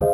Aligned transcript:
Dames 0.00 0.12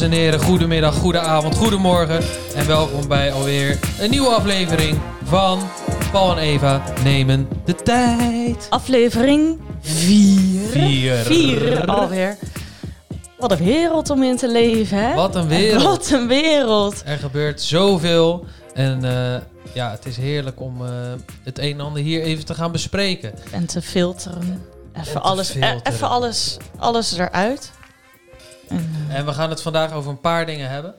en 0.00 0.10
heren, 0.10 0.40
goedemiddag, 0.40 0.94
goedenavond, 0.94 1.56
goedemorgen. 1.56 2.22
En 2.54 2.66
welkom 2.66 3.08
bij 3.08 3.32
alweer 3.32 3.78
een 4.00 4.10
nieuwe 4.10 4.28
aflevering 4.28 4.98
van 5.24 5.60
Paul 6.10 6.30
en 6.30 6.38
Eva 6.38 6.82
nemen 7.04 7.48
de 7.64 7.74
tijd. 7.74 8.66
Aflevering 8.70 9.60
4. 9.80 10.68
Vier. 10.68 11.14
4 11.16 11.86
alweer. 11.86 12.36
Wat 13.38 13.52
een 13.52 13.64
wereld 13.64 14.10
om 14.10 14.22
in 14.22 14.36
te 14.36 14.48
leven, 14.48 14.98
hè? 14.98 15.14
Wat 15.14 15.34
een 15.34 15.48
wereld. 15.48 15.82
Wat 15.82 16.10
een 16.10 16.26
wereld. 16.26 17.02
Er 17.06 17.18
gebeurt 17.18 17.62
zoveel 17.62 18.44
en 18.74 19.04
eh, 19.04 19.40
ja, 19.74 19.90
het 19.90 20.06
is 20.06 20.16
heerlijk 20.16 20.60
om 20.60 20.86
eh, 20.86 20.90
het 21.44 21.58
een 21.58 21.72
en 21.72 21.80
ander 21.80 22.02
hier 22.02 22.22
even 22.22 22.44
te 22.44 22.54
gaan 22.54 22.72
bespreken. 22.72 23.32
En 23.50 23.66
te 23.66 23.82
filteren. 23.82 24.62
Even 24.92 25.22
alles, 25.22 25.48
eh, 25.48 25.54
filteren. 25.54 25.94
even 25.94 26.08
alles, 26.08 26.56
alles 26.78 27.12
eruit. 27.12 27.70
En, 28.68 28.90
En 29.08 29.26
we 29.26 29.32
gaan 29.32 29.50
het 29.50 29.62
vandaag 29.62 29.92
over 29.92 30.10
een 30.10 30.20
paar 30.20 30.46
dingen 30.46 30.70
hebben. 30.70 30.94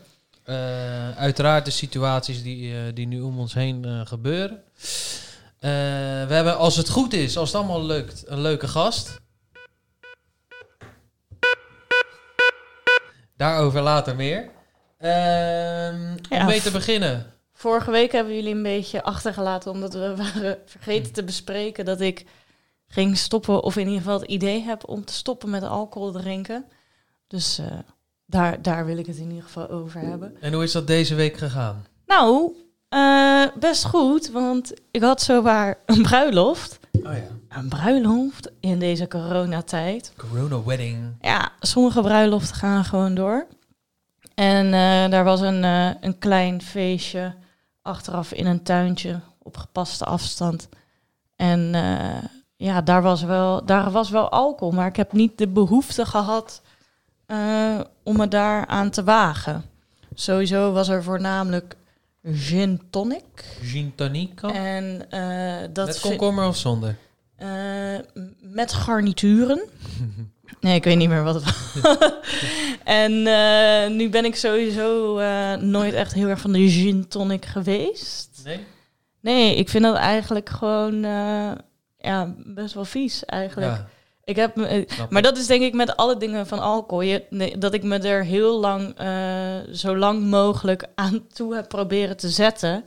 Eh, 0.51 1.17
uiteraard 1.17 1.65
de 1.65 1.71
situaties 1.71 2.43
die, 2.43 2.73
eh, 2.75 2.79
die 2.93 3.07
nu 3.07 3.21
om 3.21 3.39
ons 3.39 3.53
heen 3.53 3.85
eh, 3.85 4.05
gebeuren. 4.05 4.63
We 5.59 6.27
hebben, 6.29 6.57
als 6.57 6.75
het 6.75 6.89
goed 6.89 7.13
is, 7.13 7.37
als 7.37 7.51
het 7.51 7.57
allemaal 7.57 7.85
lukt, 7.85 8.23
een 8.27 8.41
leuke 8.41 8.67
gast. 8.67 9.21
Daarover 13.37 13.81
later 13.81 14.15
meer. 14.15 14.49
Ehm, 14.98 16.17
Ja, 16.29 16.39
om 16.39 16.45
mee 16.45 16.61
te 16.61 16.71
beginnen. 16.71 17.33
vorige 17.54 17.91
week 17.91 18.11
hebben 18.11 18.35
jullie 18.35 18.55
een 18.55 18.63
beetje 18.63 19.04
achtergelaten 19.04 19.71
omdat 19.71 19.93
we 19.93 20.15
waren 20.23 20.57
vergeten 20.65 21.13
te 21.13 21.23
bespreken 21.23 21.85
dat 21.85 22.01
ik 22.01 22.26
ging 22.87 23.17
stoppen, 23.17 23.63
of 23.63 23.76
in 23.76 23.85
ieder 23.87 24.01
geval 24.01 24.20
het 24.20 24.29
idee 24.29 24.61
heb 24.61 24.89
om 24.89 25.05
te 25.05 25.13
stoppen 25.13 25.49
met 25.49 25.63
alcohol 25.63 26.11
drinken. 26.11 26.65
Dus 27.27 27.61
daar, 28.32 28.62
daar 28.62 28.85
wil 28.85 28.98
ik 28.98 29.05
het 29.05 29.18
in 29.18 29.29
ieder 29.29 29.43
geval 29.43 29.70
over 29.70 29.99
hebben. 30.01 30.41
En 30.41 30.54
hoe 30.54 30.63
is 30.63 30.71
dat 30.71 30.87
deze 30.87 31.15
week 31.15 31.37
gegaan? 31.37 31.85
Nou, 32.05 32.51
eh, 32.90 33.46
best 33.60 33.85
goed, 33.85 34.29
want 34.29 34.73
ik 34.91 35.01
had 35.01 35.21
zowaar 35.21 35.77
een 35.85 36.01
bruiloft. 36.01 36.79
Oh 36.91 37.01
ja. 37.01 37.57
Een 37.57 37.70
bruiloft 37.70 38.51
in 38.60 38.79
deze 38.79 39.07
coronatijd. 39.07 40.13
Corona 40.18 40.63
wedding. 40.63 40.98
Ja, 41.21 41.51
sommige 41.60 42.01
bruiloften 42.01 42.55
gaan 42.55 42.85
gewoon 42.85 43.15
door. 43.15 43.48
En 44.35 44.66
eh, 44.66 45.12
daar 45.12 45.23
was 45.23 45.41
een, 45.41 45.63
eh, 45.63 45.90
een 46.01 46.18
klein 46.18 46.62
feestje 46.62 47.34
achteraf 47.82 48.34
in 48.34 48.45
een 48.45 48.63
tuintje 48.63 49.20
op 49.38 49.57
gepaste 49.57 50.05
afstand. 50.05 50.70
En 51.35 51.60
ja, 52.55 52.82
daar 52.82 53.01
was, 53.01 53.23
wel, 53.23 53.66
daar 53.66 53.91
was 53.91 54.10
wel 54.10 54.29
alcohol, 54.29 54.73
maar 54.73 54.88
ik 54.88 54.95
heb 54.95 55.13
niet 55.13 55.38
de 55.38 55.48
behoefte 55.48 56.05
gehad 56.05 56.62
eh, 57.32 57.79
om 58.04 58.18
me 58.18 58.27
daar 58.27 58.68
aan 58.68 58.90
te 58.90 59.04
wagen. 59.04 59.63
Sowieso 60.13 60.71
was 60.71 60.90
er 60.90 61.04
voornamelijk 61.04 61.76
gin 62.23 62.82
tonic. 62.90 63.57
Gin 63.62 63.93
tonic. 63.96 64.41
En 64.41 65.09
eh, 65.09 65.68
dat 65.73 65.88
Met 65.88 66.00
komkommer 66.00 66.47
of 66.47 66.57
zonder? 66.57 66.96
eh, 67.35 67.50
met 68.41 68.73
garnituren. 68.73 69.62
Nee, 70.59 70.75
ik 70.75 70.84
weet 70.84 70.97
niet 70.97 71.09
meer 71.09 71.23
wat 71.23 71.35
het 71.35 71.44
was. 71.44 71.97
en 72.84 73.12
nu 73.95 74.09
ben 74.09 74.25
ik 74.25 74.35
sowieso 74.35 75.16
nooit 75.59 75.94
echt 75.94 76.13
heel 76.13 76.28
erg 76.28 76.39
van 76.39 76.51
de 76.51 76.69
gin 76.69 77.07
tonic 77.07 77.45
geweest. 77.45 78.41
Nee? 78.44 78.59
Nee, 79.19 79.55
ik 79.55 79.69
vind 79.69 79.84
dat 79.84 79.95
eigenlijk 79.95 80.50
gewoon 80.50 81.01
ja, 81.97 82.34
best 82.38 82.73
wel 82.73 82.85
vies 82.85 83.25
eigenlijk. 83.25 83.72
Ja, 83.72 83.88
Ik 84.31 84.37
heb, 84.37 84.55
me- 84.55 84.65
eh, 84.67 85.09
maar 85.09 85.21
dat 85.21 85.37
is 85.37 85.47
denk 85.47 85.61
ik 85.63 85.73
met 85.73 85.95
alle 85.97 86.17
dingen 86.17 86.47
van 86.47 86.59
alcohol. 86.59 87.01
Je, 87.03 87.25
nee, 87.29 87.57
dat 87.57 87.73
ik 87.73 87.83
me 87.83 87.97
er 87.97 88.23
heel 88.23 88.59
lang, 88.59 88.97
eh, 88.97 89.57
zo 89.73 89.97
lang 89.97 90.21
mogelijk 90.23 90.87
aan 90.95 91.27
toe 91.27 91.55
heb 91.55 91.67
proberen 91.69 92.17
te 92.17 92.29
zetten. 92.29 92.83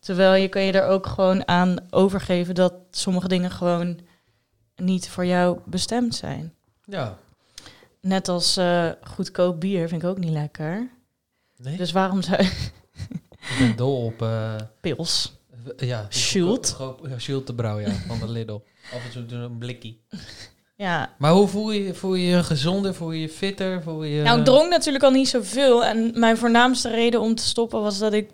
Terwijl 0.00 0.34
je 0.42 0.48
kan 0.48 0.62
je 0.62 0.72
er 0.72 0.86
ook 0.86 1.06
gewoon 1.06 1.48
aan 1.48 1.76
overgeven 1.90 2.54
dat 2.54 2.74
sommige 2.90 3.28
dingen 3.28 3.50
gewoon 3.50 3.98
niet 4.76 5.08
voor 5.08 5.26
jou 5.26 5.58
bestemd 5.64 6.14
zijn. 6.14 6.54
Ja. 6.84 7.18
Net 8.00 8.28
als 8.28 8.56
eh, 8.56 8.88
goedkoop 9.02 9.60
bier 9.60 9.88
vind 9.88 10.02
ik 10.02 10.08
ook 10.08 10.18
niet 10.18 10.30
lekker. 10.32 10.90
Nee? 11.56 11.76
Dus 11.76 11.92
waarom 11.92 12.22
zou 12.22 12.42
Ik 13.50 13.56
ben 13.58 13.76
dol 13.76 14.04
op... 14.04 14.22
eh, 14.22 14.54
pils? 14.80 15.32
Ja, 15.76 16.06
Schild. 16.08 16.70
goedkoop- 16.70 17.06
Ja, 17.08 17.18
Schild 17.18 17.46
de 17.46 17.54
Brouw, 17.54 17.78
ja, 17.80 17.90
van 17.90 18.18
de 18.18 18.28
Lidl. 18.28 18.60
Af 18.92 19.04
en 19.14 19.26
toe 19.28 19.36
een 19.38 19.58
blikkie. 19.58 20.00
Ja, 20.76 21.14
Maar 21.18 21.32
hoe 21.32 21.48
voel 21.48 21.70
je? 21.70 21.94
Voel 21.94 22.14
je 22.14 22.26
je 22.26 22.42
gezonder? 22.42 22.94
Voel 22.94 23.10
je 23.12 23.20
je 23.20 23.28
fitter? 23.28 23.82
Voel 23.82 24.04
je 24.04 24.14
je... 24.14 24.22
Nou, 24.22 24.38
ik 24.38 24.44
dronk 24.44 24.70
natuurlijk 24.70 25.04
al 25.04 25.10
niet 25.10 25.28
zoveel. 25.28 25.84
En 25.84 26.12
mijn 26.14 26.36
voornaamste 26.36 26.90
reden 26.90 27.20
om 27.20 27.34
te 27.34 27.42
stoppen 27.42 27.80
was 27.80 27.98
dat 27.98 28.12
ik 28.12 28.30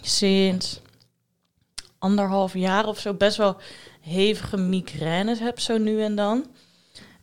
sinds 0.00 0.80
anderhalf 1.98 2.54
jaar 2.54 2.86
of 2.86 2.98
zo 2.98 3.14
best 3.14 3.36
wel 3.36 3.56
hevige 4.00 4.56
migraines 4.56 5.38
heb, 5.38 5.60
zo 5.60 5.78
nu 5.78 6.02
en 6.02 6.14
dan. 6.14 6.46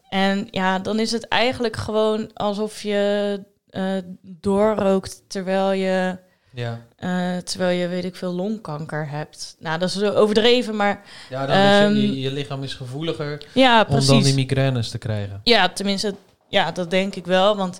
En 0.09 0.47
ja, 0.49 0.79
dan 0.79 0.99
is 0.99 1.11
het 1.11 1.27
eigenlijk 1.27 1.75
gewoon 1.75 2.33
alsof 2.33 2.81
je 2.81 3.43
eh, 3.69 3.97
doorrookt 4.21 5.23
terwijl 5.27 5.71
je, 5.71 6.17
Ja, 6.53 6.81
eh, 6.95 7.37
terwijl 7.37 7.79
je, 7.79 7.87
weet 7.87 8.05
ik 8.05 8.15
veel, 8.15 8.33
longkanker 8.33 9.09
hebt. 9.09 9.55
Nou, 9.59 9.79
dat 9.79 9.89
is 9.89 10.03
overdreven, 10.03 10.75
maar 10.75 11.01
ja 11.29 11.45
dan 11.45 11.55
is 11.57 11.97
Ehm, 12.07 12.13
je, 12.19 12.31
lichaam 12.31 12.63
is 12.63 12.73
gevoeliger 12.73 13.45
ja, 13.53 13.85
om 13.89 14.05
dan 14.05 14.23
die 14.23 14.33
migraines 14.33 14.89
te 14.89 14.97
krijgen. 14.97 15.41
Ja, 15.43 15.69
tenminste, 15.69 16.15
ja, 16.49 16.71
dat 16.71 16.89
denk 16.89 17.15
ik 17.15 17.25
wel. 17.25 17.55
Want 17.57 17.79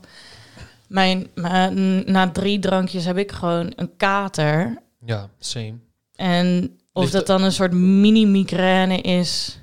mijn, 0.88 1.28
na 2.06 2.32
drie 2.32 2.60
drankjes 2.60 3.06
heb 3.06 3.18
ik 3.18 3.32
gewoon 3.32 3.74
een 3.76 3.92
kater. 3.98 4.82
Ja, 5.06 5.30
same. 5.40 5.74
En 6.16 6.78
of 6.94 7.02
Ligt 7.02 7.14
dat 7.14 7.28
dan 7.28 7.44
een 7.44 7.52
soort 7.52 7.72
mini-migraine 7.74 9.02
is. 9.02 9.60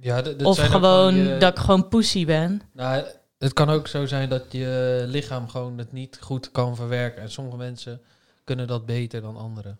Ja, 0.00 0.22
dat 0.22 0.42
of 0.42 0.56
zijn 0.56 0.70
gewoon 0.70 1.14
je- 1.16 1.36
dat 1.38 1.52
ik 1.52 1.58
gewoon 1.64 1.88
pussy 1.88 2.24
ben. 2.26 2.62
Nou, 2.72 3.04
het 3.38 3.52
kan 3.52 3.70
ook 3.70 3.86
zo 3.88 4.06
zijn 4.06 4.28
dat 4.28 4.44
je 4.50 5.02
lichaam 5.06 5.48
gewoon 5.48 5.78
het 5.78 5.92
niet 5.92 6.18
goed 6.20 6.50
kan 6.52 6.76
verwerken. 6.76 7.22
En 7.22 7.30
sommige 7.30 7.56
mensen 7.56 8.00
kunnen 8.46 8.66
dat 8.66 8.86
beter 8.86 9.20
dan 9.20 9.36
anderen. 9.36 9.78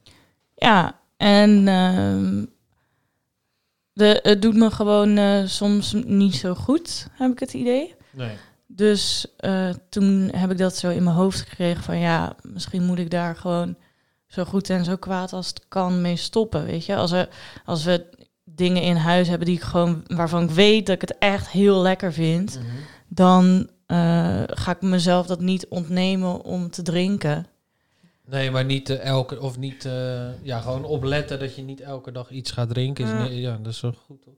Ja, 0.54 1.00
en 1.16 1.68
ehm, 1.68 2.44
de, 3.92 4.20
het 4.22 4.42
doet 4.42 4.56
me 4.56 4.70
gewoon 4.70 5.16
eh, 5.16 5.46
soms 5.46 5.92
niet 5.92 6.34
zo 6.34 6.54
goed, 6.54 7.06
heb 7.12 7.32
ik 7.32 7.38
het 7.38 7.54
idee. 7.54 7.94
Nee. 8.10 8.36
Dus 8.66 9.26
eh, 9.36 9.68
toen 9.88 10.30
heb 10.32 10.50
ik 10.50 10.58
dat 10.58 10.76
zo 10.76 10.90
in 10.90 11.02
mijn 11.02 11.16
hoofd 11.16 11.40
gekregen 11.40 11.82
van 11.82 11.98
ja, 11.98 12.36
misschien 12.42 12.84
moet 12.84 12.98
ik 12.98 13.10
daar 13.10 13.36
gewoon 13.36 13.76
zo 14.26 14.44
goed 14.44 14.70
en 14.70 14.84
zo 14.84 14.96
kwaad 14.96 15.32
als 15.32 15.48
het 15.48 15.64
kan 15.68 16.00
mee 16.00 16.16
stoppen, 16.16 16.64
weet 16.64 16.86
je. 16.86 16.96
Als 16.96 17.10
we, 17.10 17.28
als 17.64 17.84
we 17.84 18.06
dingen 18.44 18.82
in 18.82 18.96
huis 18.96 19.28
hebben 19.28 19.46
die 19.46 19.56
ik 19.56 19.62
gewoon, 19.62 20.02
waarvan 20.06 20.42
ik 20.42 20.50
weet 20.50 20.86
dat 20.86 20.94
ik 20.94 21.00
het 21.00 21.18
echt 21.18 21.48
heel 21.48 21.82
lekker 21.82 22.12
vind, 22.12 22.58
dan 23.08 23.70
eh, 23.86 24.42
ga 24.46 24.70
ik 24.70 24.80
mezelf 24.80 25.26
dat 25.26 25.40
niet 25.40 25.66
ontnemen 25.68 26.42
om 26.42 26.70
te 26.70 26.82
drinken. 26.82 27.46
Nee, 28.26 28.50
maar 28.50 28.64
niet 28.64 28.90
eh, 28.90 29.04
elke, 29.04 29.40
of 29.40 29.58
niet, 29.58 29.84
eh, 29.84 30.42
ja, 30.42 30.60
gewoon 30.60 30.84
opletten 30.84 31.38
dat 31.38 31.54
je 31.54 31.62
niet 31.62 31.80
elke 31.80 32.12
dag 32.12 32.30
iets 32.30 32.50
gaat 32.50 32.68
drinken. 32.68 33.04
Is 33.04 33.10
Ja. 33.10 33.22
nee, 33.22 33.40
ja, 33.40 33.56
dat 33.56 33.72
is 33.72 33.78
zo 33.78 33.92
goed. 34.06 34.22
Toch? 34.22 34.34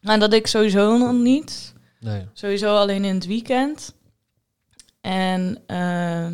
Nou, 0.00 0.18
dat 0.18 0.32
ik 0.32 0.46
sowieso 0.46 0.98
nog 0.98 1.12
niet. 1.12 1.74
Nee. 2.00 2.26
Sowieso 2.32 2.76
alleen 2.76 3.04
in 3.04 3.14
het 3.14 3.26
weekend. 3.26 3.94
En 5.00 5.62
eh, 5.66 6.26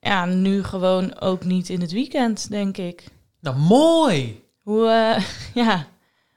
ja, 0.00 0.24
nu 0.24 0.62
gewoon 0.62 1.20
ook 1.20 1.44
niet 1.44 1.68
in 1.68 1.80
het 1.80 1.92
weekend, 1.92 2.50
denk 2.50 2.76
ik. 2.76 3.04
Nou, 3.40 3.56
mooi! 3.56 4.44
Hoe, 4.62 4.86
ja. 5.54 5.86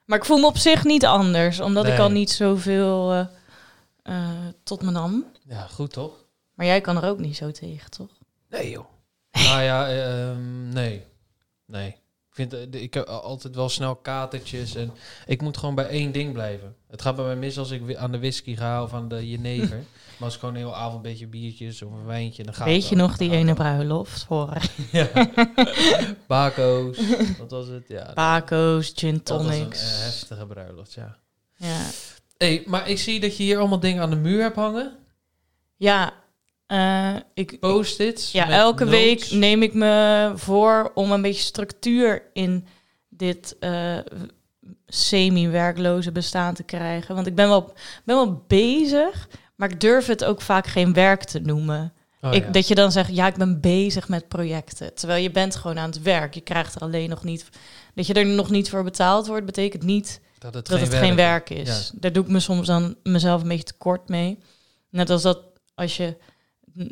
Maar 0.06 0.18
ik 0.18 0.26
voel 0.26 0.38
me 0.38 0.46
op 0.46 0.58
zich 0.58 0.84
niet 0.84 1.06
anders, 1.06 1.60
omdat 1.60 1.88
ik 1.88 2.00
al 2.00 2.10
niet 2.10 2.32
zoveel 2.32 3.28
tot 4.64 4.82
me 4.82 4.92
nam. 4.92 5.26
Ja, 5.48 5.68
goed 5.68 5.94
toch? 5.94 6.26
Maar 6.54 6.66
jij 6.66 6.82
kan 6.82 6.98
er 6.98 7.10
ook 7.10 7.20
niet 7.20 7.36
zo 7.36 7.52
tegen, 7.52 7.92
toch? 7.92 8.10
Nee, 8.50 8.70
joh. 8.70 8.93
Nou 9.34 9.62
ja, 9.62 9.88
eh, 9.88 10.30
ehm, 10.30 10.70
nee. 10.70 11.06
Nee. 11.66 11.88
Ik, 11.88 12.50
vind, 12.50 12.54
eh, 12.54 12.82
ik 12.82 12.94
heb 12.94 13.08
altijd 13.08 13.56
wel 13.56 13.70
snel 13.70 13.96
katertjes 13.96 14.76
en 14.76 14.92
ik 15.26 15.42
moet 15.42 15.58
gewoon 15.58 15.76
bij 15.76 15.88
één 15.88 16.12
ding 16.12 16.34
blijven. 16.34 16.76
Het 16.88 17.02
gaat 17.02 17.16
bij 17.16 17.26
mij 17.26 17.36
mis 17.36 17.58
als 17.58 17.72
ik 17.72 17.96
aan 17.96 18.12
de 18.12 18.20
whisky 18.20 18.56
ga 18.56 18.84
of 18.84 18.94
aan 18.94 19.08
de 19.08 19.30
jenever. 19.30 19.78
maar 20.18 20.24
als 20.24 20.34
ik 20.34 20.40
gewoon 20.40 20.56
een 20.56 20.62
hele 20.62 20.74
avond 20.74 20.96
een 20.96 21.02
beetje 21.02 21.28
biertjes 21.28 21.82
of 21.82 21.92
een 21.92 22.06
wijntje, 22.06 22.44
dan 22.44 22.54
gaat 22.54 22.68
Weet 22.68 22.90
je 22.90 22.96
nog 22.96 23.18
die 23.18 23.32
ene 23.32 23.54
bruiloft 23.54 24.24
voor 24.24 24.58
Ja. 24.92 25.10
Baco's. 26.28 26.98
Wat 27.38 27.52
was 27.52 27.68
het? 27.68 27.88
Ja, 27.88 28.12
Paco's, 28.14 28.92
gin 28.96 29.22
dat 29.24 29.38
was 29.44 29.46
een 29.46 29.60
tonics? 29.60 29.82
eh, 29.82 30.04
heftige 30.04 30.46
bruiloft, 30.46 30.94
ja. 30.94 31.18
ja, 31.56 31.86
hey, 32.38 32.64
maar 32.66 32.90
ik 32.90 33.00
zie 33.00 33.20
dat 33.20 33.38
je 33.38 33.44
hier 33.44 33.58
allemaal 33.58 33.80
dingen 33.80 34.02
aan 34.04 34.10
de 34.10 34.16
muur 34.16 34.42
hebt 34.42 34.56
hangen. 34.56 34.98
ja 35.78 36.14
eh, 36.74 37.16
ik, 37.34 37.60
Post-its. 37.60 38.32
Ja, 38.32 38.46
met 38.46 38.56
elke 38.56 38.84
notes. 38.84 39.00
week 39.00 39.32
neem 39.32 39.62
ik 39.64 39.74
me 39.74 40.32
voor 40.36 40.92
om 40.94 41.12
een 41.12 41.22
beetje 41.22 41.42
structuur 41.42 42.24
in 42.34 42.68
dit 43.10 43.56
eh, 43.60 43.98
semi-werkloze 44.88 46.12
bestaan 46.12 46.54
te 46.54 46.64
krijgen. 46.64 47.16
Want 47.16 47.28
ik 47.28 47.36
ben 47.36 47.48
wel, 47.48 47.74
ben 48.04 48.16
wel 48.16 48.44
bezig, 48.48 49.30
maar 49.56 49.70
ik 49.70 49.80
durf 49.80 50.06
het 50.06 50.24
ook 50.24 50.42
vaak 50.42 50.68
geen 50.68 50.94
werk 50.94 51.24
te 51.24 51.40
noemen. 51.40 51.94
Oh, 52.22 52.34
ik, 52.34 52.46
ja. 52.46 52.52
Dat 52.52 52.68
je 52.68 52.76
dan 52.76 52.92
zegt, 52.92 53.16
ja, 53.16 53.28
ik 53.28 53.36
ben 53.36 53.62
bezig 53.62 54.08
met 54.08 54.28
projecten. 54.28 54.94
Terwijl 54.94 55.24
je 55.24 55.32
bent 55.32 55.56
gewoon 55.56 55.80
aan 55.80 55.90
het 55.90 56.02
werk. 56.02 56.34
Je 56.34 56.42
krijgt 56.42 56.76
er 56.76 56.82
alleen 56.82 57.10
nog 57.10 57.24
niet... 57.24 57.50
Dat 57.96 58.08
je 58.08 58.14
er 58.14 58.26
nog 58.26 58.50
niet 58.50 58.70
voor 58.70 58.84
betaald 58.84 59.28
wordt, 59.28 59.46
betekent 59.46 59.84
niet 59.84 60.22
dat 60.40 60.54
het, 60.54 60.68
dat 60.68 60.80
geen, 60.80 60.88
het 60.88 60.98
geen 60.98 61.16
werk 61.16 61.50
is. 61.50 61.70
is. 61.70 61.92
Daar 61.96 62.12
doe 62.12 62.24
ik 62.24 62.30
me 62.30 62.40
soms 62.40 62.68
dan 62.68 62.96
mezelf 63.04 63.42
een 63.42 63.48
beetje 63.48 63.64
tekort 63.64 64.10
mee. 64.10 64.40
Net 64.90 65.10
als 65.10 65.22
dat 65.22 65.40
als 65.76 65.98
je 65.98 66.18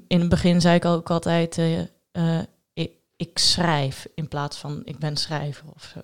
in 0.07 0.19
het 0.19 0.29
begin 0.29 0.61
zei 0.61 0.75
ik 0.75 0.85
ook 0.85 1.09
altijd 1.09 1.57
eh, 1.57 1.79
eh, 2.11 2.43
ik, 2.73 2.91
ik 3.15 3.39
schrijf 3.39 4.07
in 4.15 4.27
plaats 4.27 4.57
van 4.57 4.81
ik 4.85 4.97
ben 4.97 5.17
schrijver 5.17 5.65
of 5.75 5.83
zo. 5.93 5.99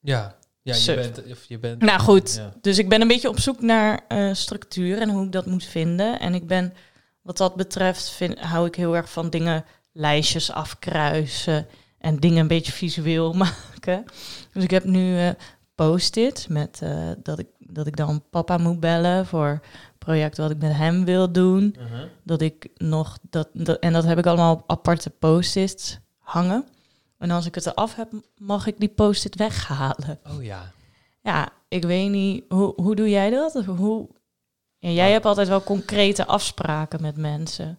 Ja, 0.00 0.36
ja 0.62 0.74
je, 0.74 0.94
bent, 0.94 1.22
of 1.30 1.44
je 1.44 1.58
bent... 1.58 1.82
Nou 1.82 2.00
goed, 2.00 2.34
Ja. 2.34 2.52
dus 2.60 2.78
ik 2.78 2.88
ben 2.88 3.00
een 3.00 3.08
beetje 3.08 3.28
op 3.28 3.40
zoek 3.40 3.60
naar 3.60 4.00
eh, 4.08 4.34
structuur 4.34 5.00
en 5.00 5.10
hoe 5.10 5.24
ik 5.24 5.32
dat 5.32 5.46
moet 5.46 5.64
vinden. 5.64 6.20
En 6.20 6.34
ik 6.34 6.46
ben 6.46 6.74
wat 7.22 7.36
dat 7.36 7.54
betreft 7.54 8.08
vind, 8.08 8.38
hou 8.38 8.66
ik 8.66 8.74
heel 8.74 8.96
erg 8.96 9.10
van 9.10 9.30
dingen 9.30 9.64
lijstjes 9.92 10.50
afkruisen 10.50 11.66
en 11.98 12.16
dingen 12.16 12.38
een 12.38 12.48
beetje 12.48 12.72
visueel 12.72 13.32
maken. 13.44 14.04
Dus 14.52 14.62
ik 14.62 14.70
heb 14.70 14.84
nu 14.84 15.34
post-it 15.74 16.46
met 16.48 16.82
dat, 17.22 17.38
ik, 17.38 17.46
dat 17.58 17.86
ik 17.86 17.96
dan 17.96 18.24
papa 18.30 18.58
moet 18.58 18.80
bellen 18.80 19.26
voor 19.26 19.60
project 20.04 20.36
wat 20.36 20.50
ik 20.50 20.58
met 20.58 20.72
hem 20.72 21.04
wil 21.04 21.32
doen. 21.32 21.74
Uh-huh. 21.78 22.02
Dat 22.22 22.40
ik 22.40 22.68
nog 22.76 23.18
dat, 23.30 23.48
dat 23.52 23.78
en 23.78 23.92
dat 23.92 24.04
heb 24.04 24.18
ik 24.18 24.26
allemaal 24.26 24.54
op 24.54 24.62
aparte 24.66 25.10
post-its 25.10 25.98
hangen. 26.18 26.64
En 27.18 27.30
als 27.30 27.46
ik 27.46 27.54
het 27.54 27.66
eraf 27.66 27.94
heb, 27.96 28.12
mag 28.38 28.66
ik 28.66 28.74
die 28.78 28.88
post-it 28.88 29.36
weghalen. 29.36 30.18
Oh 30.36 30.42
ja. 30.42 30.72
Ja, 31.22 31.48
ik 31.68 31.84
weet 31.84 32.10
niet. 32.10 32.44
Hoe, 32.48 32.72
hoe 32.76 32.96
doe 32.96 33.10
jij 33.10 33.30
dat? 33.30 33.64
Hoe... 33.64 34.08
Ja, 34.78 34.90
jij 34.90 35.12
hebt 35.12 35.24
altijd 35.24 35.48
wel 35.48 35.62
concrete 35.62 36.26
afspraken 36.26 37.02
met 37.02 37.16
mensen. 37.16 37.78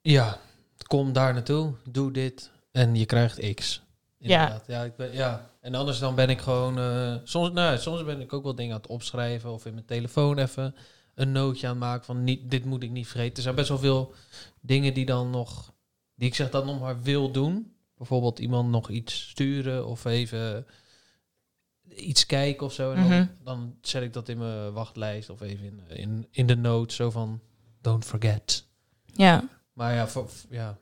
Ja, 0.00 0.38
kom 0.86 1.12
daar 1.12 1.32
naartoe, 1.32 1.72
doe 1.90 2.12
dit 2.12 2.50
en 2.72 2.94
je 2.94 3.06
krijgt 3.06 3.54
X. 3.54 3.82
Ja. 4.18 4.40
Inderdaad. 4.42 4.64
Ja. 4.66 4.82
ik 4.82 4.96
ben, 4.96 5.12
ja. 5.12 5.50
En 5.60 5.74
anders 5.74 5.98
dan 5.98 6.14
ben 6.14 6.30
ik 6.30 6.40
gewoon... 6.40 6.78
eh, 6.78 7.14
soms, 7.24 7.52
nou, 7.52 7.78
soms 7.78 8.04
ben 8.04 8.20
ik 8.20 8.32
ook 8.32 8.42
wel 8.42 8.54
dingen 8.54 8.74
aan 8.74 8.80
het 8.80 8.90
opschrijven 8.90 9.52
of 9.52 9.66
in 9.66 9.74
mijn 9.74 9.86
telefoon 9.86 10.38
even 10.38 10.74
een 11.14 11.32
nootje 11.32 11.66
aan 11.68 11.78
maken 11.78 12.04
van 12.04 12.24
niet, 12.24 12.50
dit 12.50 12.64
moet 12.64 12.82
ik 12.82 12.90
niet 12.90 13.08
vergeten. 13.08 13.36
Er 13.36 13.42
zijn 13.42 13.54
best 13.54 13.68
wel 13.68 13.78
veel 13.78 14.14
dingen 14.60 14.94
die 14.94 15.06
dan 15.06 15.30
nog... 15.30 15.72
Die 16.14 16.28
ik 16.28 16.34
zeg 16.34 16.50
dat 16.50 16.64
nog 16.64 16.80
maar 16.80 17.02
wil 17.02 17.30
doen. 17.30 17.72
Bijvoorbeeld 17.96 18.38
iemand 18.38 18.70
nog 18.70 18.88
iets 18.90 19.28
sturen 19.28 19.86
of 19.86 20.04
even 20.04 20.66
iets 21.96 22.26
kijken 22.26 22.66
of 22.66 22.72
zo. 22.72 22.92
En 22.92 22.96
dan, 22.96 23.06
Mhm. 23.18 23.26
dan 23.44 23.76
zet 23.80 24.02
ik 24.02 24.12
dat 24.12 24.28
in 24.28 24.38
mijn 24.38 24.72
wachtlijst 24.72 25.30
of 25.30 25.40
even 25.40 25.64
in, 25.64 25.80
in, 25.96 26.26
in 26.30 26.46
de 26.46 26.56
notes. 26.56 26.96
Zo 26.96 27.10
van, 27.10 27.40
don't 27.80 28.04
forget. 28.04 28.66
Ja, 29.14 29.48
Maar 29.72 29.94
ja, 29.94 30.08
voor, 30.08 30.30
ja. 30.50 30.78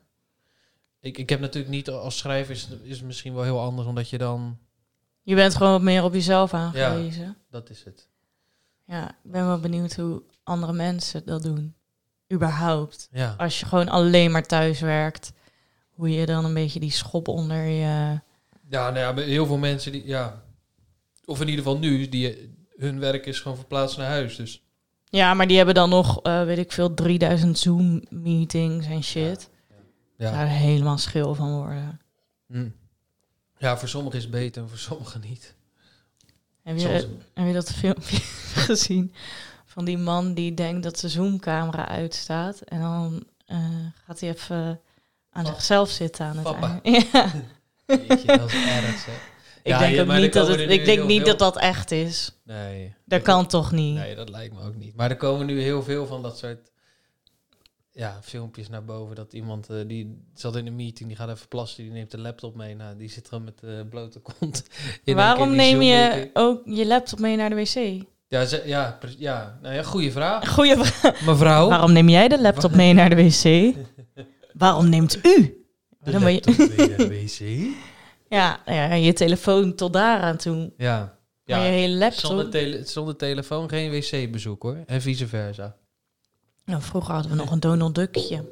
Ik, 0.99 1.17
ik 1.17 1.29
heb 1.29 1.39
natuurlijk 1.39 1.73
niet 1.73 1.89
als 1.89 2.17
schrijver 2.17 2.53
is, 2.55 2.67
is 2.83 2.97
het 2.97 3.05
misschien 3.07 3.33
wel 3.33 3.43
heel 3.43 3.59
anders, 3.59 3.87
omdat 3.87 4.09
je 4.09 4.17
dan. 4.17 4.57
je 5.21 5.35
bent 5.35 5.55
gewoon 5.55 5.71
wat 5.71 5.81
meer 5.81 6.03
op 6.03 6.13
jezelf 6.13 6.53
aangewezen. 6.53 7.23
Ja. 7.23 7.35
Dat 7.49 7.69
is 7.69 7.83
het. 7.83 8.09
Ik 8.99 9.31
ben 9.31 9.45
wel 9.45 9.59
benieuwd 9.59 9.95
hoe 9.95 10.23
andere 10.43 10.73
mensen 10.73 11.25
dat 11.25 11.43
doen. 11.43 11.75
Überhaupt. 12.33 13.07
Ja. 13.11 13.35
Als 13.37 13.59
je 13.59 13.65
gewoon 13.65 13.89
alleen 13.89 14.31
maar 14.31 14.45
thuis 14.45 14.79
werkt, 14.79 15.31
hoe 15.89 16.09
je 16.09 16.25
dan 16.25 16.45
een 16.45 16.53
beetje 16.53 16.79
die 16.79 16.91
schop 16.91 17.27
onder 17.27 17.63
je... 17.63 18.19
Ja, 18.69 18.89
nou 18.89 18.97
ja, 18.97 19.23
heel 19.23 19.45
veel 19.45 19.57
mensen 19.57 19.91
die. 19.91 20.05
Ja. 20.05 20.43
Of 21.25 21.41
in 21.41 21.47
ieder 21.47 21.63
geval 21.63 21.79
nu, 21.79 22.09
die, 22.09 22.55
hun 22.75 22.99
werk 22.99 23.25
is 23.25 23.39
gewoon 23.39 23.57
verplaatst 23.57 23.97
naar 23.97 24.07
huis. 24.07 24.35
Dus. 24.35 24.63
Ja, 25.05 25.33
maar 25.33 25.47
die 25.47 25.57
hebben 25.57 25.75
dan 25.75 25.89
nog, 25.89 26.21
eh, 26.21 26.43
weet 26.43 26.57
ik 26.57 26.71
veel, 26.71 26.93
3000 26.93 27.59
Zoom-meetings 27.59 28.85
en 28.85 29.03
shit. 29.03 29.49
Ja. 30.17 30.31
Daar 30.31 30.47
helemaal 30.47 30.97
schil 30.97 31.35
van 31.35 31.53
worden. 31.53 32.01
Hm. 32.47 32.69
Ja, 33.57 33.77
voor 33.77 33.87
sommigen 33.87 34.17
is 34.17 34.23
het 34.23 34.33
beter 34.33 34.61
en 34.61 34.69
voor 34.69 34.77
sommigen 34.77 35.21
niet. 35.21 35.55
Heb 36.63 36.77
je, 36.77 36.87
heb 37.33 37.47
je 37.47 37.53
dat 37.53 37.71
filmpje 37.71 38.17
gezien 38.67 39.13
van 39.65 39.85
die 39.85 39.97
man 39.97 40.33
die 40.33 40.53
denkt 40.53 40.83
dat 40.83 40.99
zijn 40.99 41.11
Zoom-camera 41.11 41.87
uitstaat 41.87 42.61
en 42.61 42.81
dan 42.81 43.23
eh, 43.45 43.57
gaat 44.05 44.19
hij 44.19 44.29
even 44.29 44.79
aan 45.31 45.45
zichzelf 45.45 45.89
zitten 45.89 46.25
aan 46.25 46.33
het 46.35 46.43
Papa. 46.43 46.79
eind. 46.83 47.07
Ja. 47.13 47.31
Jeetje, 48.07 48.37
dat 48.37 48.47
is 48.51 48.65
erg, 48.65 49.05
hè? 49.05 49.11
Ik 49.63 49.71
Ja, 49.71 49.79
denk 49.79 49.95
ja, 49.95 50.01
ook 50.01 50.11
niet 50.21 50.33
dat 50.33 50.47
het, 50.47 50.59
ik 50.59 50.85
denk 50.85 51.03
niet 51.05 51.17
veel- 51.21 51.29
dat 51.29 51.39
dat 51.39 51.57
echt 51.57 51.91
is. 51.91 52.31
Nee. 52.43 52.93
Dat 53.05 53.21
kan 53.21 53.47
toch 53.47 53.71
niet. 53.71 53.95
Nee, 53.95 54.15
dat 54.15 54.29
lijkt 54.29 54.53
me 54.55 54.61
ook 54.61 54.75
niet. 54.75 54.95
Maar 54.95 55.09
er 55.09 55.15
komen 55.17 55.45
nu 55.45 55.61
heel 55.61 55.83
veel 55.83 56.05
van 56.05 56.21
dat 56.21 56.37
soort 56.37 56.71
ja, 57.91 58.19
filmpjes 58.21 58.69
naar 58.69 58.85
boven. 58.85 59.15
Dat 59.15 59.33
iemand 59.33 59.69
eh, 59.69 59.77
die 59.87 60.17
zat 60.33 60.55
in 60.55 60.67
een 60.67 60.75
meeting, 60.75 61.07
die 61.09 61.17
gaat 61.17 61.29
even 61.29 61.47
plassen, 61.47 61.83
die 61.83 61.91
neemt 61.91 62.11
de 62.11 62.17
laptop 62.19 62.55
mee. 62.55 62.75
Nou, 62.75 62.97
die 62.97 63.09
zit 63.09 63.27
gewoon 63.27 63.43
met 63.43 63.59
de 63.59 63.85
blote 63.89 64.19
kont. 64.19 64.63
in 65.03 65.15
Waarom 65.15 65.55
neem 65.55 65.81
je 65.81 66.29
ook 66.33 66.61
je 66.65 66.85
laptop 66.87 67.19
mee 67.19 67.35
naar 67.35 67.49
de 67.49 67.55
wc? 67.55 68.03
Ja, 68.27 68.45
ze- 68.45 68.63
ja, 68.65 68.97
ja, 69.17 69.59
nou 69.61 69.75
ja, 69.75 69.83
goede 69.83 70.11
vraag. 70.11 70.49
Goeie 70.53 70.77
vraag. 70.77 71.21
Mevrouw. 71.25 71.69
Waarom 71.69 71.91
neem 71.91 72.09
jij 72.09 72.27
de 72.27 72.41
laptop 72.41 72.75
mee 72.75 72.93
naar 72.93 73.09
de 73.09 73.15
wc? 73.15 73.75
Waarom 74.53 74.89
neemt 74.89 75.15
u? 75.25 75.63
De 75.99 76.11
Dan 76.11 76.21
ben 76.23 76.33
je- 76.33 76.41
laptop 76.45 76.77
mee 76.77 76.87
naar 76.87 76.97
de 76.97 77.07
wc. 77.07 77.73
Ja, 78.29 78.61
ja, 78.65 78.93
je 78.93 79.13
telefoon 79.13 79.75
tot 79.75 79.93
daaraan 79.93 80.37
toe. 80.37 80.73
Ja. 80.77 81.19
Maar 81.45 81.59
je 81.59 81.65
ja. 81.65 81.71
hele 81.71 81.95
laptop... 81.97 82.19
Zonder, 82.25 82.49
tele 82.49 82.83
zonder 82.85 83.15
telefoon 83.15 83.69
geen 83.69 83.91
wc-bezoek 83.91 84.63
hoor. 84.63 84.77
En 84.85 85.01
vice 85.01 85.27
versa. 85.27 85.75
Nou, 86.65 86.81
vroeger 86.81 87.13
hadden 87.13 87.31
we 87.31 87.37
nog 87.37 87.51
een 87.51 87.59
Donald 87.59 87.95
Duckje. 87.95 88.45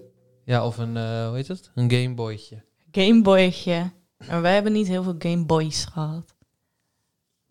Ja, 0.46 0.66
of 0.66 0.78
een, 0.78 0.98
eh, 0.98 1.28
hoe 1.28 1.36
heet 1.36 1.48
het? 1.48 1.72
Een 1.76 1.92
Gameboytje. 1.92 2.64
Gameboytje. 2.92 3.92
Maar 4.28 4.42
wij 4.42 4.54
hebben 4.54 4.72
niet 4.72 4.88
heel 4.88 5.04
veel 5.04 5.16
Gameboys 5.20 5.86
gehad. 5.86 6.36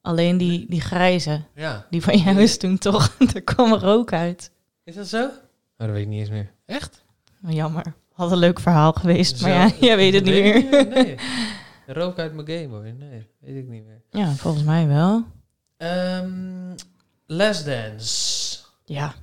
Alleen 0.00 0.38
die, 0.38 0.66
die 0.68 0.80
grijze. 0.80 1.42
Ja. 1.54 1.86
Die 1.90 2.02
van 2.02 2.18
jou 2.18 2.40
is 2.40 2.58
toen 2.58 2.78
toch... 2.78 3.16
Daar 3.32 3.42
kwam 3.42 3.72
er 3.72 3.80
rook 3.80 4.12
uit. 4.12 4.50
Is 4.84 4.94
dat 4.94 5.06
zo? 5.06 5.24
Oh, 5.24 5.30
dat 5.76 5.90
weet 5.90 6.02
ik 6.02 6.08
niet 6.08 6.20
eens 6.20 6.30
meer. 6.30 6.52
Echt? 6.66 7.04
Jammer. 7.48 7.94
Had 8.12 8.32
een 8.32 8.38
leuk 8.38 8.60
verhaal 8.60 8.92
geweest. 8.92 9.42
Maar 9.42 9.50
ja, 9.50 9.70
jij 9.86 9.96
weet 9.96 10.14
het 10.14 10.24
niet 10.24 10.34
Weet 10.34 10.70
meer. 10.70 10.88
Nee. 10.88 11.16
Rook 11.86 12.18
uit 12.18 12.34
mijn 12.34 12.46
Gameboy. 12.46 12.94
Nee, 12.98 13.26
weet 13.40 13.56
ik 13.56 13.68
niet 13.68 13.84
meer. 13.84 14.02
Ja, 14.10 14.34
volgens 14.34 14.64
mij 14.64 14.86
wel. 14.86 15.24
Les 17.26 17.64
Dance. 17.64 18.58
Ja. 18.84 19.14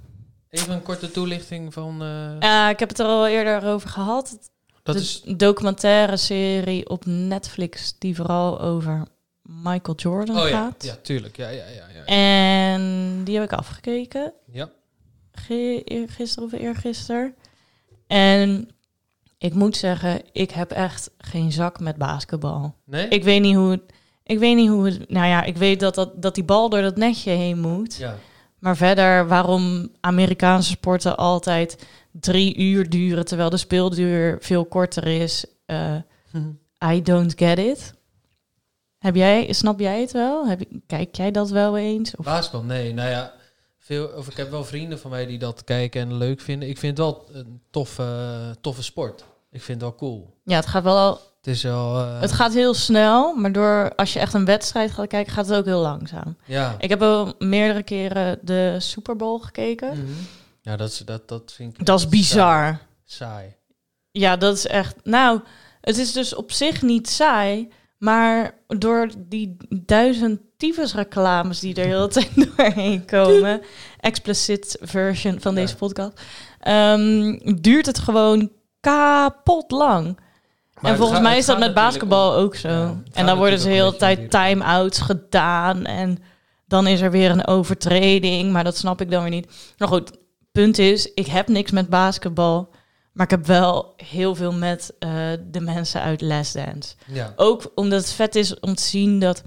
Even 0.56 0.74
een 0.74 0.82
korte 0.82 1.12
toelichting 1.12 1.74
van... 1.74 2.02
eh, 2.02 2.40
Ja, 2.40 2.70
ik 2.70 2.80
heb 2.80 2.90
het 2.90 3.00
er 3.00 3.06
al 3.06 3.28
eerder 3.28 3.64
over 3.64 3.90
gehad. 3.90 4.38
dat 4.84 4.96
de 4.96 5.02
is... 5.02 5.22
documentaire 5.38 6.18
serie 6.18 6.90
op 6.90 7.06
Netflix 7.06 7.96
die 8.00 8.16
vooral 8.16 8.62
over 8.62 9.04
Michael 9.42 9.98
Jordan 9.98 10.38
Oh 10.40 10.50
ja, 10.50 10.58
gaat. 10.58 10.84
ja, 10.84 10.96
tuurlijk. 11.02 11.38
Ja, 11.38 11.50
ja, 11.50 11.64
ja. 11.68 11.86
ja. 11.94 12.06
En 12.06 13.24
die 13.24 13.36
heb 13.40 13.44
ik 13.52 13.58
afgekeken. 13.58 14.34
ja. 14.52 14.70
Gisteren 16.08 16.44
of 16.44 16.52
eergisteren. 16.52 17.36
En 18.08 18.70
ik 19.38 19.54
moet 19.54 19.78
zeggen, 19.78 20.22
ik 20.32 20.52
heb 20.52 20.72
echt 20.72 21.10
geen 21.18 21.52
zak 21.52 21.80
met 21.80 21.96
basketbal. 21.98 22.76
Nee? 22.86 23.08
Ik 23.08 23.24
weet 23.24 23.42
niet 23.42 23.56
hoe 23.56 23.72
het... 23.72 23.82
Ik 24.24 24.40
weet 24.40 24.56
niet 24.56 24.70
hoe 24.70 24.86
het... 24.86 25.10
Nou 25.10 25.28
ja, 25.28 25.44
ik 25.44 25.58
weet 25.58 25.80
dat, 25.80 25.96
dat, 25.96 26.22
dat 26.22 26.36
die 26.36 26.44
bal 26.44 26.70
door 26.70 26.82
dat 26.82 26.96
netje 26.96 27.32
heen 27.32 27.60
moet. 27.60 27.96
Ja. 27.96 28.16
Maar 28.66 28.78
verder, 28.78 29.28
waarom 29.28 29.90
Amerikaanse 30.00 30.70
sporten 30.70 31.18
altijd 31.18 31.86
drie 32.12 32.58
uur 32.58 32.90
duren... 32.90 33.26
terwijl 33.26 33.50
de 33.50 33.58
speelduur 33.58 34.38
veel 34.40 34.66
korter 34.66 35.08
is... 35.08 35.46
eh, 35.66 35.96
I 36.94 37.02
don't 37.02 37.34
get 37.36 37.58
it. 37.58 37.94
Heb 38.98 39.16
jij, 39.16 39.54
snap 39.54 39.80
jij 39.80 40.02
het 40.02 40.12
wel? 40.12 40.48
Heb, 40.48 40.62
kijk 40.88 41.16
jij 41.16 41.32
dat 41.32 41.50
wel 41.50 41.78
eens? 41.78 42.16
Of, 42.16 42.26
Basketbal, 42.26 42.64
nee. 42.64 42.94
Nou 42.94 43.10
ja, 43.10 43.34
veel, 43.78 44.08
of 44.08 44.28
ik 44.28 44.38
heb 44.38 44.52
wel 44.52 44.64
vrienden 44.64 45.00
van 45.00 45.12
mij 45.12 45.26
die 45.26 45.40
dat 45.40 45.64
kijken 45.64 46.02
en 46.02 46.18
leuk 46.18 46.42
vinden. 46.42 46.70
Ik 46.70 46.78
vind 46.78 46.98
het 46.98 47.08
wel 47.08 47.26
een 47.32 47.62
toffe, 47.70 48.56
toffe 48.62 48.84
sport. 48.84 49.26
Ik 49.52 49.62
vind 49.62 49.82
het 49.82 49.90
wel 49.90 50.00
cool. 50.00 50.34
ja, 50.44 50.56
het 50.56 50.66
gaat 50.66 50.84
wel 50.84 51.20
Het 51.46 51.56
is 51.56 51.64
wel... 51.64 51.98
eh, 52.00 52.20
Het 52.22 52.32
gaat 52.32 52.54
heel 52.54 52.74
snel, 52.74 53.36
maar 53.36 53.52
door 53.52 53.96
als 53.96 54.14
je 54.14 54.20
echt 54.20 54.34
een 54.34 54.46
wedstrijd 54.46 54.92
gaat 54.92 55.08
kijken, 55.08 55.34
gaat 55.34 55.48
het 55.48 55.58
ook 55.58 55.66
heel 55.66 55.82
langzaam. 55.82 56.38
Ja. 56.46 56.76
Ik 56.80 56.90
heb 56.90 57.02
al 57.02 57.34
meerdere 57.40 57.84
keren 57.84 58.40
de 58.42 58.76
Super 58.80 59.16
Bowl 59.16 59.38
gekeken. 59.40 59.90
Mhm. 59.90 60.12
Ja, 60.62 60.76
dat, 60.76 60.90
is, 60.90 60.98
dat, 60.98 61.28
dat 61.28 61.52
vind 61.56 61.80
ik... 61.80 61.86
Dat 61.86 62.00
is 62.00 62.08
bizar. 62.10 62.80
Saai. 63.06 63.56
Ja, 64.12 64.36
dat 64.38 64.56
is 64.58 64.68
echt. 64.68 64.96
Nou, 65.04 65.40
het 65.82 65.98
is 65.98 66.12
dus 66.12 66.36
op 66.36 66.52
zich 66.52 66.82
niet 66.82 67.10
saai, 67.10 67.72
maar 67.98 68.54
door 68.68 69.10
die 69.18 69.58
duizend 69.70 70.40
tyfus 70.58 70.94
reclames 70.94 71.60
die 71.60 71.76
er 71.76 71.86
heel 71.86 72.08
tijd 72.08 72.32
doorheen 72.58 73.06
komen, 73.06 73.62
explicit 74.00 74.78
version 74.82 75.40
van 75.42 75.54
Ja. 75.56 75.62
deze 75.62 75.76
podcast, 75.76 76.22
ehm, 76.60 77.38
duurt 77.62 77.86
het 77.86 78.00
gewoon 78.00 78.52
kapot 78.80 79.72
lang. 79.72 80.18
Maar 80.82 80.92
en 80.92 80.98
volgens 80.98 81.18
gaat- 81.20 81.28
mij 81.28 81.38
is 81.38 81.46
dat 81.46 81.60
met 81.60 81.74
basketbal 81.74 82.30
om- 82.38 82.44
ook 82.44 82.56
zo. 82.56 82.70
Ja, 82.70 82.96
en 83.14 83.26
dan 83.26 83.38
worden 83.38 83.60
ze 83.60 83.70
de 83.70 83.82
ook 83.84 83.92
een 83.94 83.98
tijd 84.00 84.32
time-outs 84.32 85.00
gedaan 85.00 85.86
en 85.86 86.18
dan 86.68 86.88
is 86.88 87.02
er 87.02 87.12
weer 87.12 87.30
een 87.32 87.48
overtreding, 87.48 88.52
maar 88.52 88.64
dat 88.64 88.78
snap 88.78 89.02
ik 89.02 89.12
dan 89.12 89.22
weer 89.22 89.32
niet. 89.32 89.74
Nou 89.78 89.92
goed, 89.92 90.12
punt 90.52 90.78
is, 90.78 91.14
ik 91.14 91.26
heb 91.28 91.48
niks 91.48 91.72
met 91.72 91.90
basketbal, 91.90 92.70
maar 93.14 93.26
ik 93.26 93.32
heb 93.32 93.46
wel 93.46 93.94
heel 93.98 94.36
veel 94.36 94.54
met 94.54 94.94
eh, 95.00 95.10
de 95.52 95.60
mensen 95.62 96.02
uit 96.02 96.22
Last 96.22 96.54
Dance. 96.54 96.96
Ja. 97.06 97.34
Ook 97.36 97.72
omdat 97.76 98.00
het 98.00 98.12
vet 98.12 98.36
is 98.36 98.60
om 98.60 98.76
te 98.76 98.84
zien 98.84 99.20
dat 99.20 99.44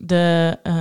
de, 0.00 0.56
eh, 0.62 0.74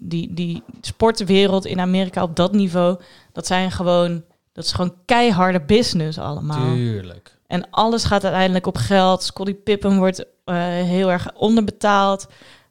die, 0.00 0.34
die 0.34 0.62
sportwereld 0.80 1.64
in 1.64 1.80
Amerika 1.80 2.22
op 2.22 2.36
dat 2.36 2.52
niveau, 2.52 3.00
dat 3.32 3.46
zijn 3.46 3.70
gewoon, 3.70 4.24
dat 4.52 4.64
is 4.64 4.72
gewoon 4.72 4.94
keiharde 5.04 5.60
business 5.60 6.18
allemaal. 6.18 6.74
Tuurlijk. 6.74 7.35
En 7.46 7.70
alles 7.70 8.04
gaat 8.04 8.24
uiteindelijk 8.24 8.66
op 8.66 8.76
geld. 8.76 9.22
Scottie 9.22 9.54
Pippen 9.54 9.98
wordt 9.98 10.24
eh, 10.44 10.56
heel 10.64 11.10
erg 11.10 11.34
onderbetaald. 11.34 12.26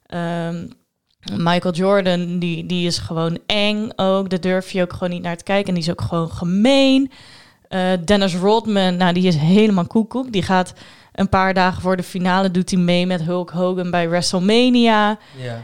Ehm, 0.06 0.66
Michael 1.32 1.74
Jordan, 1.74 2.38
die, 2.38 2.66
die 2.66 2.86
is 2.86 2.98
gewoon 2.98 3.38
eng 3.46 3.90
ook. 3.96 4.30
Daar 4.30 4.40
durf 4.40 4.70
je 4.70 4.82
ook 4.82 4.92
gewoon 4.92 5.10
niet 5.10 5.22
naar 5.22 5.36
te 5.36 5.44
kijken. 5.44 5.68
En 5.68 5.74
die 5.74 5.82
is 5.82 5.90
ook 5.90 6.00
gewoon 6.00 6.30
gemeen. 6.30 7.10
Eh, 7.68 7.92
Dennis 8.04 8.34
Rodman, 8.34 8.96
nou, 8.96 9.12
die 9.12 9.26
is 9.26 9.36
helemaal 9.36 9.86
koekoek. 9.86 10.32
Die 10.32 10.42
gaat 10.42 10.74
een 11.12 11.28
paar 11.28 11.54
dagen 11.54 11.82
voor 11.82 11.96
de 11.96 12.02
finale, 12.02 12.50
doet 12.50 12.70
hij 12.70 12.80
mee 12.80 13.06
met 13.06 13.22
Hulk 13.22 13.50
Hogan 13.50 13.90
bij 13.90 14.08
WrestleMania. 14.08 15.18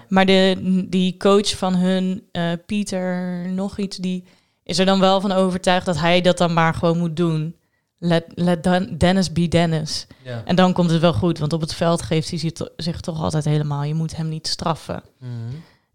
Maar 0.09 0.26
de, 0.26 0.57
die 0.88 1.16
coach 1.16 1.57
van 1.57 1.75
hun, 1.75 2.23
eh, 2.33 2.52
Pieter, 2.66 3.38
nog 3.49 3.78
iets, 3.78 3.97
die 3.97 4.25
is 4.64 4.78
er 4.78 4.87
dan 4.87 5.00
wel 5.00 5.21
van 5.21 5.33
overtuigd 5.33 5.87
dat 5.87 5.99
hij 5.99 6.21
dat 6.21 6.38
dan 6.38 6.52
maar 6.52 6.75
gewoon 6.75 6.99
moet 6.99 7.16
doen. 7.16 7.57
Let, 8.04 8.25
let 8.35 8.62
Dan- 8.62 8.97
Dennis 8.99 9.32
be 9.32 9.49
Dennis. 9.49 10.06
Ja. 10.25 10.42
En 10.44 10.56
dan 10.56 10.73
komt 10.73 10.90
het 10.90 11.00
wel 11.00 11.12
goed, 11.12 11.38
want 11.38 11.52
op 11.52 11.61
het 11.61 11.75
veld 11.75 12.02
geeft 12.02 12.30
hij 12.30 12.38
zich, 12.38 12.52
to- 12.52 12.68
zich 12.76 13.00
toch 13.00 13.23
altijd 13.23 13.44
helemaal. 13.44 13.82
Je 13.82 13.94
moet 13.94 14.16
hem 14.16 14.28
niet 14.28 14.47
straffen. 14.47 15.02
Mhm. 15.18 15.30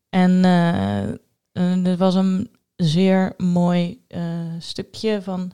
En 0.09 0.45
eh, 0.45 1.03
eh, 1.51 1.85
er 1.87 1.97
was 1.97 2.15
een 2.15 2.49
zeer 2.75 3.33
mooi 3.37 4.01
eh, 4.07 4.21
stukje 4.59 5.21
van 5.21 5.51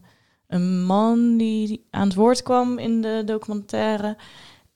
een 0.47 0.83
man 0.85 1.37
die 1.37 1.87
aan 1.89 2.07
het 2.07 2.15
woord 2.15 2.43
kwam 2.43 2.77
in 2.79 3.01
de 3.01 3.21
documentaire. 3.25 4.17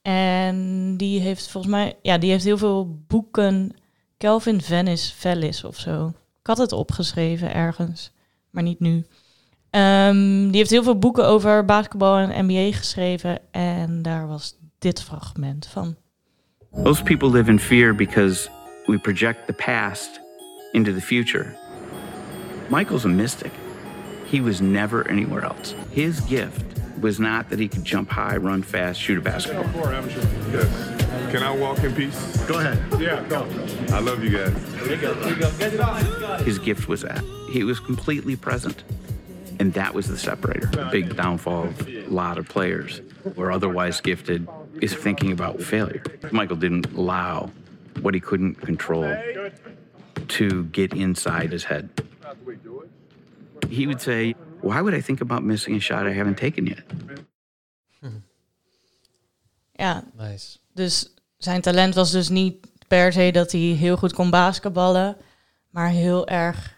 En 0.02 0.94
die 0.96 1.20
heeft 1.20 1.48
volgens 1.48 1.72
mij, 1.72 1.96
ja, 2.02 2.18
die 2.18 2.30
heeft 2.30 2.44
heel 2.44 2.58
veel 2.58 2.98
boeken. 3.06 3.70
Kelvin 4.16 4.60
Venice 4.60 5.14
Vellis 5.14 5.64
of 5.64 5.76
zo. 5.78 6.08
Ik 6.40 6.46
had 6.46 6.58
het 6.58 6.72
opgeschreven 6.72 7.54
ergens, 7.54 8.10
maar 8.50 8.62
niet 8.62 8.80
nu. 8.80 9.06
Ehm, 9.70 10.46
die 10.46 10.56
heeft 10.56 10.70
heel 10.70 10.82
veel 10.82 10.98
boeken 10.98 11.26
over 11.26 11.64
basketbal 11.64 12.16
en 12.16 12.44
NBA 12.44 12.76
geschreven. 12.76 13.38
En 13.50 14.02
daar 14.02 14.26
was 14.26 14.58
dit 14.78 15.02
fragment 15.02 15.66
van. 15.66 15.96
Most 16.70 17.04
people 17.04 17.30
live 17.30 17.50
in 17.50 17.58
fear 17.58 17.94
because 17.94 18.48
we 18.86 18.98
project 18.98 19.46
the 19.46 19.52
past 19.52 20.20
into 20.72 20.94
the 20.94 21.00
future. 21.00 21.56
Michael's 22.68 23.04
a 23.04 23.08
mystic. 23.08 23.52
He 24.30 24.42
was 24.42 24.60
never 24.60 25.08
anywhere 25.10 25.42
else. 25.42 25.74
His 25.90 26.20
gift 26.20 26.62
was 27.00 27.18
not 27.18 27.48
that 27.48 27.58
he 27.58 27.68
could 27.68 27.84
jump 27.84 28.10
high, 28.10 28.36
run 28.36 28.62
fast, 28.62 29.00
shoot 29.00 29.18
a 29.18 29.20
basketball. 29.20 29.64
Four 29.72 29.92
amateur. 29.94 30.20
Yes. 30.52 30.98
Can 31.30 31.42
I 31.42 31.56
walk 31.56 31.82
in 31.84 31.94
peace? 31.94 32.36
Go 32.46 32.58
ahead. 32.58 32.78
Yeah, 33.00 33.24
go. 33.28 33.46
I 33.92 34.00
love 34.00 34.22
you 34.22 34.30
guys. 34.30 34.52
His 36.44 36.58
gift 36.58 36.88
was 36.88 37.02
that. 37.02 37.22
He 37.52 37.64
was 37.64 37.80
completely 37.80 38.36
present. 38.36 38.84
And 39.58 39.72
that 39.74 39.94
was 39.94 40.06
the 40.06 40.16
separator. 40.16 40.66
The 40.66 40.88
big 40.90 41.16
downfall 41.16 41.64
of 41.64 41.88
a 41.88 42.06
lot 42.08 42.38
of 42.38 42.48
players 42.48 43.00
who 43.34 43.42
are 43.42 43.50
otherwise 43.50 44.00
gifted 44.00 44.46
is 44.80 44.94
thinking 44.94 45.32
about 45.32 45.60
failure. 45.60 46.02
Michael 46.30 46.56
didn't 46.56 46.86
allow 46.94 47.50
what 48.00 48.14
he 48.14 48.20
couldn't 48.20 48.60
control 48.60 49.16
to 50.28 50.64
get 50.64 50.92
inside 50.94 51.50
his 51.52 51.64
head. 51.64 51.88
He 53.68 53.86
would 53.86 54.00
say, 54.00 54.34
Why 54.60 54.80
would 54.80 54.94
I 54.94 55.00
think 55.00 55.20
about 55.20 55.42
missing 55.42 55.74
a 55.74 55.80
shot 55.80 56.06
I 56.06 56.12
haven't 56.12 56.38
taken 56.38 56.66
yet? 56.66 56.84
Ja, 59.80 60.04
Nice. 60.16 60.58
Dus 60.74 61.14
zijn 61.36 61.60
talent 61.60 61.94
was 61.94 62.10
dus 62.10 62.28
niet 62.28 62.66
per 62.88 63.12
se 63.12 63.30
dat 63.32 63.52
hij 63.52 63.60
heel 63.60 63.96
goed 63.96 64.12
kon 64.12 64.30
basketballen, 64.30 65.16
maar 65.70 65.88
heel 65.88 66.28
erg 66.28 66.74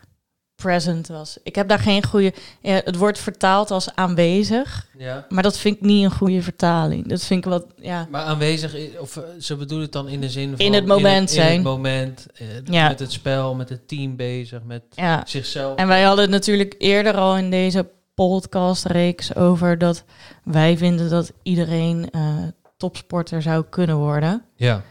present 0.62 1.08
was. 1.08 1.38
Ik 1.42 1.54
heb 1.54 1.68
daar 1.68 1.78
geen 1.78 2.04
goede. 2.04 2.32
Ja, 2.60 2.80
het 2.84 2.96
wordt 2.96 3.18
vertaald 3.18 3.70
als 3.70 3.94
aanwezig, 3.94 4.86
Ja. 4.98 5.26
maar 5.28 5.42
dat 5.42 5.58
vind 5.58 5.76
ik 5.76 5.82
niet 5.82 6.04
een 6.04 6.10
goede 6.10 6.42
vertaling. 6.42 7.08
Dat 7.08 7.22
vind 7.24 7.44
ik 7.44 7.50
wat. 7.50 7.66
Ja, 7.76 8.06
Maar 8.10 8.22
aanwezig, 8.22 8.76
of 8.98 9.16
eh, 9.16 9.22
ze 9.38 9.56
bedoelen 9.56 9.84
het 9.84 9.92
dan 9.94 10.08
in 10.08 10.20
de 10.20 10.28
zin 10.30 10.50
van... 10.56 10.58
In 10.66 10.72
het 10.72 10.86
moment 10.86 11.28
in 11.28 11.34
zijn. 11.34 11.52
het 11.54 11.62
moment, 11.62 12.26
eh, 12.34 12.46
Ja. 12.64 12.88
met 12.88 12.98
het 12.98 13.12
spel, 13.12 13.54
met 13.54 13.68
het 13.68 13.88
team 13.88 14.16
bezig, 14.16 14.60
met 14.64 14.82
ja. 14.90 15.22
zichzelf. 15.26 15.76
En 15.78 15.88
wij 15.88 16.02
hadden 16.02 16.24
het 16.24 16.32
natuurlijk 16.32 16.74
eerder 16.78 17.14
al 17.16 17.36
in 17.36 17.50
deze 17.50 17.86
podcastreeks 18.14 19.34
over 19.34 19.78
dat 19.78 20.04
wij 20.44 20.76
vinden 20.76 21.10
dat 21.10 21.32
iedereen 21.42 22.10
eh, 22.10 22.34
topsporter 22.76 23.42
zou 23.42 23.64
kunnen 23.70 23.96
worden. 23.96 24.44
Ja. 24.56 24.82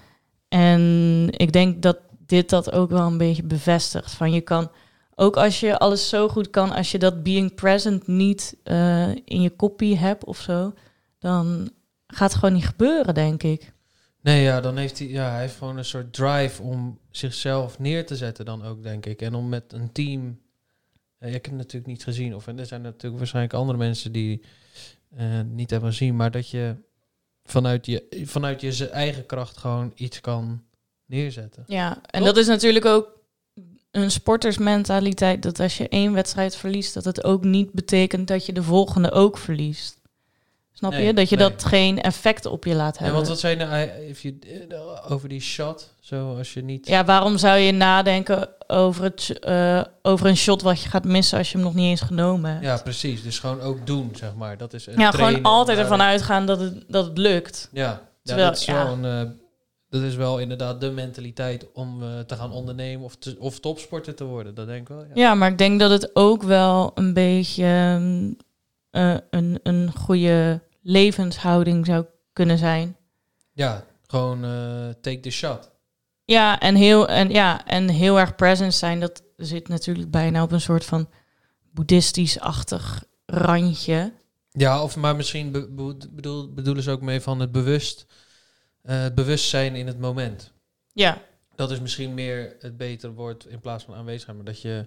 En 0.48 1.26
ik 1.32 1.52
denk 1.52 1.82
dat 1.82 1.98
dit 2.26 2.50
dat 2.50 2.72
ook 2.72 2.90
wel 2.90 3.08
een 3.08 3.18
beetje 3.18 3.44
bevestigt. 3.44 4.12
Van 4.12 4.32
je 4.32 4.42
kan, 4.42 4.70
ook 5.20 5.38
als 5.38 5.60
je 5.60 5.78
alles 5.78 6.10
zo 6.10 6.28
goed 6.28 6.50
kan, 6.50 6.72
als 6.72 6.92
je 6.92 6.98
dat 6.98 7.24
being 7.24 7.56
present 7.56 8.08
niet 8.08 8.58
eh, 8.64 9.10
in 9.10 9.42
je 9.42 9.50
kopie 9.50 9.98
hebt 9.98 10.26
of 10.26 10.40
zo, 10.40 10.74
dan 11.18 11.72
gaat 12.08 12.32
het 12.32 12.40
gewoon 12.40 12.56
niet 12.56 12.66
gebeuren, 12.66 13.14
denk 13.14 13.44
ik. 13.44 13.74
Nee, 14.22 14.42
ja, 14.42 14.62
dan 14.62 14.78
heeft 14.78 15.00
hij, 15.00 15.08
ja, 15.08 15.30
hij 15.32 15.42
heeft 15.42 15.56
gewoon 15.58 15.78
een 15.78 15.86
soort 15.86 16.14
drive 16.14 16.62
om 16.62 17.00
zichzelf 17.12 17.80
neer 17.80 18.06
te 18.06 18.16
zetten 18.16 18.46
dan 18.46 18.64
ook, 18.64 18.84
denk 18.84 19.06
ik. 19.06 19.22
En 19.22 19.34
om 19.34 19.50
met 19.50 19.74
een 19.74 19.92
team... 19.92 20.40
ik 21.20 21.32
heb 21.32 21.44
het 21.44 21.54
natuurlijk 21.54 21.86
niet 21.86 22.04
gezien, 22.04 22.36
of 22.36 22.48
er 22.48 22.66
zijn 22.66 22.82
natuurlijk 22.82 23.18
waarschijnlijk 23.18 23.54
andere 23.54 23.78
mensen 23.78 24.12
die 24.12 24.42
eh 25.16 25.42
niet 25.42 25.70
hebben 25.70 25.90
gezien, 25.90 26.16
maar 26.16 26.32
dat 26.32 26.50
je 26.50 26.76
vanuit 27.44 27.86
je, 27.86 28.24
vanuit 28.26 28.62
je 28.62 28.90
eigen 28.90 29.26
kracht 29.26 29.58
gewoon 29.58 29.92
iets 29.96 30.22
kan 30.22 30.64
neerzetten. 31.06 31.64
Ja, 31.68 32.02
en 32.06 32.24
dat 32.24 32.38
is 32.38 32.48
natuurlijk 32.48 32.86
ook 32.86 33.19
een 33.92 34.12
sportersmentaliteit, 34.12 35.44
dat 35.44 35.60
als 35.60 35.78
je 35.78 35.90
één 35.90 36.14
wedstrijd 36.14 36.56
verliest, 36.56 36.94
dat 36.94 37.06
het 37.06 37.24
ook 37.24 37.44
niet 37.44 37.72
betekent 37.72 38.28
dat 38.28 38.46
je 38.46 38.54
de 38.54 38.64
volgende 38.64 39.12
ook 39.12 39.38
verliest. 39.38 39.98
Snap 40.74 40.92
Nee, 40.92 41.06
je? 41.06 41.14
Dat 41.14 41.30
je 41.30 41.36
nee. 41.36 41.50
dat 41.50 41.64
geen 41.66 42.02
effect 42.02 42.46
op 42.46 42.66
je 42.66 42.76
laat 42.76 42.98
En 42.98 43.04
hebben. 43.04 43.20
wat, 43.20 43.30
wat 43.30 43.40
zei 43.40 43.58
je 43.58 43.66
nou 43.66 43.74
eh, 43.74 44.10
if 44.10 44.22
you, 44.22 44.40
eh, 44.70 45.12
over 45.12 45.30
die 45.30 45.42
shot? 45.42 45.94
Zo, 46.00 46.38
als 46.38 46.54
je 46.54 46.62
niet... 46.64 46.88
Ja, 46.88 47.06
waarom 47.06 47.38
zou 47.38 47.58
je 47.58 47.72
nadenken 47.72 48.50
over, 48.68 49.04
het, 49.04 49.40
eh, 49.40 49.82
over 50.02 50.26
een 50.28 50.38
shot 50.38 50.62
wat 50.62 50.82
je 50.82 50.90
gaat 50.90 51.04
missen 51.06 51.38
als 51.38 51.52
je 51.52 51.56
hem 51.58 51.66
nog 51.66 51.76
niet 51.76 51.86
eens 51.90 52.02
genomen 52.02 52.52
hebt? 52.52 52.64
Ja, 52.64 52.78
precies. 52.78 53.24
Dus 53.24 53.40
gewoon 53.40 53.62
ook 53.62 53.88
doen, 53.88 54.12
zeg 54.16 54.36
maar. 54.36 54.58
Dat 54.58 54.74
is 54.74 54.88
een 54.88 55.00
Ja, 55.00 55.12
gewoon 55.12 55.42
altijd 55.42 55.78
ervan 55.78 56.02
uitgaan 56.02 56.46
dat 56.46 56.60
het, 56.60 56.84
dat 56.88 57.06
het 57.06 57.18
lukt. 57.18 57.70
Ja, 57.72 57.84
ja 57.84 58.02
Terwijl- 58.24 58.48
dat, 58.50 58.58
is 58.60 58.66
ja. 58.66 58.84
wel 58.84 58.94
een, 58.94 59.06
eh, 59.28 59.32
dat 59.90 60.02
is 60.02 60.16
wel 60.16 60.40
inderdaad 60.40 60.82
de 60.82 60.92
mentaliteit 60.92 61.72
om 61.74 62.04
eh, 62.04 62.20
te 62.20 62.36
gaan 62.36 62.52
ondernemen 62.52 63.06
of, 63.06 63.16
te, 63.16 63.36
of 63.40 63.60
topsporter 63.60 64.16
te 64.16 64.24
worden. 64.24 64.56
Dat 64.56 64.68
denk 64.68 64.82
ik 64.82 64.88
wel. 64.88 65.04
Ja, 65.04 65.12
Ja, 65.14 65.34
maar 65.34 65.52
ik 65.52 65.58
denk 65.58 65.80
dat 65.80 65.92
het 65.92 66.10
ook 66.14 66.44
wel 66.44 66.92
een 66.96 67.14
beetje 67.14 67.98
mm, 68.00 68.38
eh, 68.90 69.16
een, 69.30 69.60
een 69.64 69.92
goede 69.96 70.62
levenshouding 70.82 71.86
zou 71.86 72.06
kunnen 72.34 72.58
zijn. 72.58 72.96
ja 73.54 73.86
gewoon 74.08 74.44
eh, 74.44 74.50
take 75.02 75.20
the 75.20 75.30
shot. 75.30 75.72
Ja, 76.26 76.60
en 76.60 76.76
heel, 76.76 77.08
en, 77.08 77.30
ja, 77.30 77.66
en 77.66 77.90
heel 77.90 78.20
erg 78.20 78.36
present 78.36 78.74
zijn, 78.74 79.00
dat 79.00 79.24
zit 79.38 79.68
natuurlijk 79.68 80.12
bijna 80.12 80.44
op 80.44 80.52
een 80.52 80.62
soort 80.62 80.86
van 80.86 81.08
boeddhistisch-achtig 81.74 83.04
randje. 83.26 84.14
Ja, 84.52 84.84
of 84.84 84.96
maar 84.96 85.16
misschien 85.16 85.52
be- 85.52 85.68
be- 85.70 85.98
bedoel, 86.12 86.54
bedoelen 86.54 86.84
ze 86.84 86.92
ook 86.92 87.02
mee 87.02 87.22
van 87.22 87.40
het 87.40 87.52
bewust, 87.52 88.06
eh, 88.82 89.02
het 89.02 89.16
bewustzijn 89.16 89.76
in 89.76 89.88
het 89.88 90.00
moment. 90.00 90.52
Ja, 90.94 91.22
Dat 91.56 91.72
is 91.72 91.80
misschien 91.80 92.14
meer 92.14 92.56
het 92.60 92.78
betere 92.78 93.14
woord 93.14 93.46
in 93.46 93.60
plaats 93.60 93.84
van 93.84 93.96
aanwezigheid, 93.96 94.38
maar 94.38 94.46
dat 94.46 94.62
je 94.62 94.86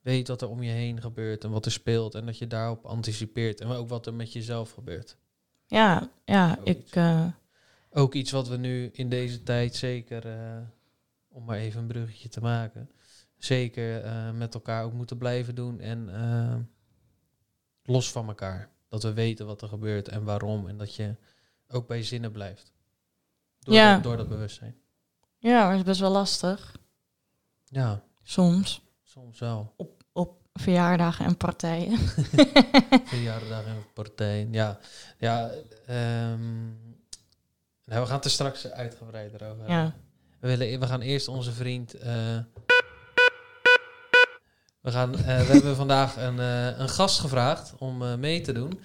weet 0.00 0.28
wat 0.28 0.42
er 0.42 0.48
om 0.48 0.62
je 0.62 0.70
heen 0.70 1.00
gebeurt 1.00 1.44
en 1.44 1.50
wat 1.50 1.66
er 1.66 1.72
speelt 1.72 2.14
en 2.14 2.26
dat 2.26 2.38
je 2.38 2.46
daarop 2.46 2.84
anticipeert 2.84 3.60
en 3.60 3.68
ook 3.68 3.88
wat 3.88 4.06
er 4.06 4.14
met 4.14 4.32
jezelf 4.32 4.70
gebeurt. 4.70 5.16
ja, 5.66 6.10
ja 6.24 6.54
Zoiets. 6.54 6.70
ik, 6.70 6.96
eh, 6.96 7.26
ook 7.90 8.14
iets 8.14 8.30
wat 8.30 8.48
we 8.48 8.56
nu 8.56 8.90
in 8.92 9.08
deze 9.08 9.42
tijd 9.42 9.74
zeker, 9.74 10.26
eh, 10.26 10.58
om 11.28 11.44
maar 11.44 11.58
even 11.58 11.80
een 11.80 11.86
bruggetje 11.86 12.28
te 12.28 12.40
maken, 12.40 12.90
zeker 13.36 14.02
eh, 14.02 14.30
met 14.30 14.54
elkaar 14.54 14.84
ook 14.84 14.92
moeten 14.92 15.18
blijven 15.18 15.54
doen 15.54 15.80
en 15.80 16.14
eh, 16.14 16.56
los 17.82 18.12
van 18.12 18.28
elkaar. 18.28 18.70
Dat 18.88 19.02
we 19.02 19.12
weten 19.12 19.46
wat 19.46 19.62
er 19.62 19.68
gebeurt 19.68 20.08
en 20.08 20.24
waarom 20.24 20.68
en 20.68 20.76
dat 20.76 20.94
je 20.94 21.16
ook 21.68 21.86
bij 21.86 22.02
zinnen 22.02 22.32
blijft. 22.32 22.71
Door, 23.62 23.74
Ja. 23.74 23.94
dat, 23.94 24.02
door 24.02 24.16
dat 24.16 24.28
bewustzijn. 24.28 24.76
Ja, 25.38 25.60
maar 25.62 25.70
het 25.70 25.78
is 25.78 25.84
best 25.86 26.00
wel 26.00 26.10
lastig. 26.10 26.76
Ja, 27.64 28.02
Soms. 28.22 28.82
soms 29.02 29.38
wel. 29.38 29.74
Op 30.12 30.40
verjaardagen 30.52 31.24
en 31.26 31.36
partijen. 31.36 31.98
Verjaardag 33.04 33.64
en 33.66 33.84
partijen. 33.94 34.52
Ja, 34.52 34.78
ja 35.18 35.50
ehm, 35.86 36.64
nou, 37.84 38.00
we 38.00 38.06
gaan 38.06 38.16
het 38.16 38.24
er 38.24 38.30
straks 38.30 38.66
uitgebreider 38.70 39.42
over 39.44 39.56
hebben. 39.58 39.76
ja. 39.76 39.94
We, 40.40 40.48
willen, 40.56 40.80
we 40.80 40.86
gaan 40.86 41.00
eerst 41.00 41.28
onze 41.28 41.52
vriend. 41.52 41.94
eh, 41.94 42.38
we, 44.80 44.90
gaan, 44.90 45.14
eh, 45.16 45.24
we 45.24 45.52
hebben 45.52 45.76
vandaag 45.76 46.16
een, 46.16 46.38
eh, 46.38 46.78
een 46.78 46.88
gast 46.88 47.18
gevraagd 47.20 47.74
om 47.78 48.20
mee 48.20 48.40
te 48.40 48.52
doen. 48.52 48.80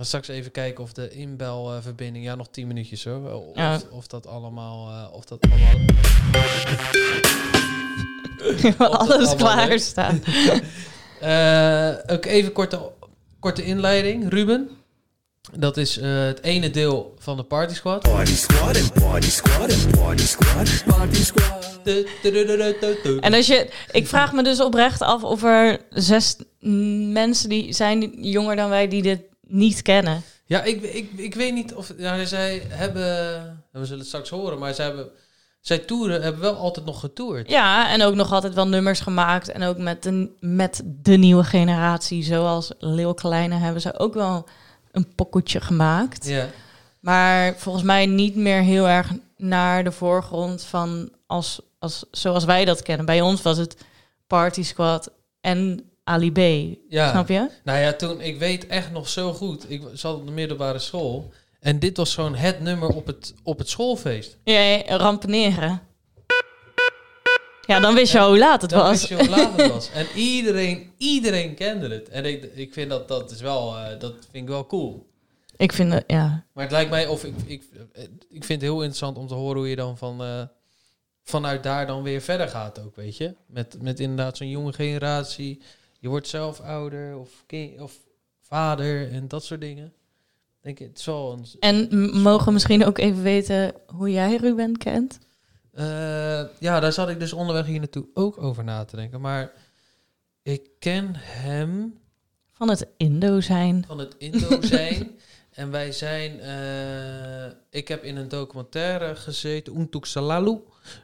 Straks 0.00 0.28
even 0.28 0.50
kijken 0.50 0.84
of 0.84 0.92
de 0.92 1.10
inbelverbinding. 1.10 2.24
ja, 2.24 2.34
nog 2.34 2.48
10 2.50 2.66
minuutjes 2.66 3.04
hoor. 3.04 3.32
Of, 3.32 3.56
Ja. 3.56 3.80
of 3.90 4.06
dat 4.06 4.26
allemaal. 4.26 4.88
eh, 4.88 5.14
of 5.14 5.24
dat 5.24 5.38
allemaal 5.50 5.80
Alles 8.98 9.34
klaar 9.36 9.78
staat. 9.78 10.14
Eh, 11.20 11.92
ook 12.06 12.24
even 12.24 12.52
korte, 12.52 12.90
korte 13.40 13.64
inleiding. 13.64 14.30
Ruben. 14.30 14.68
Dat 15.58 15.76
is 15.76 15.98
eh, 15.98 16.24
het 16.24 16.42
ene 16.42 16.70
deel 16.70 17.14
van 17.18 17.36
de 17.36 17.42
Party 17.42 17.74
Squad. 17.74 18.02
Party 18.02 18.34
squad 18.34 18.76
and 18.76 18.92
party 18.92 19.30
squad 19.30 19.72
and 19.72 19.90
party 19.90 20.22
squad. 20.24 20.82
Party 20.86 21.14
squad. 21.24 21.78
Du- 21.84 22.06
du- 22.22 22.96
du-. 23.02 23.18
En 23.20 23.34
als 23.34 23.46
je, 23.46 23.70
ik 23.90 24.06
vraag 24.06 24.32
me 24.32 24.42
dus 24.42 24.60
oprecht 24.60 25.00
af 25.00 25.22
of 25.22 25.42
er 25.42 25.78
zes 25.90 26.36
mensen 27.12 27.48
die 27.48 27.72
zijn 27.72 28.22
jonger 28.22 28.56
dan 28.56 28.68
wij 28.68 28.88
die 28.88 29.02
dit 29.02 29.20
niet 29.52 29.82
kennen. 29.82 30.22
Ja, 30.46 30.62
ik, 30.62 30.82
ik, 30.82 31.10
ik 31.16 31.34
weet 31.34 31.54
niet 31.54 31.74
of... 31.74 31.92
Ja, 31.96 32.24
zij 32.24 32.62
hebben... 32.68 33.02
We 33.72 33.84
zullen 33.84 33.98
het 33.98 34.08
straks 34.08 34.28
horen, 34.28 34.58
maar 34.58 34.74
zij 34.74 34.84
hebben... 34.84 35.08
Zij 35.60 35.78
toeren, 35.78 36.22
hebben 36.22 36.40
wel 36.40 36.54
altijd 36.54 36.86
nog 36.86 37.00
getoerd. 37.00 37.48
Ja, 37.50 37.90
en 37.90 38.02
ook 38.02 38.14
nog 38.14 38.32
altijd 38.32 38.54
wel 38.54 38.68
nummers 38.68 39.00
gemaakt. 39.00 39.48
En 39.48 39.62
ook 39.62 39.78
met 39.78 40.02
de, 40.02 40.30
met 40.40 40.82
de 40.84 41.16
nieuwe 41.16 41.44
generatie, 41.44 42.24
zoals 42.24 42.70
Leeuw 42.78 43.12
Kleine, 43.12 43.54
hebben 43.54 43.80
ze 43.80 43.98
ook 43.98 44.14
wel 44.14 44.48
een 44.90 45.14
pokoetje 45.14 45.60
gemaakt. 45.60 46.26
Ja. 46.26 46.46
Maar 47.00 47.54
volgens 47.56 47.84
mij 47.84 48.06
niet 48.06 48.36
meer 48.36 48.62
heel 48.62 48.88
erg 48.88 49.12
naar 49.36 49.84
de 49.84 49.92
voorgrond 49.92 50.62
van 50.62 51.10
als, 51.26 51.60
als, 51.78 52.04
zoals 52.10 52.44
wij 52.44 52.64
dat 52.64 52.82
kennen. 52.82 53.06
Bij 53.06 53.20
ons 53.20 53.42
was 53.42 53.56
het 53.56 53.76
Party 54.26 54.62
Squad 54.62 55.10
en 55.40 55.91
Ali 56.04 56.32
B. 56.32 56.38
ja. 56.88 57.10
Snap 57.10 57.28
je? 57.28 57.48
Nou 57.64 57.78
ja, 57.78 57.92
toen... 57.92 58.20
Ik 58.20 58.38
weet 58.38 58.66
echt 58.66 58.90
nog 58.90 59.08
zo 59.08 59.32
goed. 59.32 59.70
Ik 59.70 59.82
zat 59.92 60.16
op 60.16 60.26
de 60.26 60.32
middelbare 60.32 60.78
school. 60.78 61.32
En 61.60 61.78
dit 61.78 61.96
was 61.96 62.14
gewoon 62.14 62.34
het 62.34 62.60
nummer 62.60 62.88
op 62.88 63.06
het, 63.06 63.34
op 63.42 63.58
het 63.58 63.68
schoolfeest. 63.68 64.36
Ja, 64.44 64.82
rampeneren. 64.96 65.80
Ja, 67.66 67.80
dan 67.80 67.94
wist 67.94 68.12
je 68.12 68.18
hoe 68.20 68.38
laat 68.38 68.62
het 68.62 68.70
was. 68.72 68.90
wist 68.90 69.08
je 69.08 69.14
hoe 69.16 69.28
laat 69.28 69.56
het 69.60 69.70
was. 69.72 69.90
En 69.90 70.06
iedereen, 70.14 70.92
iedereen 70.96 71.54
kende 71.54 71.88
het. 71.88 72.08
En 72.08 72.24
ik, 72.24 72.50
ik 72.54 72.72
vind 72.72 72.90
dat, 72.90 73.08
dat 73.08 73.30
is 73.30 73.40
wel... 73.40 73.76
eh, 73.76 73.98
dat 73.98 74.12
vind 74.12 74.44
ik 74.44 74.48
wel 74.48 74.66
cool. 74.66 75.10
Ik 75.56 75.72
vind 75.72 75.92
het, 75.92 76.04
ja. 76.06 76.44
Maar 76.52 76.64
het 76.64 76.72
lijkt 76.72 76.90
mij, 76.90 77.06
of 77.06 77.24
ik, 77.24 77.34
ik, 77.46 77.62
eh, 77.92 78.02
ik 78.30 78.44
vind 78.44 78.60
het 78.60 78.70
heel 78.70 78.74
interessant 78.78 79.16
om 79.18 79.26
te 79.26 79.34
horen 79.34 79.56
hoe 79.56 79.68
je 79.68 79.76
dan 79.76 79.96
van, 79.96 80.22
eh, 80.22 80.42
vanuit 81.22 81.62
daar 81.62 81.86
dan 81.86 82.02
weer 82.02 82.20
verder 82.20 82.48
gaat 82.48 82.80
ook, 82.80 82.96
weet 82.96 83.16
je. 83.16 83.34
Met, 83.46 83.82
met 83.82 84.00
inderdaad 84.00 84.36
zo'n 84.36 84.48
jonge 84.48 84.72
generatie. 84.72 85.62
Je 86.02 86.08
wordt 86.08 86.28
zelf 86.28 86.60
ouder 86.60 87.16
of, 87.16 87.44
kind, 87.46 87.80
of 87.80 87.98
vader 88.40 89.10
en 89.10 89.28
dat 89.28 89.44
soort 89.44 89.60
dingen. 89.60 89.92
Denk 90.60 90.80
ik, 90.80 90.88
het 90.88 91.04
wel 91.04 91.32
een... 91.32 91.46
En 91.60 92.10
mogen 92.22 92.46
we 92.46 92.52
misschien 92.52 92.84
ook 92.84 92.98
even 92.98 93.22
weten 93.22 93.74
hoe 93.86 94.10
jij 94.10 94.36
Ruben 94.36 94.76
kent? 94.76 95.18
Eh, 95.72 96.44
ja, 96.58 96.80
daar 96.80 96.92
zat 96.92 97.08
ik 97.08 97.18
dus 97.20 97.32
onderweg 97.32 97.66
hier 97.66 97.78
naartoe 97.78 98.06
ook 98.14 98.42
over 98.42 98.64
na 98.64 98.84
te 98.84 98.96
denken. 98.96 99.20
Maar 99.20 99.52
ik 100.42 100.68
ken 100.78 101.14
hem 101.14 101.98
Van 102.52 102.68
het 102.70 102.88
Indo 102.96 103.40
zijn. 103.40 103.84
van 103.86 103.98
het 103.98 104.14
Indo 104.18 104.60
zijn. 104.60 105.10
en 105.50 105.70
wij 105.70 105.92
zijn... 105.92 106.40
eh, 106.40 107.52
ik 107.70 107.88
heb 107.88 108.04
in 108.04 108.16
een 108.16 108.28
documentaire 108.28 109.16
gezeten, 109.16 109.72
Untuk 109.72 110.04
Salalu. 110.04 110.58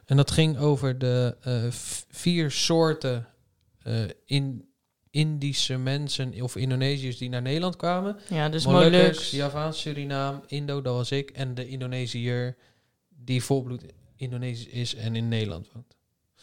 En 0.05 0.17
dat 0.17 0.31
ging 0.31 0.57
over 0.57 0.97
de 0.97 1.35
eh, 1.41 1.63
vier 2.09 2.51
soorten 2.51 3.27
in 4.25 4.68
Indische 5.11 5.77
mensen 5.77 6.41
of 6.41 6.55
Indonesiërs 6.55 7.17
die 7.17 7.29
naar 7.29 7.41
Nederland 7.41 7.75
kwamen. 7.75 8.17
Ja, 8.29 8.49
dus 8.49 8.65
Molukkers, 8.65 8.91
Moluks. 8.97 9.31
Javaans, 9.31 9.79
Surinaam, 9.81 10.41
Indo, 10.47 10.81
dat 10.81 10.95
was 10.95 11.11
ik. 11.11 11.29
En 11.29 11.55
de 11.55 11.67
Indonesiër 11.67 12.55
die 13.07 13.43
volbloed 13.43 13.83
Indonesisch 14.15 14.67
is 14.67 14.95
en 14.95 15.15
in 15.15 15.27
Nederland 15.27 15.69
woont. 15.73 15.95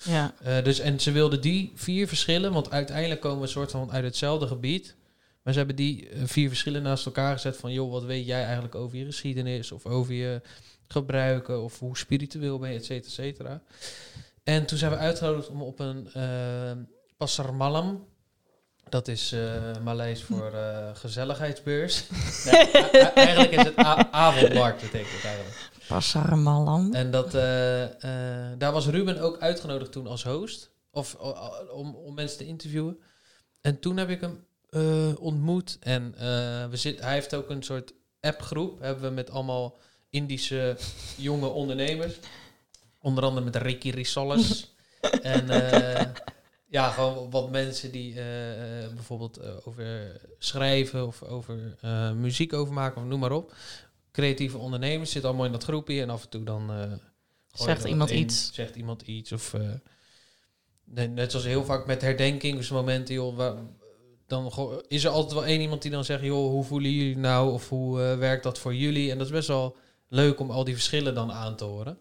Ja. 0.05 0.35
Eh, 0.42 0.64
dus, 0.64 0.79
en 0.79 1.00
ze 1.00 1.12
wilden 1.12 1.40
die 1.40 1.72
vier 1.74 2.09
verschillen, 2.09 2.52
want 2.52 2.70
uiteindelijk 2.70 3.20
komen 3.20 3.38
we 3.38 3.44
een 3.44 3.50
soort 3.50 3.70
van 3.70 3.92
uit 3.92 4.05
hetzelfde 4.05 4.46
gebied. 4.46 4.96
Maar 5.42 5.52
ze 5.52 5.59
hebben 5.59 5.76
die 5.76 6.09
eh, 6.09 6.22
vier 6.24 6.48
verschillen 6.48 6.83
naast 6.83 7.07
elkaar 7.07 7.33
gezet 7.33 7.57
van, 7.57 7.72
joh, 7.72 7.90
wat 7.90 8.05
weet 8.05 8.26
jij 8.26 8.44
eigenlijk 8.44 8.74
over 8.74 8.98
je 8.98 9.05
geschiedenis 9.05 9.72
of 9.72 9.87
over 9.87 10.14
je 10.14 10.40
gebruiken 10.88 11.62
of 11.62 11.79
hoe 11.79 11.96
spiritueel 11.96 12.59
ben 12.59 12.70
je, 12.70 12.76
et 12.76 12.85
cetera, 12.85 13.09
et 13.09 13.12
cetera. 13.12 13.62
En 14.44 14.66
toen 14.66 14.79
zijn 14.79 14.90
we 14.90 14.96
uitgenodigd 14.96 15.48
om 15.48 15.62
op 15.62 15.79
een 15.79 16.09
Pasar 17.16 17.55
Malam, 17.55 18.07
dat 18.88 19.09
is 19.09 19.33
eh 19.33 19.77
Maleis 19.83 20.22
voor 20.22 20.53
eh, 20.53 20.88
gezelligheidsbeurs. 20.94 22.05
nee, 22.44 22.70
eigenlijk 23.01 23.51
is 23.51 23.64
het 23.64 23.77
avondmarkt, 24.11 24.81
betekent 24.81 25.12
het 25.12 25.25
eigenlijk. 25.25 25.70
Passarmalam. 25.88 26.94
En 26.94 27.11
dat, 27.11 27.35
eh, 27.35 27.85
eh, 27.85 28.59
daar 28.59 28.72
was 28.72 28.87
Ruben 28.87 29.20
ook 29.20 29.40
uitgenodigd 29.40 29.92
toen 29.92 30.07
als 30.07 30.25
host. 30.25 30.70
Of 30.90 31.14
om, 31.70 31.94
om 31.94 32.14
mensen 32.14 32.38
te 32.38 32.46
interviewen. 32.46 32.99
En 33.61 33.81
toen 33.81 33.96
heb 33.96 34.09
ik 34.09 34.20
hem 34.20 34.46
eh, 34.70 35.20
ontmoet. 35.20 35.77
En 35.81 36.14
eh, 36.18 36.66
we 36.66 36.77
zit, 36.77 37.01
hij 37.01 37.12
heeft 37.12 37.35
ook 37.35 37.51
een 37.51 37.62
soort 37.62 37.92
appgroep. 38.20 38.81
Hebben 38.81 39.09
we 39.09 39.14
met 39.14 39.31
allemaal 39.31 39.79
Indische 40.11 40.77
jonge 41.16 41.46
ondernemers. 41.46 42.14
Onder 43.01 43.25
andere 43.25 43.44
met 43.44 43.57
Ricky 43.57 43.90
Risoles. 43.90 44.75
en 45.22 45.51
eh, 45.51 46.07
ja, 46.68 46.90
gewoon 46.90 47.31
wat 47.31 47.50
mensen 47.50 47.92
die 47.92 48.14
eh, 48.14 48.85
eh, 48.85 48.94
bijvoorbeeld 48.94 49.37
eh, 49.37 49.50
over 49.64 50.20
schrijven 50.38 51.07
of 51.07 51.22
over 51.22 51.76
muziek 52.14 52.52
overmaken 52.52 53.02
of 53.02 53.09
noem 53.09 53.20
maar 53.20 53.33
op 53.33 53.55
creatieve 54.12 54.59
ondernemers 54.59 55.11
zitten 55.11 55.31
allemaal 55.31 55.46
in 55.46 55.52
dat 55.52 55.64
groepje 55.64 56.00
en 56.00 56.11
af 56.11 56.22
en 56.22 56.29
toe 56.29 56.42
dan 56.44 56.70
Zegt 57.52 57.85
iemand 57.85 58.11
in, 58.11 58.18
iets. 58.18 58.50
Zegt 58.52 58.76
iemand 58.76 59.02
iets 59.02 59.33
of 59.33 59.55
net, 60.85 61.31
zoals 61.31 61.46
heel 61.46 61.64
vaak 61.64 61.87
met 61.87 62.02
herdenkingsmomenten, 62.02 63.14
joh, 63.14 63.37
waar, 63.37 63.55
dan 64.26 64.52
is 64.88 65.05
er 65.05 65.11
altijd 65.11 65.33
wel 65.33 65.44
één 65.44 65.61
iemand 65.61 65.83
die 65.83 65.90
dan 65.90 66.05
zegt, 66.05 66.22
joh, 66.22 66.50
hoe 66.50 66.64
voelen 66.64 66.90
jullie 66.90 67.16
nou 67.16 67.52
of 67.52 67.68
hoe 67.68 67.96
werkt 67.98 68.42
dat 68.42 68.59
voor 68.59 68.74
jullie? 68.74 69.11
En 69.11 69.18
dat 69.18 69.26
is 69.26 69.33
best 69.33 69.48
wel 69.48 69.76
leuk 70.09 70.40
om 70.40 70.50
al 70.50 70.64
die 70.64 70.74
verschillen 70.74 71.14
dan 71.14 71.33
aan 71.33 71.57
te 71.57 71.64
horen. 71.64 71.98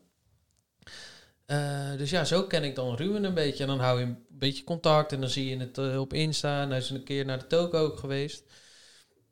Eh, 1.46 1.92
dus 1.98 2.10
ja, 2.10 2.24
zo 2.26 2.44
ken 2.44 2.64
ik 2.64 2.76
dan 2.76 2.96
Ruben 2.96 3.24
een 3.24 3.34
beetje. 3.34 3.64
En 3.64 3.70
dan 3.70 3.80
hou 3.80 4.00
je 4.00 4.06
een 4.06 4.26
beetje 4.30 4.64
contact 4.64 5.12
en 5.12 5.20
dan 5.20 5.30
zie 5.30 5.50
je 5.50 5.58
het 5.58 5.78
eh, 5.78 6.00
op 6.00 6.14
Insta. 6.14 6.62
En 6.62 6.70
hij 6.70 6.78
is 6.78 6.90
een 6.90 7.04
keer 7.04 7.26
naar 7.26 7.40
de 7.40 7.48
toko 7.48 7.78
ook 7.78 8.00
geweest. 8.00 8.44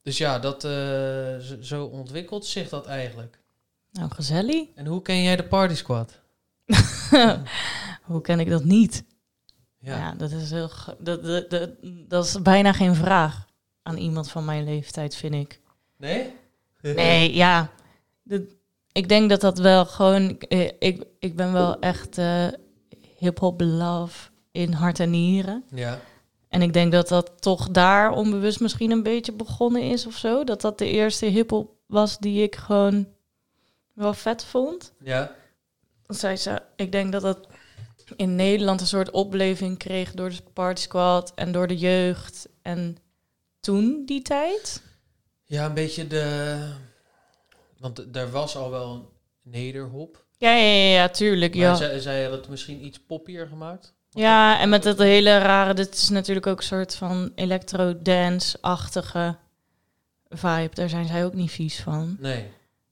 Dus 0.02 0.18
ja, 0.18 0.40
dat, 0.40 0.64
eh, 0.64 1.38
zo, 1.62 1.86
ontwikkelt 1.86 2.46
zich 2.46 2.70
dat 2.70 2.86
eigenlijk. 2.86 3.40
Nou, 3.92 4.12
gezellig. 4.12 4.68
En 4.76 4.86
hoe 4.86 5.02
ken 5.02 5.22
jij 5.24 5.36
de 5.36 5.44
Party 5.48 5.76
Squad? 5.76 6.20
Hoe 8.04 8.22
ken 8.22 8.40
ik 8.40 8.50
dat 8.50 8.64
niet? 8.64 9.04
Ja, 9.80 9.98
Ja, 9.98 10.14
dat, 10.16 10.32
is 10.32 10.52
heel, 10.52 10.70
dat, 11.00 11.24
dat, 11.24 11.50
dat, 11.50 11.70
dat 11.84 12.26
is 12.26 12.42
bijna 12.42 12.74
geen 12.74 12.96
vraag 12.96 13.46
aan 13.82 13.98
iemand 13.98 14.32
van 14.32 14.46
mijn 14.46 14.64
leeftijd, 14.64 15.16
vind 15.16 15.34
ik. 15.34 15.60
Nee? 15.98 16.34
Nee, 16.82 17.34
ja. 17.36 17.72
De- 18.22 18.58
ik 18.94 19.10
denk 19.10 19.30
dat 19.30 19.42
dat 19.42 19.58
wel 19.58 19.86
gewoon... 19.86 20.38
eh, 20.38 20.70
Ik, 20.80 21.04
ik 21.20 21.36
ben 21.36 21.54
wel 21.54 21.80
echt 21.80 22.18
eh 22.18 22.48
hip-hop 23.18 23.62
love 23.62 24.30
in 24.52 24.72
hart 24.72 25.00
en 25.00 25.10
nieren. 25.10 25.64
Ja. 25.76 26.00
En 26.48 26.62
ik 26.62 26.74
denk 26.74 26.92
dat 26.92 27.08
dat 27.08 27.32
toch 27.42 27.70
daar 27.70 28.12
onbewust 28.12 28.60
misschien 28.60 28.92
een 28.92 29.04
beetje 29.04 29.32
begonnen 29.32 29.82
is 29.82 30.06
of 30.06 30.16
zo. 30.16 30.44
Dat 30.44 30.62
dat 30.62 30.78
de 30.78 30.90
eerste 30.90 31.26
hip-hop 31.26 31.72
was 31.88 32.18
die 32.18 32.44
ik 32.44 32.56
gewoon 32.56 33.08
wel 33.94 34.14
vet 34.14 34.44
vond. 34.44 34.94
Ja. 35.04 35.36
Zij 36.08 36.38
ze, 36.38 36.62
ik 36.76 36.92
denk 36.92 37.12
dat 37.12 37.22
dat 37.22 37.48
in 38.16 38.36
Nederland 38.36 38.82
een 38.82 38.88
soort 38.88 39.12
opleving 39.12 39.78
kreeg 39.78 40.12
door 40.12 40.30
de 40.30 40.38
Party 40.54 40.82
Squad 40.82 41.32
en 41.36 41.52
door 41.52 41.68
de 41.68 41.78
jeugd. 41.78 42.48
En 42.62 42.98
toen 43.60 44.04
die 44.06 44.22
tijd. 44.22 44.82
Ja, 45.46 45.66
een 45.66 45.74
beetje 45.74 46.08
de... 46.08 46.58
Want 47.84 48.16
er 48.16 48.32
was 48.32 48.56
al 48.56 48.70
wel 48.72 49.12
nederhop. 49.42 50.26
Ja, 50.38 50.56
ja, 50.56 50.64
ja, 50.66 50.94
ja, 50.94 51.10
tuurlijk. 51.10 51.54
Maar 51.56 51.64
Ja. 51.64 51.76
zij, 51.76 52.00
zij 52.00 52.22
hebben 52.22 52.40
het 52.40 52.50
misschien 52.50 52.86
iets 52.86 53.00
poppier 53.00 53.48
gemaakt. 53.48 53.94
ja, 54.10 54.60
en 54.60 54.70
met 54.70 54.84
dat 54.84 54.98
hele 54.98 55.38
rare... 55.38 55.74
Dit 55.74 55.94
is 55.94 56.10
natuurlijk 56.10 56.48
ook 56.48 56.58
een 56.58 56.64
soort 56.64 56.96
van 56.96 57.32
electro-dance-achtige 57.36 59.38
vibe. 60.30 60.70
Daar 60.74 60.90
zijn 60.90 61.08
zij 61.08 61.26
ook 61.26 61.34
niet 61.34 61.52
vies 61.52 61.82
van. 61.82 62.18
Nee. 62.20 62.46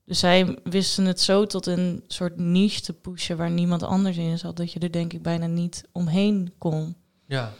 Dus 0.06 0.20
zij 0.20 0.58
wisten 0.64 1.06
het 1.06 1.22
zo 1.22 1.46
tot 1.46 1.66
een 1.66 2.04
soort 2.08 2.38
niche 2.38 2.82
te 2.82 2.94
pushen... 2.94 3.38
waar 3.38 3.52
niemand 3.52 3.84
anders 3.84 4.18
in 4.18 4.38
zat... 4.38 4.58
dat 4.58 4.72
je 4.74 4.80
er 4.80 4.92
denk 4.92 5.14
ik 5.14 5.22
bijna 5.22 5.46
niet 5.46 5.84
omheen 5.92 6.54
kon. 6.58 6.96
Ja. 7.28 7.52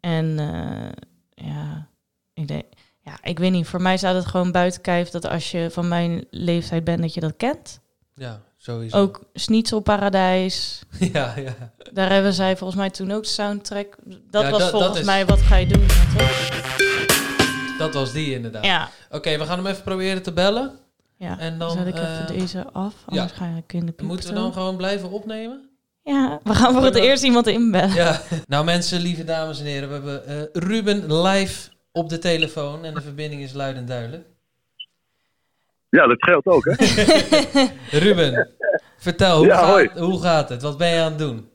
En 0.00 0.38
eh, 0.38 0.88
ja, 1.46 1.88
ik 2.34 2.48
denk... 2.48 2.64
Ja, 3.10 3.18
ik 3.30 3.38
weet 3.38 3.50
niet. 3.50 3.66
Voor 3.66 3.82
mij 3.82 3.96
staat 3.96 4.14
het 4.14 4.26
gewoon 4.26 4.52
buiten 4.52 4.80
kijf... 4.80 5.08
dat 5.10 5.26
als 5.28 5.50
je 5.50 5.68
van 5.70 5.88
mijn 5.88 6.24
leeftijd 6.30 6.84
bent, 6.84 7.00
dat 7.00 7.14
je 7.14 7.20
dat 7.20 7.36
kent. 7.36 7.80
Ja, 8.14 8.40
sowieso. 8.56 8.96
Ook 8.96 9.22
Schnitzelparadijs... 9.34 10.82
ja, 11.12 11.34
ja. 11.36 11.54
Daar 11.92 12.10
hebben 12.12 12.32
zij 12.32 12.56
volgens 12.56 12.78
mij 12.78 12.90
toen 12.90 13.10
ook 13.12 13.24
soundtrack. 13.24 13.96
Dat 14.30 14.42
Ja, 14.42 14.50
was 14.50 14.60
dat- 14.60 14.70
volgens 14.70 14.90
dat 14.92 15.00
is- 15.00 15.06
mij 15.06 15.26
wat 15.26 15.40
ga 15.40 15.56
je 15.56 15.66
doen. 15.66 15.86
Dat 17.78 17.94
was 17.94 18.12
die 18.12 18.34
inderdaad. 18.34 18.64
Ja, 18.64 18.88
Oké, 19.10 19.38
we 19.38 19.44
gaan 19.44 19.58
hem 19.58 19.66
even 19.66 19.82
proberen 19.82 20.22
te 20.22 20.32
bellen. 20.32 20.72
ja. 21.16 21.38
En 21.38 21.58
dan, 21.58 21.70
zet 21.70 21.86
ik 21.86 21.94
eh, 21.94 22.02
even 22.20 22.38
deze 22.38 22.64
af. 22.72 22.94
Anders 23.06 23.32
ga 23.32 23.54
ik 23.56 23.72
in 23.72 23.86
de 23.86 23.92
piep. 23.92 24.06
Moeten 24.06 24.28
we 24.28 24.34
dan 24.34 24.52
gewoon 24.52 24.76
blijven 24.76 25.10
opnemen? 25.10 25.68
Ja, 26.02 26.40
we 26.44 26.54
gaan 26.54 26.72
voor 26.72 26.84
het 26.84 26.94
eerst 26.94 27.22
iemand 27.22 27.46
inbellen. 27.46 27.94
Ja. 27.94 28.20
nou 28.46 28.64
mensen, 28.64 29.00
lieve 29.00 29.24
dames 29.24 29.58
en 29.58 29.64
heren. 29.64 29.88
We 29.88 29.94
hebben 29.94 30.26
eh, 30.26 30.62
Ruben 30.62 31.22
live 31.22 31.70
op 31.92 32.08
de 32.08 32.18
telefoon. 32.18 32.84
En 32.84 32.94
de 32.94 33.00
verbinding 33.00 33.42
is 33.42 33.52
luid 33.52 33.76
en 33.76 33.86
duidelijk. 33.86 34.26
Ja, 35.88 36.06
dat 36.06 36.18
scheelt 36.18 36.46
ook, 36.46 36.64
hè? 36.64 36.72
Ruben, 38.04 38.50
vertel, 38.96 39.36
hoe, 39.36 39.46
Ja, 39.46 39.56
gaat, 39.56 39.98
hoe 39.98 40.22
gaat 40.22 40.48
het? 40.48 40.62
Wat 40.62 40.78
ben 40.78 40.88
je 40.88 41.00
aan 41.02 41.10
het 41.10 41.18
doen? 41.18 41.48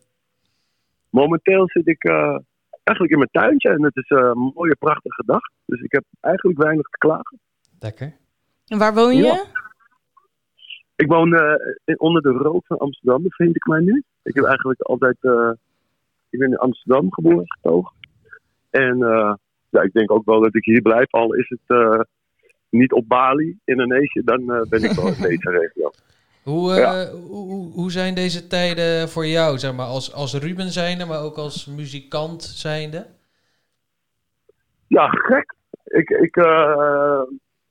Momenteel 1.10 1.69
zit 1.69 1.88
ik 1.88 2.04
eh, 2.04 2.38
eigenlijk 2.84 3.12
in 3.12 3.17
mijn 3.17 3.30
tuintje 3.32 3.69
en 3.69 3.84
het 3.84 3.95
is 3.95 4.08
eh, 4.08 4.17
een 4.17 4.52
mooie, 4.56 4.76
prachtige 4.80 5.24
dag. 5.26 5.41
Dus 5.65 5.82
ik 5.82 5.91
heb 5.91 6.04
eigenlijk 6.21 6.58
weinig 6.63 6.88
te 6.89 6.98
klagen. 6.98 7.39
Lekker. 7.80 8.15
En 8.67 8.78
waar 8.78 8.93
woon 8.93 9.15
je? 9.15 9.24
Ja. 9.24 9.43
Ik 10.95 11.08
woon 11.08 11.34
eh, 11.34 11.54
in- 11.86 12.00
onder 12.00 12.21
de 12.21 12.30
rook 12.30 12.65
van 12.65 12.78
Amsterdam, 12.78 13.24
bevind 13.24 13.56
ik 13.56 13.65
mij 13.65 13.80
nu. 13.80 14.04
Ik 14.24 14.36
heb 14.36 14.43
eigenlijk 14.45 14.82
altijd... 14.82 15.17
eh, 15.21 15.52
ik 16.30 16.39
ben 16.39 16.50
in 16.50 16.58
Amsterdam 16.58 17.13
geboren 17.13 17.39
en 17.39 17.52
getogen. 17.52 17.93
En 18.69 19.04
eh, 19.04 19.34
ja, 19.76 19.82
ik 19.82 19.94
denk 19.94 20.12
ook 20.12 20.26
wel 20.26 20.42
dat 20.42 20.56
ik 20.56 20.66
hier 20.66 20.82
blijf, 20.82 21.12
al 21.14 21.34
is 21.34 21.50
het 21.50 21.78
eh, 21.80 22.00
niet 22.70 22.92
op 22.94 23.08
Bali, 23.08 23.58
Indonesië, 23.66 24.22
dan 24.24 24.52
eh, 24.54 24.62
ben 24.70 24.84
ik 24.84 24.92
wel 24.92 25.08
in 25.08 25.22
deze 25.30 25.50
regio. 25.50 25.92
Hoe, 26.44 26.72
eh, 26.72 26.78
Ja. 26.78 27.10
hoe, 27.12 27.48
hoe- 27.52 27.72
hoe 27.72 27.92
zijn 27.92 28.16
deze 28.16 28.48
tijden 28.48 29.10
voor 29.10 29.26
jou, 29.26 29.58
zeg 29.58 29.76
maar, 29.76 29.86
als, 29.86 30.14
als 30.14 30.34
Ruben 30.34 30.70
zijnde, 30.70 31.06
maar 31.06 31.22
ook 31.24 31.38
als 31.38 31.66
muzikant 31.66 32.44
zijnde? 32.44 33.06
Ja, 34.88 35.08
gek. 35.08 35.54
Ik, 35.86 36.10
ik, 36.10 36.36
eh, 36.36 37.22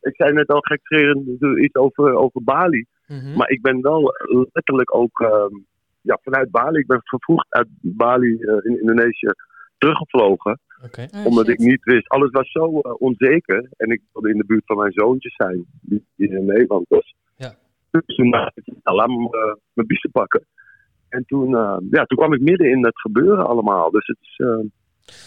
ik 0.01 0.15
zei 0.17 0.33
net 0.33 0.49
al 0.49 0.61
gekscherend 0.61 1.27
iets 1.59 1.75
over, 1.75 2.15
over 2.15 2.43
Bali. 2.45 2.85
Mhm. 3.07 3.37
Maar 3.37 3.49
ik 3.51 3.63
ben 3.63 3.81
wel 3.83 4.13
letterlijk 4.53 4.95
ook 4.95 5.21
ehm, 5.21 5.55
ja, 6.01 6.19
vanuit 6.23 6.51
Bali. 6.51 6.79
Ik 6.79 6.87
ben 6.87 7.01
vervroegd 7.03 7.47
uit 7.49 7.67
Bali 7.81 8.37
in 8.63 8.81
Indonesië 8.81 9.29
teruggevlogen. 9.79 10.61
Oké. 10.85 11.07
Oh, 11.15 11.27
omdat 11.27 11.47
shit. 11.47 11.61
ik 11.61 11.67
niet 11.67 11.85
wist. 11.85 12.09
Alles 12.09 12.31
was 12.31 12.51
zo 12.51 12.81
eh, 12.81 12.93
onzeker. 12.99 13.69
En 13.77 13.91
ik 13.91 14.03
wilde 14.13 14.31
in 14.31 14.37
de 14.39 14.45
buurt 14.47 14.67
van 14.67 14.77
mijn 14.77 14.93
zoontjes 14.93 15.35
zijn. 15.35 15.65
Die 15.81 16.05
die 16.17 16.29
in 16.29 16.45
Nederland 16.45 16.89
was. 16.89 17.15
Ja. 17.37 17.55
Dus 17.91 18.17
toen 18.17 18.31
dacht 18.31 18.57
ik, 18.57 18.65
nou, 18.83 18.97
laat 18.97 19.09
me 19.09 19.15
eh, 19.31 19.55
mijn 19.73 19.87
biezen 19.87 20.11
pakken. 20.11 20.47
En 21.09 21.25
toen, 21.27 21.57
eh, 21.57 21.77
ja, 21.91 22.05
toen 22.05 22.19
kwam 22.19 22.33
ik 22.33 22.41
midden 22.41 22.71
in 22.71 22.85
het 22.85 23.01
gebeuren 23.01 23.47
allemaal. 23.47 23.91
Dus 23.91 24.07
het 24.07 24.17
is, 24.21 24.35
eh, 24.37 24.59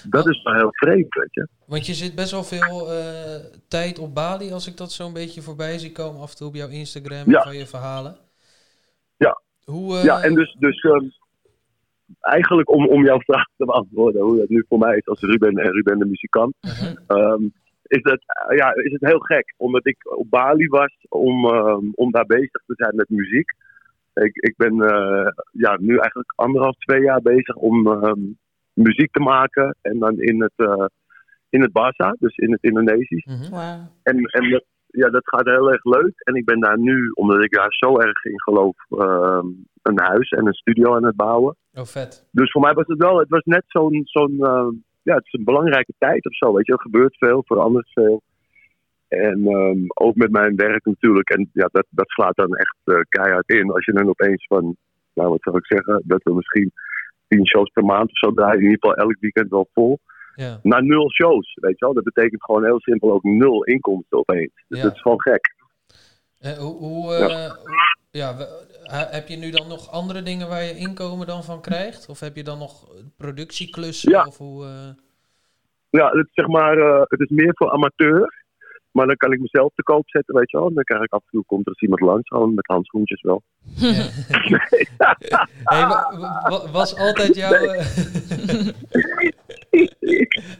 dat 0.09 0.27
is 0.27 0.43
wel 0.43 0.53
heel 0.53 0.69
vreemd, 0.73 1.13
weet 1.13 1.33
je. 1.33 1.47
Want 1.65 1.85
je 1.85 1.93
zit 1.93 2.15
best 2.15 2.31
wel 2.31 2.43
veel 2.43 2.91
eh, 2.91 3.35
tijd 3.67 3.99
op 3.99 4.13
Bali, 4.15 4.51
als 4.51 4.67
ik 4.67 4.77
dat 4.77 4.91
zo'n 4.91 5.13
beetje 5.13 5.41
voorbij 5.41 5.77
zie 5.77 5.91
komen, 5.91 6.21
af 6.21 6.31
en 6.31 6.37
toe 6.37 6.47
op 6.47 6.55
jouw 6.55 6.69
Instagram 6.69 7.29
Ja. 7.31 7.41
van 7.43 7.57
je 7.57 7.65
verhalen. 7.67 8.15
Ja. 9.17 9.41
Hoe, 9.65 9.97
eh, 9.97 10.03
Ja, 10.03 10.21
en 10.23 10.33
dus, 10.33 10.55
dus 10.59 10.81
ehm, 10.81 11.05
eigenlijk 12.19 12.69
om, 12.71 12.87
om 12.87 13.03
jouw 13.05 13.19
vraag 13.19 13.47
te 13.57 13.65
beantwoorden, 13.65 14.21
hoe 14.21 14.37
dat 14.37 14.49
nu 14.49 14.65
voor 14.67 14.77
mij 14.79 14.97
is 14.97 15.07
als 15.07 15.21
Ruben 15.21 15.57
en 15.57 15.71
Ruben 15.71 15.99
de 15.99 16.05
muzikant, 16.05 16.55
Mhm. 16.61 16.95
ehm, 17.07 17.43
is, 17.87 18.01
dat, 18.01 18.19
eh, 18.47 18.57
ja, 18.57 18.73
is 18.75 18.91
het 18.91 19.05
heel 19.05 19.19
gek. 19.19 19.53
Omdat 19.57 19.87
ik 19.87 19.97
op 20.17 20.29
Bali 20.29 20.67
was 20.67 21.05
om, 21.09 21.45
ehm, 21.45 21.85
om 21.95 22.11
daar 22.11 22.25
bezig 22.25 22.61
te 22.65 22.73
zijn 22.75 22.95
met 22.95 23.09
muziek. 23.09 23.51
Ik, 24.13 24.35
ik 24.35 24.53
ben 24.57 24.81
eh, 24.81 25.27
ja, 25.51 25.77
nu 25.79 25.97
eigenlijk 25.97 26.33
anderhalf, 26.35 26.75
twee 26.75 27.01
jaar 27.01 27.21
bezig 27.21 27.55
om 27.55 27.87
ehm, 27.87 28.19
muziek 28.73 29.11
te 29.11 29.19
maken. 29.19 29.75
En 29.81 29.99
dan 29.99 30.19
in 30.19 30.41
het, 30.41 30.53
eh 30.55 30.85
in 31.49 31.61
het 31.61 31.71
Bahasa, 31.71 32.15
dus 32.19 32.35
in 32.35 32.51
het 32.51 32.63
Indonesisch. 32.63 33.25
Mhm. 33.25 33.49
Wauw. 33.51 33.79
En, 34.03 34.17
en 34.17 34.49
dat, 34.49 34.63
ja, 34.87 35.09
dat 35.09 35.27
gaat 35.27 35.45
heel 35.45 35.71
erg 35.71 35.83
leuk. 35.83 36.13
En 36.17 36.35
ik 36.35 36.45
ben 36.45 36.59
daar 36.59 36.79
nu, 36.79 37.09
omdat 37.13 37.43
ik 37.43 37.51
daar 37.51 37.73
zo 37.73 37.99
erg 37.99 38.23
in 38.23 38.41
geloof, 38.41 38.75
ehm, 38.89 39.45
een 39.81 39.99
huis 39.99 40.29
en 40.29 40.47
een 40.47 40.53
studio 40.53 40.95
aan 40.95 41.05
het 41.05 41.15
bouwen. 41.15 41.55
Oh, 41.73 41.83
vet. 41.83 42.27
Dus 42.31 42.51
voor 42.51 42.61
mij 42.61 42.73
was 42.73 42.87
het 42.87 42.97
wel, 42.97 43.19
het 43.19 43.29
was 43.29 43.43
net 43.43 43.63
zo'n, 43.67 44.01
zo'n 44.03 44.37
ehm, 44.39 44.69
ja, 45.01 45.15
het 45.15 45.25
is 45.25 45.33
een 45.33 45.43
belangrijke 45.43 45.93
tijd 45.97 46.25
of 46.25 46.35
zo, 46.35 46.53
weet 46.53 46.65
je. 46.65 46.71
Er 46.71 46.81
gebeurt 46.81 47.17
veel, 47.17 47.43
verandert 47.45 47.91
veel. 47.93 48.21
En 49.07 49.47
ehm, 49.47 49.79
ook 49.93 50.15
met 50.15 50.31
mijn 50.31 50.55
werk 50.55 50.85
natuurlijk. 50.85 51.29
En 51.29 51.49
ja, 51.53 51.69
dat, 51.71 51.85
dat 51.89 52.09
slaat 52.09 52.35
dan 52.35 52.55
echt 52.55 52.77
eh, 52.83 52.99
keihard 53.09 53.49
in. 53.49 53.71
Als 53.71 53.85
je 53.85 53.93
dan 53.93 54.09
opeens 54.09 54.45
van, 54.47 54.75
nou 55.13 55.29
wat 55.29 55.41
zou 55.41 55.57
ik 55.57 55.65
zeggen, 55.65 56.01
dat 56.05 56.23
we 56.23 56.33
misschien 56.33 56.71
tien 57.27 57.47
shows 57.47 57.69
per 57.69 57.85
maand 57.85 58.09
of 58.09 58.17
zo 58.17 58.31
draaien. 58.31 58.59
In 58.59 58.69
ieder 58.69 58.77
geval 58.79 58.95
elk 58.95 59.17
weekend 59.19 59.49
wel 59.49 59.67
vol. 59.73 59.99
Ja. 60.37 60.59
Naar 60.63 60.83
nul 60.83 61.11
shows, 61.11 61.53
weet 61.61 61.79
je 61.79 61.85
wel. 61.85 61.93
Dat 61.93 62.03
betekent 62.03 62.43
gewoon 62.43 62.63
heel 62.63 62.79
simpel 62.79 63.11
ook 63.11 63.23
nul 63.23 63.63
inkomsten 63.63 64.17
opeens. 64.17 64.51
Dus 64.67 64.77
Ja. 64.77 64.83
dat 64.83 64.93
is 64.93 65.01
gewoon 65.01 65.21
gek. 65.21 65.55
Eh, 66.39 66.51
hoe, 66.57 66.75
hoe, 66.77 67.13
eh, 67.13 67.51
ja, 68.11 68.37
we- 68.37 68.65
ha- 68.83 69.07
heb 69.09 69.27
je 69.27 69.35
nu 69.37 69.49
dan 69.51 69.67
nog 69.67 69.91
andere 69.91 70.23
dingen 70.23 70.47
waar 70.47 70.63
je 70.63 70.75
inkomen 70.77 71.27
dan 71.27 71.43
van 71.43 71.61
krijgt? 71.61 72.09
Of 72.09 72.19
heb 72.19 72.35
je 72.35 72.43
dan 72.43 72.57
nog 72.59 72.87
productieklussen? 73.17 74.11
Ja. 74.11 74.25
Of 74.25 74.37
hoe, 74.37 74.65
eh, 74.65 74.89
Ja, 75.89 76.09
het, 76.11 76.27
zeg 76.33 76.47
maar, 76.47 76.77
eh, 76.77 77.01
het 77.07 77.19
is 77.19 77.29
meer 77.29 77.51
voor 77.55 77.71
amateur. 77.71 78.45
Maar 78.97 79.07
dan 79.07 79.17
kan 79.17 79.31
ik 79.31 79.39
mezelf 79.39 79.73
te 79.75 79.83
koop 79.83 80.09
zetten, 80.09 80.35
weet 80.35 80.51
je 80.51 80.57
wel. 80.57 80.67
En 80.67 80.73
dan 80.73 80.83
krijg 80.83 81.01
ik 81.01 81.13
af 81.13 81.21
en 81.21 81.29
toe, 81.31 81.45
komt 81.45 81.65
er 81.65 81.71
eens 81.71 81.81
iemand 81.81 82.01
langs, 82.01 82.27
gewoon 82.27 82.53
met 82.53 82.65
handschoentjes 82.65 83.21
wel. 83.21 83.43
ja. 84.97 85.47
hey, 85.63 85.85
was 86.71 86.97
altijd 86.97 87.35
jouw... 87.35 87.51
eh, 87.51 87.85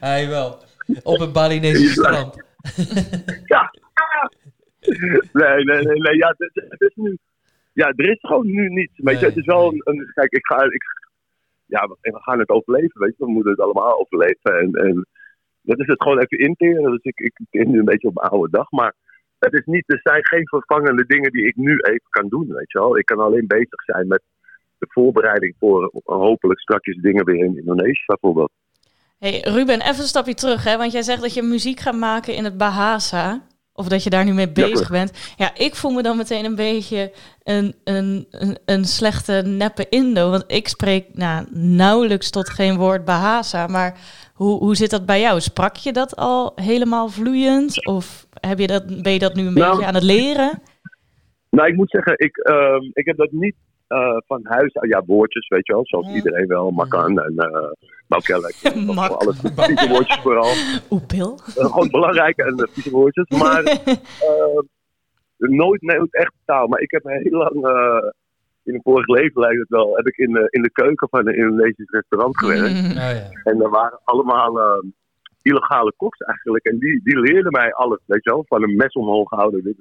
Hij 0.00 0.28
wel. 0.28 0.58
Op 1.02 1.20
een 1.20 1.32
Balinese 1.32 1.88
strand. 1.88 2.36
Ja. 3.54 3.70
Nee, 5.32 5.64
nee, 5.64 5.82
nee, 5.82 6.00
nee. 6.00 6.16
Ja, 6.16 6.34
het, 6.36 6.64
het 6.68 6.80
is 6.80 6.94
nu. 6.94 7.18
Ja, 7.72 7.92
er 7.96 8.10
is 8.10 8.18
gewoon 8.20 8.46
nu 8.46 8.68
niets. 8.68 8.92
Weet 8.96 9.14
je, 9.14 9.20
Nee, 9.20 9.28
het 9.28 9.38
is 9.38 9.46
wel 9.46 9.70
nee. 9.70 9.80
een, 9.84 9.98
een. 9.98 10.10
Kijk, 10.14 10.32
ik 10.32 10.46
ga. 10.46 10.62
Ik, 10.62 10.82
ja, 11.66 11.86
we 11.86 11.96
we 12.00 12.22
gaan 12.22 12.38
het 12.38 12.48
overleven, 12.48 13.00
weet 13.00 13.14
je. 13.16 13.24
We 13.24 13.30
moeten 13.30 13.50
het 13.50 13.60
allemaal 13.60 14.00
overleven. 14.00 14.58
En, 14.58 14.72
en 14.72 15.06
dat 15.68 15.80
is 15.80 15.86
het 15.86 16.02
gewoon 16.02 16.18
even 16.18 16.38
interen. 16.38 16.90
Dus 16.90 17.02
ik, 17.02 17.18
ik 17.18 17.32
ben 17.50 17.70
nu 17.70 17.78
een 17.78 17.84
beetje 17.84 18.08
op 18.08 18.14
mijn 18.14 18.28
oude 18.28 18.50
dag. 18.50 18.70
Maar 18.70 18.94
het 19.38 19.52
is 19.52 19.64
niet, 19.64 19.84
er 19.86 20.00
zijn 20.02 20.26
geen 20.26 20.48
vervangende 20.48 21.04
dingen 21.06 21.32
die 21.32 21.46
ik 21.46 21.56
nu 21.56 21.78
even 21.78 22.10
kan 22.10 22.28
doen, 22.28 22.46
weet 22.46 22.72
je 22.72 22.78
wel. 22.78 22.98
Ik 22.98 23.06
kan 23.06 23.18
alleen 23.18 23.46
bezig 23.46 23.82
zijn 23.84 24.06
met 24.08 24.22
de 24.78 24.86
voorbereiding 24.90 25.54
voor 25.58 25.90
hopelijk 26.04 26.60
straks 26.60 26.96
dingen 27.00 27.24
weer 27.24 27.44
in 27.44 27.58
Indonesië 27.58 28.04
bijvoorbeeld. 28.06 28.50
Hey, 29.18 29.40
Ruben, 29.40 29.80
even 29.80 30.00
een 30.00 30.14
stapje 30.14 30.34
terug, 30.34 30.64
hè? 30.64 30.76
Want 30.76 30.92
jij 30.92 31.02
zegt 31.02 31.20
dat 31.20 31.34
je 31.34 31.42
muziek 31.42 31.80
gaat 31.80 31.94
maken 31.94 32.34
in 32.34 32.44
het 32.44 32.56
Bahasa. 32.56 33.42
Of 33.78 33.88
dat 33.88 34.02
je 34.04 34.10
daar 34.10 34.24
nu 34.24 34.32
mee 34.32 34.52
bezig 34.52 34.90
bent. 34.90 35.32
Ja, 35.36 35.50
ik 35.54 35.74
voel 35.74 35.90
me 35.90 36.02
dan 36.02 36.16
meteen 36.16 36.44
een 36.44 36.54
beetje 36.54 37.12
een, 37.42 37.74
een, 37.84 38.26
een, 38.30 38.58
een 38.64 38.84
slechte 38.84 39.42
neppe 39.46 39.86
Indo. 39.88 40.30
Want 40.30 40.44
ik 40.46 40.68
spreek 40.68 41.04
nou, 41.12 41.46
nauwelijks 41.50 42.30
tot 42.30 42.50
geen 42.50 42.76
woord 42.76 43.04
Bahasa. 43.04 43.66
Maar 43.66 43.98
hoe, 44.34 44.58
hoe 44.58 44.76
zit 44.76 44.90
dat 44.90 45.06
bij 45.06 45.20
jou? 45.20 45.40
Sprak 45.40 45.76
je 45.76 45.92
dat 45.92 46.16
al 46.16 46.52
helemaal 46.54 47.08
vloeiend? 47.08 47.86
Of 47.86 48.26
heb 48.40 48.58
je 48.58 48.66
dat, 48.66 49.02
ben 49.02 49.12
je 49.12 49.18
dat 49.18 49.34
nu 49.34 49.46
een 49.46 49.54
Nou, 49.54 49.70
beetje 49.70 49.86
aan 49.86 49.94
het 49.94 50.02
leren? 50.02 50.62
Nou, 51.50 51.68
ik 51.68 51.76
moet 51.76 51.90
zeggen, 51.90 52.14
ik, 52.16 52.36
ehm, 52.36 52.82
ik 52.92 53.06
heb 53.06 53.16
dat 53.16 53.30
niet 53.30 53.54
eh, 53.88 54.16
van 54.26 54.40
huis 54.46 54.76
uit. 54.76 54.90
Ja, 54.90 55.02
woordjes, 55.06 55.48
weet 55.48 55.66
je 55.66 55.72
wel, 55.72 55.86
zoals 55.86 56.06
Ja. 56.08 56.14
iedereen 56.14 56.46
wel. 56.46 56.70
Makan 56.70 57.20
en 57.20 57.32
uh, 57.36 57.70
Baukelek. 58.08 58.74
Mak. 58.94 59.10
Alles 59.10 59.40
vieze 59.40 59.88
woordjes 59.88 60.20
vooral. 60.20 60.52
Oepil. 60.90 61.38
Eh, 61.56 61.64
gewoon 61.64 61.90
belangrijke 61.90 62.44
en 62.44 62.52
uh, 62.60 62.66
vieze 62.70 62.90
woordjes. 62.90 63.28
Maar 63.28 63.62
eh, 64.28 64.58
nooit, 65.36 65.82
nooit 65.82 66.14
echt 66.14 66.32
taal. 66.44 66.66
Maar 66.66 66.80
ik 66.80 66.90
heb 66.90 67.04
heel 67.04 67.38
lang, 67.38 67.66
eh, 67.66 68.10
in 68.64 68.74
een 68.74 68.82
vorig 68.82 69.06
leven 69.06 69.40
lijkt 69.40 69.58
het 69.58 69.68
wel, 69.68 69.96
heb 69.96 70.06
ik 70.06 70.16
in, 70.16 70.32
de 70.32 70.46
in 70.50 70.62
de 70.62 70.70
keuken 70.70 71.08
van 71.08 71.26
een 71.28 71.36
Indonesisch 71.36 71.90
restaurant 71.90 72.38
gewerkt. 72.38 72.78
Oh 72.88 72.94
ja. 72.94 73.30
En 73.44 73.62
er 73.62 73.70
waren 73.70 74.00
allemaal 74.04 74.60
eh, 74.60 74.88
illegale 75.42 75.92
koks 75.96 76.18
eigenlijk. 76.18 76.64
En 76.64 76.78
die, 76.78 77.00
die 77.04 77.20
leerden 77.20 77.52
mij 77.52 77.72
alles, 77.72 78.00
weet 78.06 78.24
je 78.24 78.30
wel. 78.30 78.44
Van 78.48 78.62
een 78.62 78.76
mes 78.76 78.92
omhoog 78.92 79.30
houden. 79.30 79.62
Dit, 79.64 79.76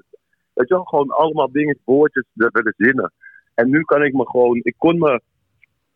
weet 0.53 0.67
je 0.67 0.73
wel, 0.73 0.83
gewoon 0.83 1.09
allemaal 1.09 1.51
dingen, 1.51 1.79
woordjes, 1.85 2.25
dat 2.33 2.51
werden 2.51 2.73
zinnen. 2.77 3.11
En 3.59 3.69
nu 3.69 3.81
kan 3.81 4.03
ik 4.03 4.13
me 4.13 4.29
gewoon, 4.29 4.59
ik 4.63 4.75
kon 4.77 4.97
me 4.97 5.21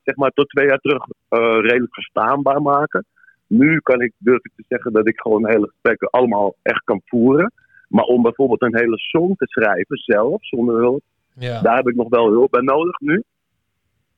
zeg 0.03 0.15
maar 0.15 0.31
tot 0.31 0.49
twee 0.49 0.67
jaar 0.67 0.79
terug 0.79 1.03
eh, 1.29 1.39
redelijk 1.39 1.93
verstaanbaar 1.93 2.61
maken. 2.61 3.05
Nu 3.47 3.79
kan 3.79 4.01
ik, 4.01 4.13
durf 4.17 4.45
ik 4.45 4.51
te 4.55 4.63
zeggen 4.67 4.93
dat 4.93 5.07
ik 5.07 5.19
gewoon 5.19 5.47
hele 5.47 5.67
gesprekken 5.67 6.09
allemaal 6.09 6.55
echt 6.61 6.83
kan 6.83 7.01
voeren. 7.05 7.51
Maar 7.87 8.03
om 8.03 8.21
bijvoorbeeld 8.21 8.61
een 8.61 8.77
hele 8.77 8.97
song 8.97 9.33
te 9.35 9.45
schrijven 9.47 9.97
zelf, 9.97 10.45
zonder 10.45 10.75
hulp, 10.75 11.01
Ja. 11.33 11.61
daar 11.61 11.75
heb 11.75 11.87
ik 11.87 11.95
nog 11.95 12.09
wel 12.09 12.29
hulp 12.29 12.51
bij 12.51 12.61
nodig 12.61 12.99
nu. 12.99 13.23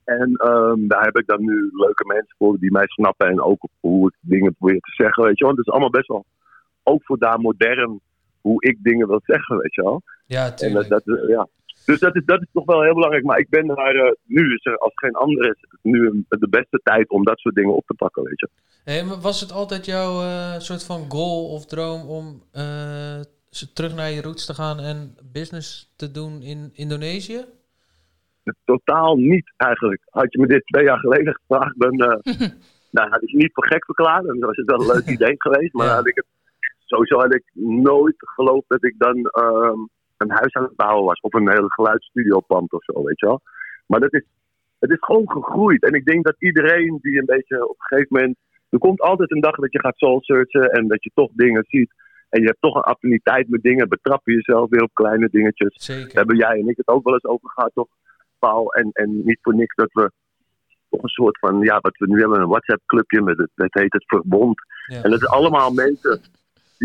En 0.04 0.36
ehm, 0.36 0.88
daar 0.88 1.04
heb 1.04 1.18
ik 1.18 1.28
dan 1.28 1.42
nu 1.42 1.70
leuke 1.74 2.06
mensen 2.06 2.36
voor 2.38 2.58
die 2.60 2.72
mij 2.72 2.86
snappen 2.88 3.28
en 3.28 3.42
ook 3.42 3.68
hoe 3.80 4.08
ik 4.08 4.16
dingen 4.20 4.56
probeer 4.56 4.80
te 4.80 4.92
zeggen, 5.04 5.24
weet 5.24 5.38
je 5.38 5.44
wel. 5.46 5.54
Het 5.56 5.66
is 5.66 5.72
allemaal 5.72 5.90
best 5.90 6.08
wel, 6.08 6.26
ook 6.84 7.04
voor 7.04 7.18
daar 7.18 7.40
modern, 7.40 8.00
hoe 8.42 8.64
ik 8.64 8.78
dingen 8.84 9.08
wil 9.08 9.22
zeggen, 9.24 9.58
weet 9.58 9.76
je 9.76 9.82
wel. 9.82 10.02
ja, 10.26 10.46
En 10.46 10.56
tuurlijk. 10.56 10.90
dat, 10.90 11.04
dat, 11.06 11.18
eh, 11.18 11.28
ja. 11.30 11.48
Dus 11.86 12.00
dat 12.00 12.16
is, 12.16 12.22
dat 12.26 12.42
is 12.42 12.48
toch 12.54 12.66
wel 12.66 12.82
heel 12.82 12.94
belangrijk. 12.94 13.24
Maar 13.26 13.38
ik 13.40 13.50
ben 13.50 13.68
daar, 13.68 13.96
eh, 13.96 14.12
nu 14.24 14.54
is 14.54 14.66
er 14.66 14.78
als 14.78 14.92
geen 14.96 15.14
andere, 15.16 15.48
is 15.50 15.62
het 15.70 15.80
nu 15.82 16.08
een- 16.08 16.26
de 16.30 16.50
beste 16.50 16.80
tijd 16.84 17.10
om 17.10 17.24
dat 17.24 17.40
soort 17.40 17.56
dingen 17.56 17.76
op 17.76 17.86
te 17.86 17.94
pakken, 17.94 18.24
weet 18.24 18.40
je. 18.40 18.50
Hey, 18.84 19.04
maar 19.04 19.20
was 19.20 19.42
het 19.42 19.52
altijd 19.52 19.86
jouw 19.86 20.22
eh, 20.22 20.60
soort 20.60 20.86
van 20.86 21.06
goal 21.12 21.50
of 21.50 21.66
droom 21.66 22.08
om 22.08 22.44
eh, 22.52 23.20
terug 23.74 23.96
naar 23.96 24.10
je 24.12 24.22
roots 24.22 24.46
te 24.46 24.54
gaan 24.54 24.80
en 24.80 25.18
business 25.32 25.94
te 25.96 26.12
doen 26.12 26.42
in 26.42 26.70
Indonesië? 26.74 27.46
Totaal 28.66 29.16
niet 29.16 29.54
eigenlijk. 29.58 30.02
Had 30.10 30.32
je 30.34 30.40
me 30.40 30.48
dit 30.48 30.66
twee 30.66 30.84
jaar 30.84 30.98
geleden 31.00 31.34
gevraagd, 31.34 31.80
dan 31.80 31.96
nou, 32.96 33.10
had 33.10 33.22
ik 33.24 33.30
je 33.30 33.38
niet 33.38 33.54
voor 33.54 33.66
gek 33.68 33.86
verklaard. 33.86 34.26
Dan 34.26 34.40
was 34.40 34.56
het 34.56 34.66
wel 34.66 34.80
een 34.82 34.88
leuk 34.96 35.06
idee 35.20 35.36
geweest. 35.38 35.74
Maar 35.74 35.86
Ja. 35.86 35.92
dan 35.92 36.00
had 36.00 36.08
ik 36.08 36.16
het, 36.16 36.26
sowieso 36.86 37.20
had 37.20 37.34
ik 37.36 37.44
nooit 37.92 38.16
geloofd 38.18 38.66
dat 38.68 38.84
ik 38.84 38.96
dan 38.98 39.16
ehm, 39.30 39.78
een 40.18 40.32
huis 40.32 40.54
aan 40.54 40.64
het 40.64 40.76
bouwen 40.76 41.06
was. 41.06 41.20
Of 41.20 41.34
een 41.34 41.50
hele 41.50 41.74
geluidsstudiopand 41.74 42.72
of 42.72 42.84
zo, 42.84 43.04
weet 43.04 43.20
je 43.20 43.26
wel. 43.26 43.42
Maar 43.86 44.00
dat 44.00 44.14
is, 44.14 44.24
het 44.80 44.92
is 44.92 44.98
gewoon 45.00 45.32
gegroeid. 45.32 45.84
En 45.84 45.94
ik 45.94 46.06
denk 46.06 46.24
dat 46.26 46.36
iedereen 46.40 47.00
die 47.02 47.20
een 47.20 47.26
beetje 47.26 47.70
op 47.70 47.76
een 47.80 47.86
gegeven 47.88 48.18
moment... 48.20 48.38
Er 48.70 48.80
komt 48.80 49.02
altijd 49.02 49.32
een 49.32 49.42
dag 49.42 49.56
dat 49.56 49.72
je 49.72 49.80
gaat 49.80 49.98
soul 49.98 50.22
searchen 50.22 50.72
en 50.72 50.88
dat 50.88 51.04
je 51.04 51.12
toch 51.14 51.30
dingen 51.34 51.66
ziet. 51.68 51.94
En 52.30 52.42
je 52.42 52.48
hebt 52.48 52.62
toch 52.62 52.76
een 52.76 52.82
affiniteit 52.82 53.50
met 53.50 53.62
dingen. 53.62 53.90
Betrap 53.90 54.22
je 54.24 54.34
jezelf 54.34 54.70
weer 54.70 54.82
op 54.82 54.94
kleine 54.94 55.28
dingetjes. 55.32 55.86
Daar 55.86 56.10
hebben 56.12 56.38
jij 56.38 56.60
en 56.60 56.68
ik 56.68 56.78
het 56.78 56.88
ook 56.88 57.04
wel 57.04 57.14
eens 57.14 57.26
over 57.26 57.50
gehad, 57.50 57.72
toch, 57.74 57.88
Paul? 58.40 58.74
En, 58.74 58.90
en 58.94 59.22
niet 59.26 59.40
voor 59.42 59.56
niks 59.56 59.76
dat 59.76 59.92
we 59.92 60.12
toch 60.90 61.04
een 61.04 61.10
soort 61.10 61.40
van, 61.40 61.60
ja, 61.60 61.80
wat 61.80 61.98
we 61.98 62.08
nu 62.08 62.20
hebben, 62.20 62.42
een 62.42 62.48
WhatsApp-clubje 62.48 63.22
met 63.22 63.38
het, 63.38 63.50
dat 63.56 63.74
heet 63.74 63.94
het 63.94 64.04
Verbond. 64.08 64.62
Ja. 64.88 65.04
En 65.04 65.10
dat 65.10 65.22
is 65.22 65.28
allemaal 65.28 65.74
mensen 65.74 66.22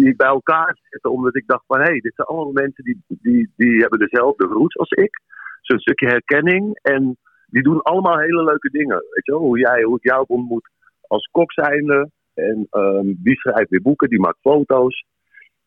die 0.04 0.16
bij 0.16 0.26
elkaar 0.26 0.78
zitten, 0.90 1.10
omdat 1.10 1.36
ik 1.36 1.46
dacht 1.46 1.64
van, 1.66 1.78
hé, 1.78 1.84
hey, 1.84 2.00
dit 2.00 2.14
zijn 2.14 2.28
allemaal 2.28 2.52
mensen 2.52 2.84
die, 2.84 3.02
die, 3.06 3.52
die 3.56 3.80
hebben 3.80 3.98
dezelfde 3.98 4.44
roots 4.46 4.76
als 4.76 4.90
ik. 4.90 5.20
Zo'n 5.62 5.78
stukje 5.78 6.06
herkenning. 6.06 6.78
En 6.82 7.18
die 7.46 7.62
doen 7.62 7.82
allemaal 7.82 8.18
hele 8.18 8.44
leuke 8.44 8.70
dingen. 8.70 8.96
Weet 8.96 9.26
je 9.26 9.32
wel, 9.32 9.40
hoe, 9.40 9.58
jij, 9.58 9.82
hoe 9.82 9.96
ik 9.96 10.04
jou 10.04 10.24
ontmoet 10.28 10.68
als 11.06 11.28
kok 11.32 11.52
zijnde. 11.52 12.10
En 12.34 12.66
ehm, 12.70 13.06
die 13.16 13.36
schrijft 13.36 13.70
weer 13.70 13.82
boeken, 13.82 14.08
die 14.08 14.20
maakt 14.20 14.40
foto's. 14.40 15.04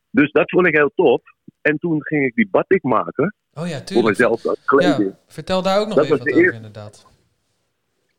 Dus 0.10 0.32
dat 0.32 0.50
vond 0.50 0.68
ik 0.68 0.76
heel 0.76 0.92
tof. 0.96 1.22
En 1.62 1.78
toen 1.78 2.06
ging 2.06 2.26
ik 2.26 2.36
die 2.36 2.48
batik 2.52 2.84
maken 2.84 3.36
Oh 3.54 3.68
ja, 3.68 3.82
voor 3.86 4.04
mezelf 4.04 4.46
als 4.46 4.66
kleding. 4.66 5.10
Ja, 5.10 5.20
vertel 5.28 5.62
daar 5.62 5.80
ook 5.80 5.88
nog 5.88 5.96
Dat 5.96 6.06
even 6.06 6.18
was 6.18 6.26
wat 6.26 6.34
over 6.34 6.44
eerste. 6.44 6.56
inderdaad. 6.56 7.08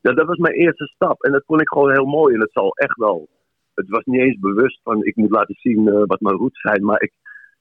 Ja, 0.01 0.13
dat 0.13 0.27
was 0.27 0.37
mijn 0.37 0.55
eerste 0.55 0.85
stap. 0.85 1.23
En 1.23 1.33
dat 1.33 1.43
vond 1.47 1.61
ik 1.61 1.69
gewoon 1.69 1.93
heel 1.93 2.05
mooi. 2.05 2.35
En 2.35 2.41
het 2.41 2.53
zal 2.53 2.77
echt 2.77 2.97
wel. 2.97 3.29
Het 3.75 3.89
was 3.89 4.05
niet 4.05 4.21
eens 4.21 4.39
bewust 4.39 4.81
van 4.83 5.05
ik 5.05 5.17
moet 5.17 5.31
laten 5.31 5.55
zien 5.59 5.89
eh, 5.89 6.03
wat 6.07 6.21
mijn 6.21 6.37
roots 6.37 6.61
zijn. 6.61 6.85
Maar 6.85 7.03
ik, 7.03 7.13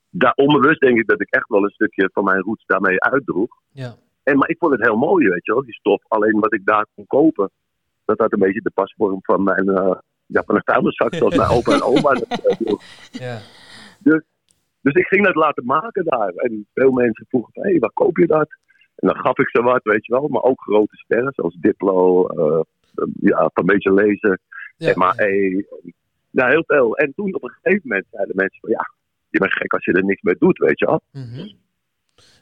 daar 0.10 0.34
onbewust 0.36 0.80
denk 0.80 0.98
ik 1.00 1.08
dat 1.08 1.22
ik 1.22 1.30
echt 1.30 1.48
wel 1.48 1.64
een 1.64 1.70
stukje 1.70 2.10
van 2.14 2.24
mijn 2.24 2.42
roots 2.42 2.66
daarmee 2.66 3.04
uitdroeg. 3.04 3.58
Ja. 3.72 3.96
En, 4.24 4.38
maar 4.38 4.50
ik 4.50 4.58
vond 4.58 4.72
het 4.72 4.82
heel 4.82 4.98
mooi, 4.98 5.30
weet 5.30 5.46
je 5.46 5.54
wel, 5.54 5.64
die 5.64 5.74
stof. 5.74 6.04
Alleen 6.08 6.40
wat 6.40 6.54
ik 6.54 6.66
daar 6.66 6.86
kon 6.96 7.08
kopen, 7.08 7.52
dat 8.06 8.18
had 8.20 8.34
een 8.34 8.40
beetje 8.40 8.62
de 8.62 8.72
pasvorm 8.74 9.20
van 9.22 9.44
mijn, 9.44 9.70
eh 9.70 9.98
ja, 10.26 10.44
van 10.46 10.56
een 10.56 10.64
vuilniszak, 10.66 11.16
zoals 11.16 11.36
mijn 11.36 11.50
opa 11.50 11.74
en 11.74 11.84
oma 11.84 12.14
dat 12.14 12.28
eh. 12.28 12.74
Ja. 13.26 13.40
Dus 14.82 14.94
ik 14.94 15.06
ging 15.08 15.26
dat 15.26 15.36
laten 15.36 15.66
maken 15.66 16.04
daar. 16.06 16.30
En 16.30 16.68
veel 16.74 16.92
mensen 16.92 17.26
vroegen 17.30 17.54
van, 17.54 17.64
hé, 17.64 17.80
waar 17.80 17.94
koop 17.94 18.18
je 18.18 18.28
dat? 18.28 18.50
En 18.96 19.08
dan 19.08 19.18
gaf 19.18 19.38
ik 19.38 19.50
ze 19.50 19.62
wat, 19.62 19.84
weet 19.84 20.06
je 20.06 20.14
wel. 20.14 20.28
Maar 20.28 20.44
ook 20.44 20.62
grote 20.62 20.96
sterren, 20.96 21.34
zoals 21.36 21.56
Diplo, 21.60 22.28
eh, 22.28 22.62
ja, 23.20 23.38
van 23.38 23.50
een 23.54 23.66
beetje 23.66 23.94
lezen, 23.94 24.40
Ja. 24.78 24.94
MAE. 24.96 25.66
Ja, 26.32 26.48
heel 26.48 26.64
veel. 26.68 26.98
En 26.98 27.14
toen 27.16 27.36
op 27.36 27.44
een 27.44 27.50
gegeven 27.62 27.88
moment 27.88 28.06
zeiden 28.12 28.36
mensen 28.36 28.60
van, 28.60 28.70
ja, 28.70 28.94
je 29.30 29.40
bent 29.40 29.54
gek 29.54 29.74
als 29.74 29.86
je 29.86 29.92
er 29.92 30.06
niks 30.06 30.22
mee 30.22 30.36
doet, 30.40 30.58
weet 30.58 30.80
je 30.80 30.86
wel. 30.86 31.02
Mhm. 31.12 31.40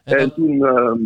En 0.03 0.17
En, 0.17 0.17
dan, 0.17 0.33
toen, 0.33 0.65
ehm, 0.65 1.01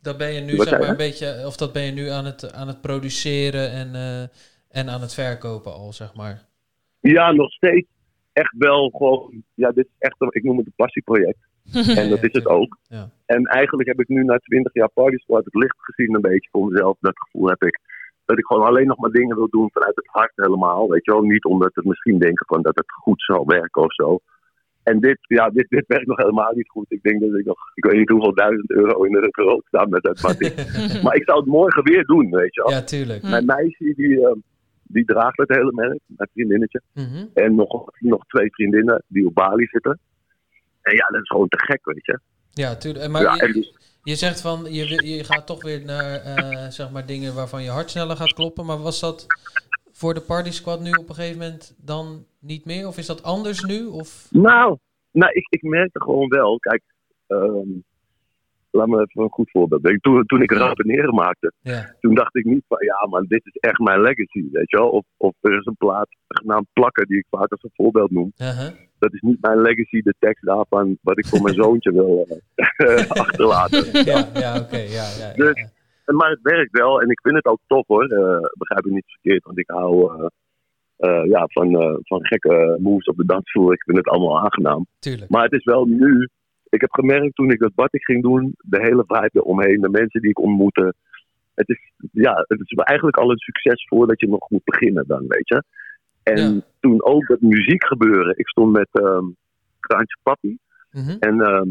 dan 0.00 0.16
ben 0.16 0.32
je 0.32 0.40
nu 0.40 0.56
zeg 0.56 0.78
maar 0.78 0.88
een 0.88 0.96
beetje, 0.96 1.46
of 1.46 1.56
dat 1.56 1.72
ben 1.72 1.82
je 1.82 1.92
nu 1.92 2.08
aan 2.08 2.24
het, 2.24 2.52
aan 2.52 2.68
het 2.68 2.80
produceren 2.80 3.70
en, 3.70 3.94
eh, 3.94 4.22
en 4.68 4.88
aan 4.88 5.00
het 5.00 5.14
verkopen 5.14 5.72
al, 5.72 5.92
zeg 5.92 6.14
maar. 6.14 6.42
ja, 7.00 7.32
nog 7.32 7.52
steeds 7.52 7.86
echt 8.32 8.54
wel 8.58 8.90
gewoon, 8.90 9.42
ja, 9.54 9.70
dit 9.70 9.86
is 9.86 9.92
echt, 9.98 10.16
ik 10.28 10.42
noem 10.42 10.56
het 10.56 10.66
een 10.66 10.72
passieproject. 10.76 11.38
En 12.00 12.10
dat 12.10 12.22
is 12.22 12.32
het 12.32 12.46
ook. 12.46 12.78
Ja. 12.88 13.10
En 13.26 13.44
eigenlijk 13.44 13.88
heb 13.88 14.00
ik 14.00 14.08
nu 14.08 14.24
na 14.24 14.38
20 14.38 14.74
jaar 14.74 14.88
Party 14.88 15.16
Squad 15.16 15.44
het 15.44 15.54
licht 15.54 15.76
gezien 15.78 16.14
een 16.14 16.20
beetje 16.20 16.48
voor 16.50 16.66
mezelf. 16.66 16.96
Dat 17.00 17.18
gevoel 17.18 17.48
heb 17.48 17.62
ik. 17.62 17.80
Dat 18.24 18.38
ik 18.38 18.46
gewoon 18.46 18.66
alleen 18.66 18.86
nog 18.86 18.98
maar 18.98 19.10
dingen 19.10 19.36
wil 19.36 19.48
doen 19.48 19.70
vanuit 19.72 19.96
het 19.96 20.06
hart 20.06 20.32
helemaal. 20.34 20.88
Weet 20.88 21.04
je 21.04 21.12
wel, 21.12 21.22
niet 21.22 21.44
omdat 21.44 21.70
het 21.74 21.84
misschien 21.84 22.18
denken 22.18 22.46
van 22.46 22.62
dat 22.62 22.76
het 22.76 22.92
goed 22.92 23.22
zal 23.22 23.46
werken 23.46 23.82
of 23.82 23.94
zo. 23.94 24.18
En 24.82 25.00
dit, 25.00 25.18
ja, 25.20 25.50
dit, 25.50 25.68
dit 25.68 25.84
werkt 25.86 26.06
nog 26.06 26.16
helemaal 26.16 26.52
niet 26.54 26.68
goed. 26.68 26.86
Ik 26.88 27.02
denk 27.02 27.20
dat 27.20 27.38
ik 27.38 27.44
nog, 27.44 27.58
ik 27.74 27.84
weet 27.84 27.98
niet 27.98 28.08
hoeveel 28.08 28.34
duizend 28.34 28.70
euro 28.70 29.02
in 29.02 29.12
de 29.12 29.28
rood 29.30 29.64
sta 29.66 29.84
met 29.84 30.02
dat 30.02 30.20
batik. 30.22 30.54
maar 31.02 31.14
ik 31.14 31.24
zou 31.24 31.38
het 31.38 31.48
morgen 31.48 31.82
weer 31.82 32.04
doen, 32.04 32.30
weet 32.30 32.54
je 32.54 32.62
wel. 32.62 32.70
Ja, 32.72 32.82
tuurlijk. 32.82 33.22
Mijn 33.22 33.44
meisje, 33.44 33.92
die, 33.96 34.26
eh, 34.26 34.34
die 34.82 35.04
draagt 35.04 35.36
het 35.36 35.48
hele 35.48 35.72
merk, 35.72 35.98
mijn 36.06 36.28
vriendinnetje. 36.32 36.80
Mhm. 36.92 37.26
En 37.34 37.54
nog, 37.54 37.90
nog 37.98 38.26
twee 38.26 38.52
vriendinnen 38.52 39.02
die 39.06 39.26
op 39.26 39.34
Bali 39.34 39.66
zitten. 39.66 39.98
En 40.82 40.94
ja, 40.94 41.06
dat 41.06 41.20
is 41.20 41.28
gewoon 41.28 41.48
te 41.48 41.64
gek, 41.64 41.80
weet 41.84 42.06
je. 42.06 42.18
Ja, 42.50 42.76
tuurlijk. 42.76 43.10
Maar 43.10 43.22
ja, 43.22 43.36
en 43.36 43.52
dus, 43.52 43.93
je 44.04 44.14
zegt 44.14 44.40
van, 44.40 44.72
je, 44.72 45.06
je 45.06 45.24
gaat 45.24 45.46
toch 45.46 45.62
weer 45.62 45.84
naar 45.84 46.14
eh, 46.14 46.68
zeg 46.68 46.90
maar 46.90 47.06
dingen 47.06 47.34
waarvan 47.34 47.62
je 47.62 47.70
hart 47.70 47.90
sneller 47.90 48.16
gaat 48.16 48.32
kloppen. 48.32 48.66
Maar 48.66 48.82
was 48.82 49.00
dat 49.00 49.26
voor 49.92 50.14
de 50.14 50.20
Party 50.20 50.50
Squad 50.50 50.80
nu 50.80 50.90
op 50.90 51.08
een 51.08 51.14
gegeven 51.14 51.38
moment 51.38 51.74
dan 51.78 52.26
niet 52.38 52.64
meer? 52.64 52.86
Of 52.86 52.98
is 52.98 53.06
dat 53.06 53.22
anders 53.22 53.62
nu? 53.62 53.86
Of... 53.86 54.28
nou, 54.30 54.78
nou 55.10 55.32
ik, 55.32 55.46
ik 55.48 55.62
merkte 55.62 56.02
gewoon 56.02 56.28
wel, 56.28 56.58
kijk, 56.58 56.82
ehm, 57.26 57.68
laat 58.74 58.86
me 58.88 59.00
even 59.00 59.22
een 59.22 59.30
goed 59.30 59.50
voorbeeld 59.50 59.82
denken. 59.82 60.00
Toen, 60.00 60.26
toen 60.26 60.42
ik 60.42 60.52
Rapeneren 60.52 61.14
maakte, 61.14 61.52
Ja, 61.60 61.94
toen 62.00 62.14
dacht 62.14 62.36
ik 62.36 62.44
niet 62.44 62.64
van, 62.68 62.78
ja 62.80 63.06
man, 63.08 63.24
dit 63.28 63.46
is 63.46 63.56
echt 63.60 63.78
mijn 63.78 64.00
legacy, 64.00 64.48
weet 64.52 64.70
je 64.70 64.76
wel. 64.76 64.88
Of, 64.88 65.04
of 65.16 65.32
er 65.40 65.58
is 65.58 65.66
een 65.66 65.76
plaat 65.76 66.08
genaamd 66.28 66.66
Plakken, 66.72 67.06
die 67.06 67.18
ik 67.18 67.26
vaak 67.30 67.50
als 67.52 67.62
een 67.62 67.70
voorbeeld 67.74 68.10
noem. 68.10 68.32
uh-huh. 68.38 68.70
Dat 68.98 69.12
is 69.12 69.20
niet 69.20 69.40
mijn 69.40 69.60
legacy, 69.60 70.00
de 70.02 70.14
tekst 70.18 70.44
daarvan, 70.44 70.98
wat 71.02 71.18
ik 71.18 71.26
voor 71.26 71.42
mijn 71.42 71.54
zoontje 71.54 71.92
wil 71.92 72.26
eh, 72.54 73.10
achterlaten. 73.24 74.04
ja, 74.04 74.28
ja 74.34 74.58
oké. 74.60 74.76
ja, 74.76 75.06
ja, 75.18 75.28
ja, 75.28 75.34
Dus- 75.34 75.60
ja. 75.60 76.14
Maar 76.14 76.30
het 76.30 76.42
werkt 76.42 76.78
wel 76.78 77.00
en 77.00 77.10
ik 77.10 77.20
vind 77.20 77.34
het 77.34 77.46
ook 77.46 77.60
tof 77.66 77.86
hoor. 77.86 78.04
Eh, 78.04 78.38
begrijp 78.58 78.86
ik 78.86 78.92
niet 78.92 79.04
verkeerd, 79.20 79.44
want 79.44 79.58
ik 79.58 79.70
hou 79.70 80.12
eh, 80.96 81.24
ja, 81.24 81.44
van, 81.46 82.00
van 82.02 82.26
gekke 82.26 82.78
moves 82.80 83.06
op 83.06 83.16
de 83.16 83.24
dansvloer. 83.26 83.72
Ik 83.72 83.82
vind 83.82 83.96
het 83.96 84.08
allemaal 84.08 84.40
aangenaam. 84.40 84.86
tuurlijk. 84.98 85.30
Maar 85.30 85.42
het 85.42 85.52
is 85.52 85.64
wel 85.64 85.84
nu. 85.84 86.28
Ik 86.74 86.80
heb 86.80 86.92
gemerkt 86.92 87.34
toen 87.34 87.50
ik 87.50 87.58
dat 87.58 87.74
batik 87.74 88.04
ging 88.04 88.22
doen, 88.22 88.54
de 88.58 88.80
hele 88.80 89.04
vibe 89.06 89.30
eromheen, 89.32 89.80
de 89.80 89.88
mensen 89.88 90.20
die 90.20 90.30
ik 90.30 90.38
ontmoette. 90.40 90.94
Het 91.54 91.68
is, 91.68 91.92
ja, 92.12 92.44
het 92.46 92.60
is 92.60 92.72
eigenlijk 92.76 93.16
al 93.16 93.30
een 93.30 93.38
succes 93.38 93.86
voordat 93.88 94.20
je 94.20 94.28
nog 94.28 94.50
moet 94.50 94.64
beginnen 94.64 95.04
dan, 95.06 95.24
weet 95.28 95.48
je. 95.48 95.62
En 96.22 96.36
Ja. 96.54 96.60
toen 96.80 97.04
ook 97.04 97.26
dat 97.26 97.40
muziek 97.40 97.84
gebeuren. 97.86 98.38
Ik 98.38 98.48
stond 98.48 98.72
met 98.72 98.88
ehm 98.92 99.24
Kraantje 99.80 100.16
Papi 100.22 100.58
Mhm. 100.92 101.16
en 101.20 101.40
ehm, 101.40 101.68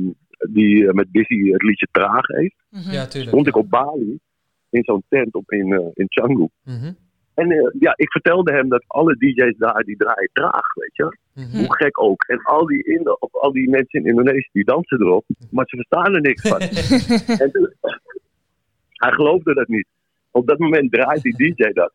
die 0.54 0.88
eh, 0.88 0.94
met 0.94 1.12
Busy 1.12 1.52
het 1.52 1.62
liedje 1.64 1.88
Traag 1.92 2.28
heeft. 2.28 2.56
Mhm. 2.70 2.92
Ja, 2.92 3.06
tuurlijk. 3.06 3.32
Stond 3.32 3.48
ik 3.48 3.56
op 3.56 3.70
Bali 3.70 4.20
in 4.70 4.84
zo'n 4.84 5.04
tent 5.10 5.34
op 5.34 5.52
in, 5.52 5.74
eh, 5.74 5.88
in 5.94 6.08
Canggu. 6.08 6.48
Mhm. 6.64 6.92
En 7.34 7.52
eh, 7.52 7.72
ja, 7.80 7.94
ik 7.96 8.12
vertelde 8.12 8.52
hem 8.54 8.70
dat 8.70 8.84
alle 8.88 9.16
DJ's 9.16 9.58
daar, 9.58 9.84
die 9.84 9.98
draaien 9.98 10.30
traag, 10.34 10.74
weet 10.74 10.96
je. 10.96 11.18
Mhm. 11.34 11.58
Hoe 11.58 11.76
gek 11.76 12.02
ook. 12.02 12.24
En 12.24 12.44
al 12.44 12.66
die, 12.66 12.84
Indo 12.84 13.16
of 13.20 13.36
al 13.36 13.52
die 13.52 13.70
mensen 13.70 14.00
in 14.00 14.08
Indonesië, 14.08 14.50
die 14.52 14.64
dansen 14.64 15.02
erop, 15.02 15.26
maar 15.52 15.66
ze 15.68 15.76
verstaan 15.76 16.16
er 16.16 16.22
niks 16.22 16.48
van. 16.50 16.60
en 17.44 17.52
toen, 17.52 17.74
hij 18.90 19.12
geloofde 19.12 19.54
dat 19.54 19.68
niet. 19.68 19.88
Op 20.32 20.48
dat 20.48 20.60
moment 20.60 20.92
draait 20.92 21.22
die 21.22 21.38
DJ 21.38 21.72
dat. 21.72 21.92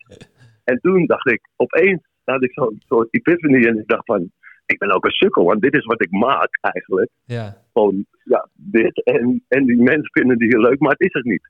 En 0.65 0.81
toen 0.81 1.07
dacht 1.07 1.31
ik, 1.31 1.49
opeens 1.57 2.01
had 2.25 2.43
ik 2.43 2.53
zo'n 2.53 2.83
soort 2.87 3.09
epiphany 3.11 3.67
en 3.67 3.79
ik 3.79 3.89
dacht 3.89 4.05
van, 4.05 4.31
ik 4.67 4.79
ben 4.79 4.91
ook 4.91 5.05
een 5.05 5.11
sukkel, 5.11 5.45
want 5.45 5.63
dit 5.63 5.75
is 5.75 5.85
wat 5.85 6.03
ik 6.03 6.11
maak 6.11 6.59
eigenlijk. 6.61 7.11
Ja, 7.25 7.57
Gewoon, 7.73 8.07
ja, 8.25 8.49
dit. 8.55 9.05
En, 9.05 9.45
en 9.49 9.65
die 9.65 9.83
mensen 9.83 10.11
vinden 10.13 10.39
die 10.39 10.49
heel 10.49 10.61
leuk, 10.61 10.79
maar 10.79 10.91
het 10.91 11.01
is 11.01 11.13
het 11.13 11.25
niet. 11.25 11.49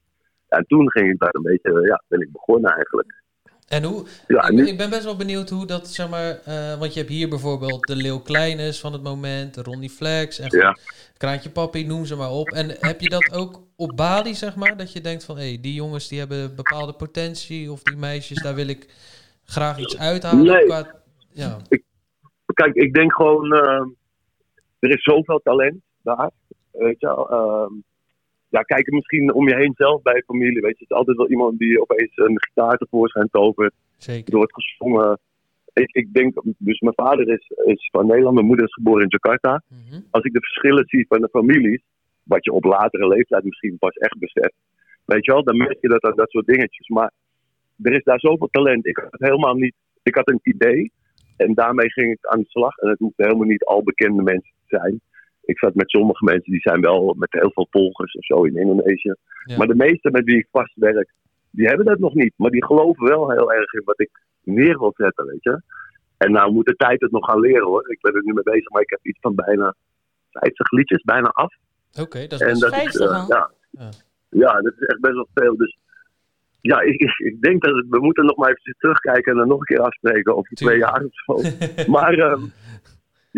En 0.49 0.65
toen 0.67 0.91
ging 0.91 1.11
ik 1.11 1.19
daar 1.19 1.35
een 1.35 1.43
beetje, 1.43 1.81
ja, 1.87 2.03
ben 2.09 2.21
ik 2.21 2.33
begonnen 2.33 2.71
eigenlijk. 2.71 3.23
En 3.69 3.85
hoe, 3.85 4.07
Ja, 4.27 4.43
ik, 4.49 4.53
nu- 4.55 4.67
ik 4.67 4.77
ben 4.77 4.91
best 4.91 5.05
wel 5.05 5.17
benieuwd 5.17 5.51
hoe 5.51 5.67
dat, 5.67 5.89
zeg 5.89 6.09
maar, 6.09 6.41
eh, 6.45 6.79
want 6.79 6.93
je 6.93 6.99
hebt 6.99 7.13
hier 7.13 7.29
bijvoorbeeld 7.29 7.87
de 7.87 7.97
Leeuw 7.97 8.19
Kleines 8.19 8.81
van 8.81 8.93
het 8.93 9.03
moment, 9.03 9.55
de 9.55 9.63
Ronnie 9.63 9.91
Flex 9.91 10.39
en 10.39 10.59
Ja. 10.59 10.77
Kraantje 11.17 11.51
Papi, 11.51 11.87
noem 11.87 12.05
ze 12.05 12.17
maar 12.17 12.31
op. 12.31 12.49
En 12.49 12.71
heb 12.81 13.01
je 13.01 13.09
dat 13.09 13.33
ook 13.33 13.61
op 13.77 13.93
Bali, 13.97 14.35
zeg 14.35 14.57
maar, 14.57 14.77
dat 14.77 14.93
je 14.93 15.01
denkt 15.01 15.25
van, 15.25 15.37
hé, 15.37 15.49
hey, 15.49 15.59
die 15.61 15.75
jongens 15.75 16.09
die 16.09 16.19
hebben 16.19 16.55
bepaalde 16.57 16.93
potentie, 16.93 17.73
of 17.73 17.83
die 17.83 17.97
meisjes, 17.97 18.43
daar 18.43 18.55
wil 18.55 18.69
ik 18.69 18.87
graag 19.45 19.79
iets 19.79 19.99
uithalen 19.99 20.45
Nee. 20.45 20.65
qua, 20.65 20.95
ja, 21.33 21.57
Kijk, 22.55 22.75
ik 22.75 22.95
denk 22.95 23.15
gewoon, 23.15 23.53
eh, 23.53 23.83
er 24.79 24.91
is 24.91 25.03
zoveel 25.03 25.41
talent 25.43 25.77
daar. 26.03 26.31
Weet 26.73 27.01
je 27.01 27.07
wel. 27.07 27.31
Ja, 28.49 28.63
kijk 28.63 28.87
er 28.87 28.95
misschien 28.95 29.35
om 29.35 29.49
je 29.49 29.57
heen 29.57 29.73
zelf 29.77 30.03
bij 30.03 30.23
familie. 30.27 30.61
Weet 30.61 30.79
je, 30.79 30.85
het 30.85 30.91
is 30.91 30.97
altijd 30.97 31.17
wel 31.17 31.29
iemand 31.29 31.59
die 31.59 31.81
opeens 31.81 32.13
een 32.15 32.43
gitaar 32.43 32.77
tevoorschijn 32.77 33.29
tovert. 33.31 33.75
zeker. 33.97 34.33
Er 34.33 34.37
wordt 34.37 34.55
gezongen. 34.55 35.19
Ik, 35.73 35.91
ik 35.93 36.13
denk, 36.13 36.41
dus 36.59 36.81
mijn 36.81 36.95
vader 36.95 37.29
is, 37.29 37.51
is 37.65 37.89
van 37.91 38.07
Nederland, 38.07 38.35
mijn 38.35 38.47
moeder 38.47 38.65
is 38.65 38.73
geboren 38.73 39.03
in 39.03 39.09
Jakarta. 39.09 39.63
Mhm. 39.69 40.01
Als 40.11 40.25
ik 40.25 40.33
de 40.33 40.41
verschillen 40.41 40.85
zie 40.87 41.07
van 41.09 41.21
de 41.21 41.29
families, 41.29 41.83
wat 42.23 42.45
je 42.45 42.53
op 42.53 42.65
latere 42.65 43.09
leeftijd 43.09 43.45
misschien 43.45 43.79
pas 43.79 43.95
echt 43.95 44.19
beseft. 44.19 44.55
Weet 45.05 45.25
je 45.25 45.33
wel, 45.33 45.45
dan 45.45 45.57
merk 45.57 45.79
je 45.81 45.89
dat 45.89 46.05
aan 46.05 46.17
dat 46.17 46.31
soort 46.31 46.47
dingetjes. 46.47 46.89
Maar 46.89 47.13
er 47.83 47.93
is 47.93 48.05
daar 48.05 48.21
zoveel 48.21 48.49
talent. 48.51 48.87
Ik 48.87 48.97
had 48.97 49.21
helemaal 49.21 49.55
niet, 49.55 49.75
ik 50.03 50.15
had 50.15 50.29
een 50.29 50.41
idee. 50.43 50.93
En 51.37 51.55
daarmee 51.55 51.91
ging 51.91 52.13
ik 52.13 52.27
aan 52.27 52.41
de 52.41 52.49
slag. 52.49 52.77
En 52.77 52.89
het 52.89 52.99
hoefde 52.99 53.25
helemaal 53.25 53.47
niet 53.47 53.65
al 53.65 53.83
bekende 53.83 54.23
mensen 54.23 54.53
te 54.67 54.77
zijn. 54.77 55.01
Ik 55.51 55.59
zat 55.59 55.75
met 55.75 55.91
sommige 55.91 56.25
mensen 56.25 56.53
die 56.53 56.61
zijn 56.61 56.81
wel 56.81 57.15
met 57.19 57.33
heel 57.33 57.51
veel 57.55 57.67
volgers 57.71 58.15
of 58.15 58.25
zo 58.25 58.43
in 58.43 58.57
Indonesië. 58.57 59.15
Ja. 59.45 59.57
Maar 59.57 59.67
de 59.67 59.75
meeste 59.75 60.11
met 60.11 60.25
wie 60.25 60.39
ik 60.39 60.49
vast 60.51 60.73
werk, 60.75 61.13
die 61.51 61.67
hebben 61.67 61.87
dat 61.87 61.99
nog 61.99 62.15
niet. 62.15 62.33
Maar 62.37 62.51
die 62.51 62.65
geloven 62.65 63.09
wel 63.09 63.31
heel 63.31 63.53
erg 63.53 63.73
in 63.73 63.83
wat 63.85 64.01
ik 64.01 64.11
neer 64.43 64.79
wil 64.79 64.93
zetten, 64.97 65.27
weet 65.27 65.43
je. 65.43 65.63
En 66.17 66.33
nou 66.33 66.53
moet 66.53 66.67
de 66.67 66.77
tijd 66.77 67.01
het 67.01 67.11
nog 67.11 67.25
gaan 67.25 67.41
leren 67.41 67.67
hoor. 67.67 67.91
Ik 67.91 68.01
ben 68.01 68.15
er 68.15 68.23
nu 68.25 68.33
mee 68.33 68.43
bezig, 68.43 68.71
maar 68.71 68.83
ik 68.83 68.91
heb 68.91 69.01
iets 69.03 69.19
van 69.21 69.35
bijna 69.35 69.75
50 70.31 70.71
liedjes, 70.71 71.03
bijna 71.03 71.29
af. 71.29 71.55
Oké, 72.01 72.27
dat 72.27 72.41
is 72.41 72.47
En 72.47 72.59
best 72.59 72.61
dat 72.61 72.73
is, 72.73 72.79
50 72.79 73.11
eh, 73.11 73.25
ja. 73.29 73.51
Ja. 73.71 73.91
Ja. 74.29 74.61
dat 74.61 74.73
is 74.79 74.87
echt 74.87 75.01
best 75.01 75.15
wel 75.15 75.29
veel. 75.35 75.57
Dus 75.57 75.79
ja, 76.61 76.81
ik, 76.81 77.01
ik, 77.01 77.19
ik 77.19 77.41
denk 77.41 77.63
dat 77.63 77.77
het, 77.77 77.87
we 77.89 78.01
moeten 78.01 78.25
nog 78.25 78.37
maar 78.37 78.51
even 78.51 78.75
terugkijken 78.79 79.33
en 79.33 79.39
dan 79.39 79.49
nog 79.49 79.59
een 79.59 79.65
keer 79.65 79.81
afspreken 79.81 80.37
over 80.37 80.55
twee 80.55 80.79
jaar 80.79 81.05
of 81.05 81.13
zo. 81.13 81.51
maar 81.97 82.15
ehm, 82.19 82.43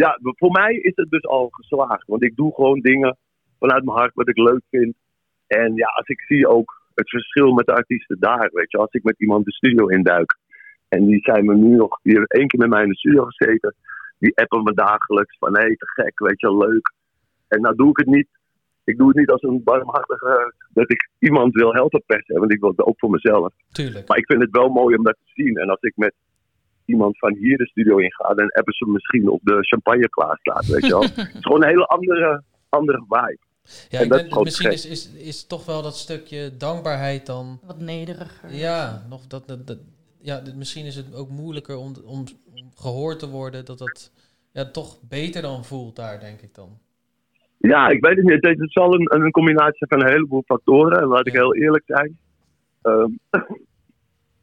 ja, 0.04 0.18
voor 0.22 0.50
mij 0.50 0.74
is 0.74 0.92
het 0.94 1.10
dus 1.10 1.24
al 1.24 1.48
geslaagd. 1.50 2.06
Want 2.06 2.22
ik 2.22 2.36
doe 2.36 2.54
gewoon 2.54 2.80
dingen 2.80 3.16
vanuit 3.58 3.84
mijn 3.84 3.98
hart 3.98 4.14
wat 4.14 4.28
ik 4.28 4.36
leuk 4.36 4.62
vind. 4.70 4.94
En 5.46 5.74
ja, 5.74 5.86
als 5.86 6.08
ik 6.08 6.20
zie 6.20 6.48
ook 6.48 6.82
het 6.94 7.08
verschil 7.08 7.52
met 7.52 7.66
de 7.66 7.74
artiesten 7.74 8.16
daar, 8.20 8.50
weet 8.52 8.70
je, 8.70 8.78
als 8.78 8.92
ik 8.92 9.02
met 9.02 9.20
iemand 9.20 9.44
de 9.44 9.52
studio 9.52 9.86
induik. 9.86 10.38
En 10.88 11.06
die 11.06 11.20
zijn 11.22 11.44
me 11.44 11.54
nu 11.54 11.76
nog, 11.76 12.00
die 12.02 12.12
hebben 12.12 12.38
één 12.38 12.48
keer 12.48 12.60
met 12.60 12.68
mij 12.68 12.82
in 12.82 12.88
de 12.88 12.96
studio 12.96 13.24
gezeten. 13.24 13.74
Die 14.18 14.36
appen 14.36 14.62
me 14.62 14.72
dagelijks 14.74 15.36
van 15.38 15.56
hé, 15.56 15.76
te 15.76 15.86
gek, 15.86 16.18
weet 16.18 16.40
je, 16.40 16.56
leuk. 16.56 16.92
En 17.48 17.60
nou 17.60 17.74
doe 17.76 17.90
ik 17.90 17.96
het 17.96 18.06
niet. 18.06 18.28
Ik 18.84 18.96
doe 18.98 19.08
het 19.08 19.16
niet 19.16 19.30
als 19.30 19.42
een 19.42 19.62
barmhartige, 19.62 20.54
dat 20.72 20.90
ik 20.90 21.08
iemand 21.18 21.54
wil 21.54 21.72
helpen 21.72 22.02
per 22.06 22.22
se, 22.26 22.38
want 22.38 22.52
ik 22.52 22.60
wil 22.60 22.70
het 22.70 22.84
ook 22.86 22.98
voor 22.98 23.10
mezelf. 23.10 23.52
Tuurlijk. 23.72 24.08
Maar 24.08 24.18
ik 24.18 24.26
vind 24.26 24.42
het 24.42 24.50
wel 24.50 24.68
mooi 24.68 24.96
om 24.96 25.04
dat 25.04 25.16
te 25.24 25.42
zien. 25.42 25.56
En 25.56 25.68
als 25.68 25.80
ik 25.80 25.96
met 25.96 26.14
iemand 26.90 27.18
van 27.18 27.34
hier 27.36 27.56
de 27.56 27.66
studio 27.66 27.96
inga, 27.98 28.34
dan 28.34 28.46
hebben 28.48 28.74
ze 28.74 28.86
misschien 28.86 29.28
op 29.28 29.40
de 29.42 29.56
champagne 29.60 30.08
klaarstaat, 30.08 30.66
weet 30.66 30.86
je 30.86 30.90
wel. 30.90 31.02
het 31.14 31.16
is 31.16 31.40
gewoon 31.40 31.62
een 31.62 31.68
hele 31.68 31.86
andere, 31.86 32.42
andere 32.68 32.98
vibe. 33.08 33.38
Ja, 33.88 33.98
en 33.98 34.04
ik 34.04 34.10
dat 34.10 34.18
denk, 34.18 34.22
is 34.22 34.28
gewoon 34.28 34.44
misschien 34.44 34.72
is, 34.72 34.86
is, 34.86 35.12
is 35.14 35.46
toch 35.46 35.64
wel 35.66 35.82
dat 35.82 35.96
stukje 35.96 36.56
dankbaarheid 36.56 37.26
dan 37.26 37.60
Wat 37.66 37.78
nederiger. 37.80 38.54
Ja, 38.54 39.04
nog 39.08 39.26
dat, 39.26 39.48
dat, 39.48 39.66
dat- 39.66 39.78
ja, 40.22 40.42
misschien 40.56 40.86
is 40.86 40.96
het 40.96 41.14
ook 41.14 41.28
moeilijker 41.28 41.76
om, 41.76 41.94
om, 42.04 42.24
om 42.54 42.70
gehoord 42.74 43.18
te 43.18 43.28
worden 43.28 43.64
dat 43.64 43.78
dat 43.78 44.12
ja, 44.52 44.70
toch 44.70 44.98
beter 45.08 45.42
dan 45.42 45.64
voelt 45.64 45.96
daar, 45.96 46.20
denk 46.20 46.40
ik 46.40 46.54
dan. 46.54 46.78
Ja, 47.56 47.88
ik 47.88 48.00
weet 48.04 48.16
het 48.16 48.24
niet. 48.24 48.44
Het, 48.46 48.58
het 48.58 48.72
zal 48.72 48.94
een, 48.94 49.22
een 49.22 49.30
combinatie 49.30 49.86
van 49.86 50.00
een 50.02 50.08
heleboel 50.10 50.42
factoren. 50.46 51.00
En 51.00 51.06
laat 51.06 51.26
ik 51.26 51.32
Ja. 51.32 51.38
heel 51.40 51.54
eerlijk 51.54 51.84
zijn. 51.86 52.18
Ehm, 52.82 53.10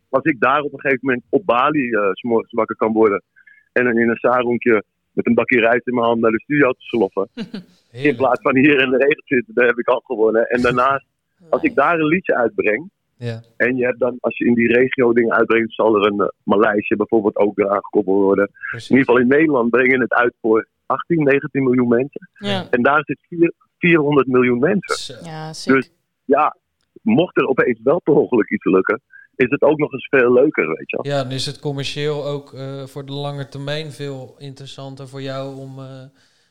als 0.09 0.23
ik 0.23 0.39
daar 0.39 0.61
op 0.61 0.73
een 0.73 0.79
gegeven 0.79 1.05
moment 1.05 1.23
op 1.29 1.45
Bali 1.45 1.89
eh, 1.91 2.09
's 2.13 2.21
morgens 2.23 2.51
wakker 2.51 2.75
kan 2.75 2.93
worden. 2.93 3.23
En 3.71 3.83
dan 3.83 3.97
in 3.97 4.09
een 4.09 4.15
saronkje 4.17 4.83
met 5.11 5.25
een 5.27 5.33
bakje 5.33 5.59
rijst 5.59 5.87
in 5.87 5.93
mijn 5.93 6.05
hand 6.05 6.19
naar 6.21 6.31
de 6.31 6.41
studio 6.41 6.71
te 6.71 6.81
sloffen. 6.81 7.27
In 7.91 8.15
plaats 8.15 8.41
van 8.41 8.55
hier 8.55 8.81
in 8.81 8.89
de 8.89 8.97
regen 8.97 9.23
te 9.25 9.35
zitten, 9.35 9.53
daar 9.53 9.65
heb 9.67 9.77
ik 9.77 9.87
al 9.87 10.01
gewonnen. 10.05 10.45
En 10.49 10.61
daarnaast, 10.61 11.05
als 11.49 11.61
ik 11.61 11.75
daar 11.75 11.99
een 11.99 12.05
liedje 12.05 12.35
uitbreng. 12.35 12.89
Ja, 13.15 13.41
En 13.57 13.75
je 13.75 13.85
hebt 13.85 13.99
dan, 13.99 14.17
als 14.19 14.37
je 14.37 14.45
in 14.45 14.53
die 14.53 14.67
regio 14.73 15.13
dingen 15.13 15.33
uitbrengt, 15.33 15.73
zal 15.73 15.95
er 15.95 16.05
een 16.11 16.19
uh, 16.21 16.27
Maleisje 16.43 16.95
bijvoorbeeld 16.95 17.35
ook 17.35 17.57
eraan 17.59 17.83
gekoppeld 17.83 18.17
worden. 18.21 18.49
precies. 18.69 18.89
In 18.89 18.97
ieder 18.97 19.13
geval 19.13 19.21
in 19.29 19.37
Nederland 19.37 19.69
breng 19.69 19.91
je 19.91 19.99
het 19.99 20.13
uit 20.13 20.33
voor 20.41 20.67
18, 20.85 21.23
19 21.23 21.63
miljoen 21.63 21.87
mensen. 21.87 22.29
Ja, 22.33 22.67
En 22.71 22.81
daar 22.81 23.01
zit 23.05 23.19
vier- 23.27 23.53
400 23.77 24.27
miljoen 24.27 24.59
mensen. 24.59 25.25
Ja. 25.25 25.47
Dus 25.47 25.91
ja, 26.25 26.55
mocht 27.01 27.37
er 27.37 27.47
opeens 27.47 27.79
wel 27.83 28.01
per 28.01 28.13
ongeluk 28.13 28.49
iets 28.49 28.65
lukken, 28.65 29.01
is 29.37 29.49
het 29.49 29.61
ook 29.61 29.77
nog 29.77 29.91
eens 29.93 30.07
veel 30.09 30.33
leuker, 30.33 30.67
weet 30.67 30.89
je 30.89 30.99
wel. 31.01 31.11
Ja, 31.13 31.23
dan 31.23 31.31
is 31.31 31.45
het 31.45 31.59
commercieel 31.59 32.25
ook 32.25 32.53
eh, 32.53 32.85
voor 32.85 33.05
de 33.05 33.11
lange 33.13 33.47
termijn 33.47 33.91
veel 33.91 34.35
interessanter 34.37 35.07
voor 35.07 35.21
jou 35.21 35.55
om 35.57 35.79
eh, 35.79 36.03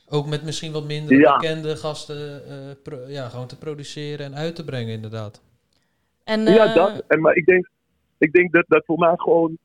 ook 0.09 0.27
met 0.27 0.42
misschien 0.44 0.72
wat 0.72 0.85
minder 0.87 1.18
Ja. 1.18 1.37
bekende 1.37 1.77
gasten 1.77 2.42
eh, 2.49 2.55
pro- 2.83 3.07
ja, 3.09 3.29
gewoon 3.29 3.46
te 3.46 3.59
produceren 3.59 4.27
en 4.27 4.35
uit 4.35 4.55
te 4.57 4.64
brengen, 4.64 4.92
inderdaad. 4.94 5.42
En, 6.25 6.40
Ja, 6.40 6.75
dat. 6.75 7.05
En, 7.09 7.20
maar 7.20 7.35
ik 7.35 7.44
denk, 7.46 7.68
ik 8.18 8.33
denk 8.33 8.53
dat, 8.53 8.64
dat 8.68 8.85
voor 8.85 8.99
mij 8.99 9.12
gewoon 9.16 9.59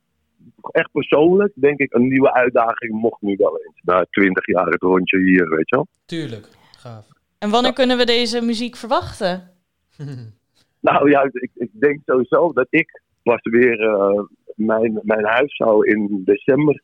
echt 0.71 0.91
persoonlijk, 0.91 1.51
denk 1.55 1.79
ik, 1.79 1.93
een 1.93 2.07
nieuwe 2.07 2.34
uitdaging 2.34 2.91
mocht 2.93 3.21
nu 3.21 3.36
wel 3.38 3.57
eens. 3.65 3.81
Na 3.81 4.05
20 4.10 4.45
jaar 4.47 4.65
het 4.67 4.81
rondje 4.81 5.19
hier, 5.19 5.49
weet 5.49 5.69
je 5.69 5.75
wel. 5.75 5.88
Tuurlijk, 6.05 6.47
gaaf. 6.77 7.07
en 7.38 7.49
wanneer 7.49 7.73
kunnen 7.73 7.97
we 7.97 8.05
deze 8.05 8.41
muziek 8.41 8.75
verwachten? 8.75 9.49
Nou 10.79 11.10
ja, 11.10 11.23
ik, 11.31 11.49
ik 11.53 11.69
denk 11.73 11.99
sowieso 12.05 12.53
dat 12.53 12.67
ik 12.69 13.01
pas 13.23 13.41
weer 13.41 13.81
eh, 13.81 14.23
mijn, 14.55 14.99
mijn 15.03 15.25
huis 15.25 15.55
zou 15.55 15.88
in 15.88 16.21
december 16.25 16.81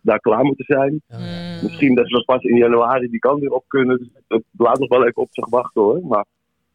daar 0.00 0.20
klaar 0.20 0.44
moeten 0.44 0.64
zijn. 0.64 1.02
Oh, 1.08 1.18
ja. 1.18 1.54
Mm. 1.54 1.62
Misschien 1.62 1.94
dat 1.94 2.08
we 2.08 2.24
pas 2.24 2.42
in 2.42 2.56
januari 2.56 3.08
die 3.08 3.18
kant 3.18 3.40
weer 3.40 3.52
op 3.52 3.64
kunnen. 3.66 3.98
Dus 3.98 4.08
het 4.28 4.44
laat 4.56 4.78
nog 4.78 4.88
wel 4.88 5.06
even 5.06 5.22
op 5.22 5.28
zich 5.30 5.48
wachten 5.48 5.82
hoor. 5.82 6.06
Maar 6.06 6.24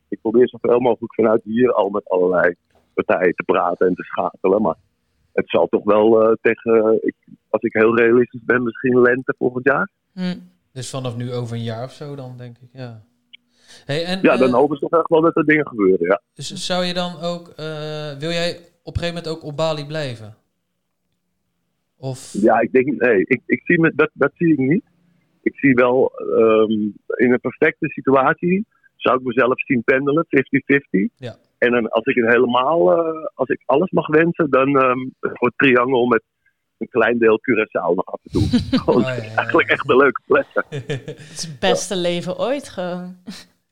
ik 0.09 0.21
probeer 0.21 0.49
zoveel 0.49 0.79
mogelijk 0.79 1.13
vanuit 1.13 1.43
hier 1.43 1.73
al 1.73 1.89
met 1.89 2.09
allerlei 2.09 2.55
partijen 2.93 3.33
te 3.35 3.43
praten 3.43 3.87
en 3.87 3.95
te 3.95 4.03
schakelen. 4.03 4.61
Maar 4.61 4.75
het 5.33 5.49
zal 5.49 5.67
toch 5.67 5.83
wel 5.83 6.21
eh, 6.21 6.35
tegen, 6.41 6.97
ik, 7.01 7.15
als 7.49 7.61
ik 7.61 7.73
heel 7.73 7.97
realistisch 7.97 8.43
ben, 8.43 8.63
misschien 8.63 9.01
lente 9.01 9.35
volgend 9.37 9.65
jaar. 9.65 9.89
Mm. 10.13 10.49
Dus 10.73 10.89
vanaf 10.89 11.15
nu 11.15 11.33
over 11.33 11.55
een 11.55 11.63
jaar 11.63 11.83
of 11.83 11.91
zo 11.91 12.15
dan, 12.15 12.37
denk 12.37 12.57
ik, 12.57 12.69
ja. 12.73 13.01
Hey, 13.85 14.05
en, 14.05 14.19
Ja, 14.21 14.37
dan 14.37 14.47
eh, 14.47 14.53
hopen 14.53 14.77
ze 14.77 14.87
toch 14.87 14.99
echt 14.99 15.09
wel 15.09 15.21
dat 15.21 15.35
er 15.35 15.45
dingen 15.45 15.67
gebeuren. 15.67 16.07
Ja. 16.07 16.21
Dus 16.33 16.53
zou 16.65 16.85
je 16.85 16.93
dan 16.93 17.19
ook, 17.21 17.47
eh, 17.47 18.17
wil 18.19 18.31
jij 18.31 18.59
op 18.87 18.93
een 18.95 18.99
gegeven 18.99 19.23
moment 19.23 19.27
ook 19.27 19.49
op 19.49 19.57
Bali 19.57 19.85
blijven? 19.85 20.35
Of, 21.97 22.33
Ja, 22.33 22.59
ik 22.59 22.71
denk, 22.71 23.01
nee, 23.01 23.19
ik, 23.25 23.41
ik 23.45 23.61
zie 23.65 23.79
me, 23.79 23.91
dat, 23.95 24.09
dat 24.13 24.31
zie 24.35 24.51
ik 24.51 24.57
niet. 24.57 24.83
Ik 25.41 25.55
zie 25.55 25.73
wel 25.73 26.11
ehm, 26.15 26.71
in 27.23 27.31
een 27.31 27.39
perfecte 27.41 27.87
situatie 27.89 28.65
zou 28.95 29.17
ik 29.17 29.25
mezelf 29.25 29.61
zien 29.61 29.83
pendelen, 29.83 30.25
50-50. 30.25 30.29
Ja. 31.15 31.35
En 31.57 31.71
dan 31.71 31.89
als 31.89 32.05
ik 32.05 32.15
het 32.15 32.33
helemaal, 32.33 32.97
eh, 32.97 33.25
als 33.33 33.49
ik 33.49 33.61
alles 33.65 33.91
mag 33.91 34.07
wensen, 34.07 34.49
dan 34.49 34.77
ehm 34.77 34.99
voor 35.19 35.47
het 35.47 35.57
triangel 35.57 36.05
met 36.05 36.23
een 36.77 36.89
klein 36.89 37.17
deel 37.17 37.39
Curaçao 37.39 37.95
nog 37.95 38.05
af 38.05 38.19
en 38.23 38.31
toe. 38.31 38.41
Gewoon 38.79 38.95
Oh, 38.95 39.01
ja, 39.01 39.13
ja, 39.13 39.23
ja. 39.23 39.35
eigenlijk 39.35 39.69
echt 39.69 39.89
een 39.89 39.97
leuke 39.97 40.21
plek. 40.25 40.47
Het 41.05 41.31
is 41.33 41.43
het 41.43 41.59
beste 41.59 41.95
leven 41.95 42.37
ooit 42.39 42.69
gewoon. 42.69 43.15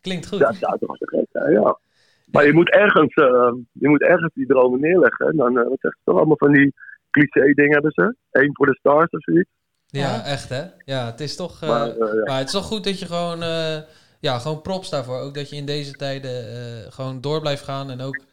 Klinkt 0.01 0.27
goed. 0.27 0.39
Dat 0.39 0.55
zou 0.55 0.79
toch 0.79 0.97
te 0.97 1.07
gek 1.07 1.25
zijn, 1.31 1.51
ja. 1.51 1.77
Maar 2.25 2.45
je 2.45 2.53
moet 2.53 2.69
ergens, 2.69 3.13
eh, 3.13 3.53
je 3.71 3.87
moet 3.87 4.01
ergens 4.01 4.33
die 4.33 4.47
dromen 4.47 4.79
neerleggen. 4.79 5.27
En 5.27 5.35
dan, 5.35 5.57
eh, 5.57 5.67
wat 5.67 5.79
zeg 5.79 5.91
je 5.91 6.01
toch 6.03 6.17
allemaal 6.17 6.37
van 6.37 6.53
die 6.53 6.73
cliché 7.09 7.53
dingen 7.53 7.73
hebben 7.73 7.91
ze. 7.91 8.15
Eén 8.31 8.55
voor 8.55 8.65
de 8.65 8.75
stars 8.75 9.09
of 9.09 9.23
zoiets. 9.23 9.49
Ja, 9.85 10.23
echt 10.25 10.49
hè? 10.49 10.63
Ja, 10.85 11.05
het 11.05 11.19
is 11.19 11.35
toch, 11.35 11.61
eh, 11.61 11.69
Maar, 11.69 11.87
ja. 11.87 12.23
maar 12.23 12.37
het 12.37 12.47
is 12.47 12.53
toch 12.53 12.65
goed 12.65 12.83
dat 12.83 12.99
je 12.99 13.05
gewoon, 13.05 13.43
eh, 13.43 13.77
ja, 14.19 14.39
gewoon 14.39 14.61
props 14.61 14.89
daarvoor. 14.89 15.19
Ook 15.19 15.33
dat 15.33 15.49
je 15.49 15.55
in 15.55 15.65
deze 15.65 15.91
tijden 15.91 16.49
eh, 16.49 16.91
gewoon 16.91 17.21
door 17.21 17.41
blijft 17.41 17.63
gaan 17.63 17.89
en 17.89 18.01
ook 18.01 18.23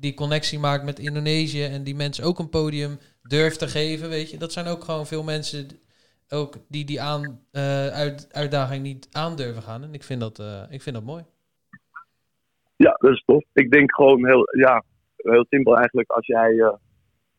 die 0.00 0.14
connectie 0.14 0.58
maakt 0.58 0.84
met 0.84 0.98
Indonesië 0.98 1.64
en 1.64 1.84
die 1.84 1.94
mensen 1.94 2.24
ook 2.24 2.38
een 2.38 2.48
podium 2.48 2.98
durft 3.22 3.58
te 3.58 3.68
geven, 3.68 4.08
weet 4.08 4.30
je. 4.30 4.38
Dat 4.38 4.52
zijn 4.52 4.66
ook 4.66 4.84
gewoon 4.84 5.06
veel 5.06 5.22
mensen 5.22 5.68
ook 6.28 6.56
die 6.68 6.84
die 6.84 7.00
aan, 7.00 7.40
eh, 7.50 7.86
uit, 7.86 8.28
uitdaging 8.32 8.82
niet 8.82 9.08
aandurven 9.12 9.62
gaan. 9.62 9.82
En 9.82 9.94
ik 9.94 10.02
vind 10.02 10.20
dat, 10.20 10.38
eh, 10.38 10.62
ik 10.68 10.82
vind 10.82 10.94
dat 10.94 11.04
mooi. 11.04 11.24
Ja, 12.86 12.96
dat 13.00 13.10
is 13.10 13.22
tof. 13.26 13.44
Ik 13.52 13.70
denk 13.70 13.94
gewoon 13.94 14.26
heel, 14.26 14.48
ja, 14.56 14.82
heel 15.16 15.44
simpel 15.48 15.76
eigenlijk. 15.76 16.10
Als 16.10 16.26
jij, 16.26 16.58
eh, 16.58 16.72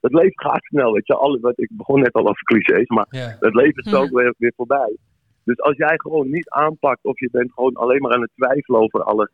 het 0.01 0.13
leven 0.13 0.39
gaat 0.41 0.63
snel, 0.63 0.93
weet 0.93 1.07
je. 1.07 1.15
Alle, 1.15 1.39
wat, 1.39 1.59
ik 1.59 1.69
begon 1.71 1.99
net 1.99 2.13
al 2.13 2.27
over 2.27 2.43
clichés, 2.43 2.87
maar 2.87 3.05
Ja, 3.09 3.37
het 3.39 3.53
leven 3.55 3.83
is 3.83 3.91
Mhm. 3.91 4.01
ook 4.01 4.09
weer, 4.11 4.33
weer 4.37 4.53
voorbij. 4.55 4.97
Dus 5.43 5.59
als 5.61 5.77
jij 5.77 5.93
gewoon 5.97 6.29
niet 6.29 6.49
aanpakt 6.49 7.03
of 7.03 7.19
je 7.19 7.29
bent 7.31 7.51
gewoon 7.53 7.73
alleen 7.73 8.01
maar 8.01 8.13
aan 8.13 8.21
het 8.21 8.31
twijfelen 8.35 8.79
over 8.81 9.03
alles. 9.03 9.31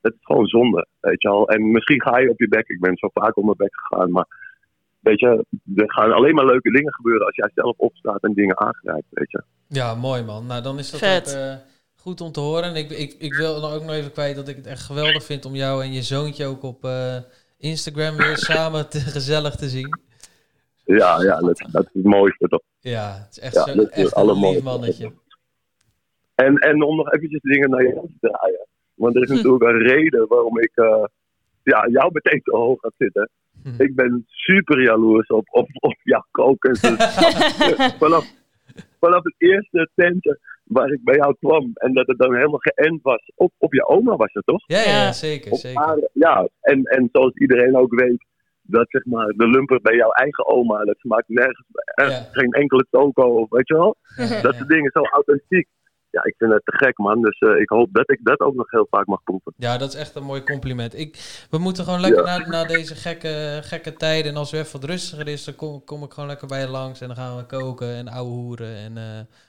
Dat 0.00 0.12
is 0.12 0.18
gewoon 0.22 0.46
zonde, 0.46 0.86
weet 1.00 1.22
je 1.22 1.28
wel. 1.28 1.48
En 1.48 1.70
misschien 1.70 2.02
ga 2.02 2.18
je 2.18 2.30
op 2.30 2.38
je 2.40 2.48
bek. 2.48 2.68
Ik 2.68 2.80
ben 2.80 2.96
zo 2.96 3.08
vaak 3.12 3.36
op 3.36 3.44
mijn 3.44 3.56
bek 3.56 3.76
gegaan, 3.76 4.10
maar 4.10 4.26
weet 5.00 5.20
je, 5.20 5.44
er 5.76 5.92
gaan 5.92 6.12
alleen 6.12 6.34
maar 6.34 6.46
leuke 6.46 6.70
dingen 6.70 6.94
gebeuren 6.94 7.26
als 7.26 7.36
jij 7.36 7.50
zelf 7.54 7.78
opstaat 7.78 8.22
en 8.22 8.32
dingen 8.34 8.60
aangrijpt, 8.60 9.06
weet 9.10 9.30
je. 9.30 9.42
Ja, 9.66 9.94
mooi 9.94 10.22
man. 10.22 10.46
Nou, 10.46 10.62
dan 10.62 10.78
is 10.78 10.90
dat 10.90 11.00
Vet. 11.00 11.28
ook 11.36 11.42
eh, 11.42 11.56
goed 12.00 12.20
om 12.20 12.32
te 12.32 12.40
horen. 12.40 12.62
En 12.62 12.76
ik, 12.76 12.90
ik, 12.90 13.16
ik 13.18 13.34
wil 13.34 13.60
dan 13.60 13.72
ook 13.72 13.82
nog 13.82 13.90
even 13.90 14.12
kwijt 14.12 14.36
dat 14.36 14.48
ik 14.48 14.56
het 14.56 14.66
echt 14.66 14.82
geweldig 14.82 15.24
vind 15.24 15.44
om 15.44 15.54
jou 15.54 15.84
en 15.84 15.92
je 15.92 16.02
zoontje 16.02 16.46
ook 16.46 16.62
op 16.62 16.84
eh, 16.84 17.16
Instagram 17.58 18.16
weer 18.16 18.36
samen 18.52 18.88
te, 18.88 19.00
gezellig 19.00 19.56
te 19.56 19.68
zien. 19.68 19.98
Ja, 20.84 21.22
ja, 21.22 21.40
dat, 21.40 21.66
dat 21.72 21.82
is 21.84 21.90
het 21.92 22.04
mooiste 22.04 22.48
toch. 22.48 22.62
Ja, 22.80 23.26
het 23.26 23.36
is 23.36 23.38
echt, 23.38 23.54
Ja, 23.54 23.64
zo, 23.64 23.82
echt 23.82 24.16
een 24.16 24.40
lief 24.40 24.62
mannetje. 24.62 25.12
En, 26.34 26.56
en 26.56 26.82
om 26.82 26.96
nog 26.96 27.12
eventjes 27.12 27.40
dingen 27.40 27.70
naar 27.70 27.82
jou 27.82 28.06
te 28.06 28.28
draaien. 28.28 28.66
Want 28.94 29.16
er 29.16 29.22
is 29.22 29.28
Hm. 29.28 29.34
natuurlijk 29.34 29.62
een 29.62 29.78
reden 29.88 30.28
waarom 30.28 30.58
ik 30.58 30.70
eh, 30.74 31.04
ja, 31.62 31.88
jou 31.88 32.10
meteen 32.12 32.40
te 32.42 32.56
hoog 32.56 32.80
ga 32.80 32.90
zitten. 32.98 33.30
Hm. 33.62 33.82
Ik 33.82 33.94
ben 33.94 34.24
super 34.26 34.82
jaloers 34.82 35.26
op, 35.26 35.46
op, 35.50 35.68
op 35.72 35.96
jouw 36.02 36.26
koken. 36.30 36.76
vanaf, 38.02 38.32
vanaf 39.00 39.22
het 39.24 39.34
eerste 39.38 39.90
tentje 39.94 40.38
waar 40.72 40.90
ik 40.90 41.04
bij 41.04 41.16
jou 41.16 41.34
kwam 41.40 41.70
en 41.74 41.92
dat 41.92 42.06
het 42.06 42.18
dan 42.18 42.34
helemaal 42.34 42.60
geënt 42.62 43.02
was. 43.02 43.30
Op, 43.34 43.52
op 43.58 43.72
je 43.74 43.86
oma 43.86 44.16
was 44.16 44.32
het 44.32 44.46
toch? 44.46 44.62
Ja, 44.66 44.82
ja, 44.82 45.12
zeker, 45.12 45.52
Op 45.52 45.58
zeker. 45.58 45.80
haar, 45.82 45.98
ja, 46.12 46.48
en, 46.60 46.82
en 46.84 47.08
zoals 47.12 47.32
iedereen 47.34 47.76
ook 47.76 47.94
weet, 48.00 48.24
dat 48.62 48.86
zeg 48.90 49.04
maar 49.04 49.26
de 49.26 49.48
lumper 49.48 49.80
bij 49.82 49.96
jouw 49.96 50.10
eigen 50.10 50.46
oma, 50.46 50.84
dat 50.84 50.98
smaakt 50.98 51.28
nergens, 51.28 51.66
echt 51.94 52.10
Ja. 52.10 52.28
geen 52.40 52.52
enkele 52.52 52.86
toko, 52.90 53.22
of 53.22 53.50
weet 53.50 53.68
je 53.68 53.74
wel? 53.74 53.96
Ja, 54.16 54.28
Dat 54.28 54.52
ja. 54.52 54.52
soort 54.58 54.68
dingen, 54.68 54.90
zo 54.90 55.00
authentiek. 55.00 55.68
Ja, 56.12 56.24
ik 56.24 56.34
vind 56.38 56.52
het 56.52 56.64
te 56.64 56.76
gek, 56.76 56.98
man. 56.98 57.22
Dus 57.22 57.38
eh, 57.38 57.60
ik 57.60 57.68
hoop 57.68 57.88
dat 57.92 58.10
ik 58.10 58.18
dat 58.22 58.40
ook 58.40 58.54
nog 58.54 58.70
heel 58.70 58.86
vaak 58.90 59.06
mag 59.06 59.22
proeven. 59.22 59.52
Ja, 59.56 59.78
dat 59.78 59.88
is 59.94 60.00
echt 60.00 60.14
een 60.14 60.22
mooi 60.22 60.42
compliment. 60.42 60.98
Ik, 60.98 61.44
we 61.50 61.58
moeten 61.58 61.84
gewoon 61.84 62.00
lekker 62.00 62.26
Ja. 62.26 62.38
na, 62.38 62.46
na 62.48 62.64
deze 62.64 62.94
gekke, 62.94 63.58
gekke 63.62 63.92
tijden. 63.92 64.30
En 64.32 64.36
als 64.38 64.50
het 64.50 64.60
even 64.60 64.80
wat 64.80 64.90
rustiger 64.90 65.28
is, 65.28 65.44
dan 65.44 65.54
kom, 65.54 65.84
kom 65.84 66.02
ik 66.02 66.12
gewoon 66.12 66.28
lekker 66.28 66.46
bij 66.46 66.60
je 66.60 66.68
langs. 66.68 67.00
En 67.00 67.06
dan 67.06 67.16
gaan 67.16 67.36
we 67.36 67.44
koken 67.44 67.94
en 67.94 68.08
ouwe 68.08 68.30
hoeren. 68.30 68.76
En, 68.76 68.96
eh, 68.96 69.04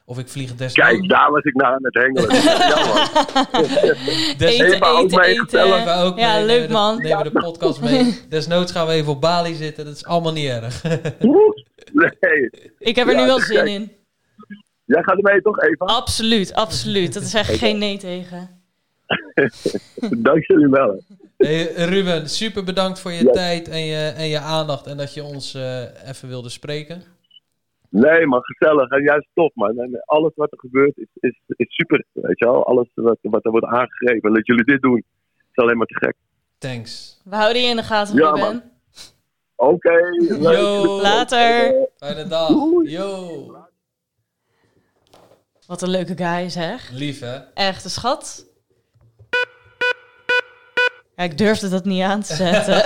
of 0.05 0.19
ik 0.19 0.27
vlieg 0.27 0.49
desnoods. 0.55 0.73
Kijk, 0.73 1.09
daar 1.09 1.31
was 1.31 1.43
ik 1.43 1.53
naar 1.55 1.71
aan 1.73 1.83
het 1.85 1.93
hengelen. 1.93 2.35
ja, 2.43 2.85
man. 2.85 3.63
Des- 4.37 4.59
Eten, 4.59 4.81
ook 4.87 5.03
eten, 5.05 5.19
mee 5.19 5.29
eten. 5.29 5.43
gezellig. 5.43 5.79
Even 5.79 5.95
ook 5.97 6.17
Ja, 6.19 6.35
mee, 6.35 6.45
leuk, 6.45 6.69
man. 6.69 6.97
Nemen 7.01 7.23
de 7.23 7.31
podcast 7.31 7.81
mee. 7.81 8.19
Desnoods 8.29 8.71
gaan 8.71 8.87
we 8.87 8.93
even 8.93 9.11
op 9.11 9.21
Bali 9.21 9.53
zitten. 9.53 9.85
Dat 9.85 9.95
is 9.95 10.05
allemaal 10.05 10.33
niet 10.33 10.49
erg. 10.49 10.83
Nee, 11.93 12.49
Ik 12.77 12.95
heb 12.95 13.07
er 13.07 13.13
Ja, 13.13 13.19
nu 13.19 13.25
wel 13.25 13.37
te 13.37 13.43
zin 13.45 13.67
in. 13.67 13.91
Jij 14.93 15.03
gaat 15.03 15.17
ermee 15.17 15.41
toch, 15.41 15.61
Eva? 15.61 15.85
Absoluut, 15.85 16.53
absoluut. 16.53 17.13
Dat 17.13 17.23
is 17.23 17.33
echt 17.33 17.57
geen 17.57 17.77
nee 17.77 17.97
tegen. 17.97 18.49
Dank 20.27 20.45
jullie 20.45 20.67
wel. 20.69 21.01
Hey, 21.37 21.63
Ruben, 21.73 22.29
super 22.29 22.63
bedankt 22.63 22.99
voor 22.99 23.11
je 23.11 23.29
tijd 23.29 23.67
en 23.69 23.85
je, 23.85 24.13
en 24.17 24.27
je 24.27 24.39
aandacht. 24.39 24.87
En 24.87 24.97
dat 24.97 25.13
je 25.13 25.23
ons 25.23 25.53
eh, 25.53 26.09
even 26.09 26.27
wilde 26.27 26.49
spreken. 26.49 27.03
Nee, 27.89 28.25
man, 28.25 28.39
gezellig. 28.43 28.89
En 28.89 29.03
juist 29.03 29.27
top, 29.33 29.51
man. 29.55 29.79
En 29.79 30.01
alles 30.05 30.31
wat 30.35 30.51
er 30.51 30.59
gebeurt 30.59 30.97
is, 30.97 31.07
is, 31.19 31.39
is 31.47 31.75
super. 31.75 32.05
Weet 32.11 32.39
je 32.39 32.45
wel? 32.45 32.65
Alles 32.65 32.87
wat, 32.93 33.17
wat 33.21 33.45
er 33.45 33.51
wordt 33.51 33.65
aangegrepen. 33.65 34.29
En 34.29 34.35
dat 34.35 34.45
jullie 34.45 34.63
dit 34.63 34.81
doen, 34.81 35.03
is 35.51 35.63
alleen 35.63 35.77
maar 35.77 35.87
te 35.87 35.97
gek. 36.05 36.15
Thanks. 36.57 37.21
We 37.23 37.35
houden 37.35 37.61
je 37.61 37.67
in 37.69 37.75
de 37.75 37.83
gaten, 37.83 38.15
Ja, 38.15 38.31
Ruben. 38.31 38.41
man. 38.41 38.61
Oké. 39.55 39.99
Yo. 40.51 41.01
Later. 41.01 41.73
Fijne 41.97 42.27
dag. 42.27 42.49
Yo. 42.83 43.55
Wat 45.71 45.81
een 45.81 45.89
leuke 45.89 46.13
guy, 46.17 46.49
zeg. 46.49 46.89
Lief, 46.89 47.19
hè? 47.19 47.37
Echt 47.53 47.83
een 47.83 47.89
schat. 47.89 48.45
Ja, 51.15 51.23
ik 51.23 51.37
durfde 51.37 51.69
dat 51.69 51.85
niet 51.85 52.03
aan 52.03 52.21
te 52.21 52.35
zetten. 52.35 52.83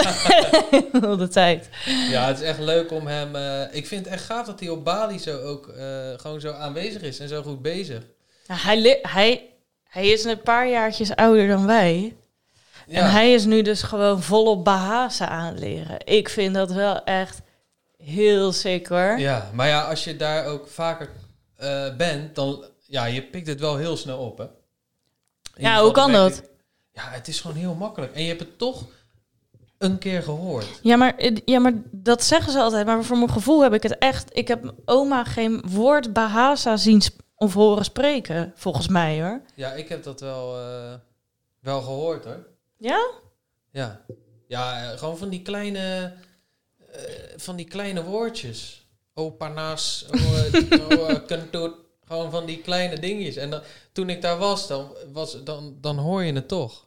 Al 1.10 1.18
de 1.18 1.28
tijd. 1.28 1.70
Ja, 2.10 2.28
het 2.28 2.40
is 2.40 2.48
echt 2.48 2.60
leuk 2.60 2.92
om 2.92 3.08
hem... 3.08 3.36
eh, 3.36 3.62
ik 3.76 3.88
vind 3.88 4.06
het 4.06 4.14
echt 4.14 4.24
gaaf 4.24 4.46
dat 4.46 4.60
hij 4.60 4.70
op 4.70 4.84
Bali 4.84 5.20
zo 5.20 5.42
ook 5.42 5.68
eh, 5.68 5.86
gewoon 6.16 6.40
zo 6.40 6.52
aanwezig 6.52 7.02
is 7.02 7.20
en 7.20 7.28
zo 7.28 7.42
goed 7.42 7.62
bezig. 7.62 8.04
Ja, 8.48 8.56
hij, 8.56 9.00
hij, 9.02 9.50
hij 9.84 10.08
is 10.08 10.24
een 10.24 10.42
paar 10.42 10.70
jaartjes 10.70 11.16
ouder 11.16 11.48
dan 11.48 11.66
wij. 11.66 12.16
Ja, 12.88 13.00
En 13.00 13.12
hij 13.12 13.34
is 13.34 13.46
nu 13.46 13.62
dus 13.62 13.82
gewoon 13.82 14.22
volop 14.22 14.64
Bahasa 14.64 15.28
aan 15.28 15.46
het 15.46 15.60
leren. 15.60 15.98
Ik 16.06 16.30
vind 16.30 16.54
dat 16.54 16.72
wel 16.72 17.04
echt 17.04 17.42
heel 17.98 18.52
sick 18.52 18.88
hoor. 18.88 19.20
ja, 19.20 19.50
maar 19.54 19.68
ja, 19.68 19.82
als 19.82 20.04
je 20.04 20.16
daar 20.16 20.46
ook 20.46 20.68
vaker 20.68 21.10
eh, 21.56 21.96
bent, 21.96 22.36
dan... 22.36 22.66
Ja, 22.96 23.06
je 23.06 23.24
pikt 23.24 23.48
het 23.48 23.60
wel 23.60 23.78
heel 23.78 23.98
snel 23.98 24.18
op, 24.20 24.38
hè? 24.38 24.46
Ja, 25.56 25.82
hoe 25.82 25.92
kan 25.92 26.12
dat? 26.12 26.38
ik- 26.38 26.50
ja, 26.92 27.10
het 27.10 27.28
is 27.28 27.42
gewoon 27.42 27.56
heel 27.56 27.74
makkelijk. 27.74 28.14
En 28.14 28.22
je 28.22 28.28
hebt 28.28 28.40
het 28.40 28.58
toch 28.58 28.86
een 29.78 29.98
keer 29.98 30.24
gehoord. 30.24 30.80
Ja 30.82 30.96
maar, 30.96 31.24
ja, 31.46 31.60
maar 31.60 31.74
dat 31.92 32.24
zeggen 32.24 32.52
ze 32.52 32.60
altijd. 32.60 32.86
Maar 32.86 33.04
voor 33.04 33.18
mijn 33.18 33.30
gevoel 33.32 33.62
heb 33.64 33.74
ik 33.74 33.84
het 33.84 33.98
echt... 33.98 34.38
Ik 34.38 34.48
heb 34.48 34.74
oma 34.86 35.24
geen 35.24 35.64
woord 35.68 36.14
Bahasa 36.14 36.78
zien 36.78 37.02
of 37.36 37.54
horen 37.54 37.86
spreken. 37.86 38.52
Volgens 38.56 38.88
mij 38.88 39.22
hoor. 39.22 39.42
Ja, 39.56 39.72
ik 39.74 39.90
heb 39.90 40.04
dat 40.04 40.20
wel, 40.20 40.58
eh, 40.60 40.94
wel 41.60 41.82
gehoord, 41.82 42.26
hoor. 42.26 42.48
Ja? 42.78 43.10
Ja, 43.72 44.02
ja 44.48 44.92
eh, 44.92 44.98
gewoon 44.98 45.18
van 45.18 45.30
die 45.30 45.42
kleine, 45.42 46.14
eh, 46.92 47.02
van 47.38 47.56
die 47.56 47.68
kleine 47.68 48.04
woordjes. 48.04 48.88
Oh, 49.14 49.38
panas, 49.38 50.06
Gewoon 52.08 52.32
van 52.32 52.46
die 52.46 52.62
kleine 52.62 53.00
dingetjes. 53.00 53.36
En 53.36 53.50
dan, 53.50 53.62
toen 53.92 54.10
ik 54.10 54.22
daar 54.22 54.38
was, 54.38 54.68
dan, 54.68 54.96
was 55.14 55.44
dan, 55.44 55.78
dan 55.82 55.98
hoor 55.98 56.24
je 56.24 56.34
het 56.34 56.48
toch. 56.48 56.86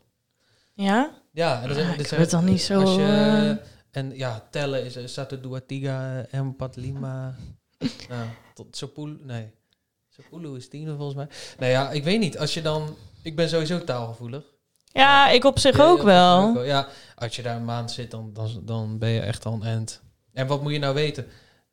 Ja? 0.74 1.10
Ja, 1.32 1.62
en 1.62 1.68
dan 1.68 1.76
Ah, 1.86 1.98
ik 1.98 2.06
het 2.06 2.30
dan 2.30 2.44
niet 2.44 2.62
zo, 2.62 2.80
Als 2.80 2.94
je, 2.94 3.02
eh, 3.02 3.66
en 3.90 4.16
ja, 4.16 4.48
tellen 4.50 4.84
is 4.84 4.96
eh, 4.96 5.06
satu 5.06 5.40
dua 5.40 5.60
tiga 5.66 6.26
empat 6.30 6.76
lima. 6.76 7.34
nou, 8.08 8.28
tot 8.54 8.88
nee. 9.22 9.50
Sepulu 10.08 10.56
is 10.56 10.68
tien 10.68 10.96
volgens 10.96 11.14
mij. 11.14 11.28
Nou 11.58 11.72
ja, 11.72 11.90
ik 11.90 12.04
weet 12.04 12.18
niet. 12.18 12.38
Als 12.38 12.54
je 12.54 12.62
dan, 12.62 12.96
ik 13.22 13.36
ben 13.36 13.48
sowieso 13.48 13.84
taalgevoelig. 13.84 14.44
Ja, 14.92 15.28
ik 15.28 15.44
op 15.44 15.58
zich 15.58 15.76
Ja, 15.76 15.84
ook 15.84 16.02
wel. 16.02 16.64
Ja, 16.64 16.88
als 17.14 17.36
je 17.36 17.42
daar 17.42 17.56
een 17.56 17.64
maand 17.64 17.90
zit, 17.90 18.10
dan, 18.10 18.32
dan, 18.32 18.62
dan 18.64 18.98
ben 18.98 19.08
je 19.08 19.20
echt 19.20 19.46
al 19.46 19.52
een 19.52 19.62
end. 19.62 20.02
En 20.32 20.46
wat 20.46 20.62
moet 20.62 20.72
je 20.72 20.78
nou 20.78 20.94
weten? 20.94 21.26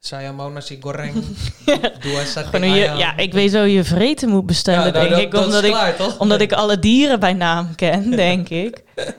Saya 0.05 0.29
mau 0.29 0.53
nasi 0.53 0.77
goreng. 0.77 1.17
Dua 2.05 2.21
sate 2.29 2.57
ayam. 2.61 2.97
ja, 3.01 3.17
ik 3.17 3.33
weet 3.33 3.51
zo 3.51 3.65
je 3.65 3.83
vreten 3.83 4.29
moet 4.29 4.45
bestellen, 4.45 4.85
Ja, 4.85 4.91
nou, 4.91 5.09
denk 5.09 5.31
dat- 5.31 5.41
ik. 5.41 5.45
Omdat 5.45 5.63
ik, 5.63 5.71
klaar, 5.71 5.95
omdat 6.17 6.41
ik 6.41 6.51
alle 6.53 6.79
dieren 6.79 7.19
bij 7.19 7.33
naam 7.33 7.75
ken, 7.75 8.09
denk 8.11 8.49
ik. 8.49 8.83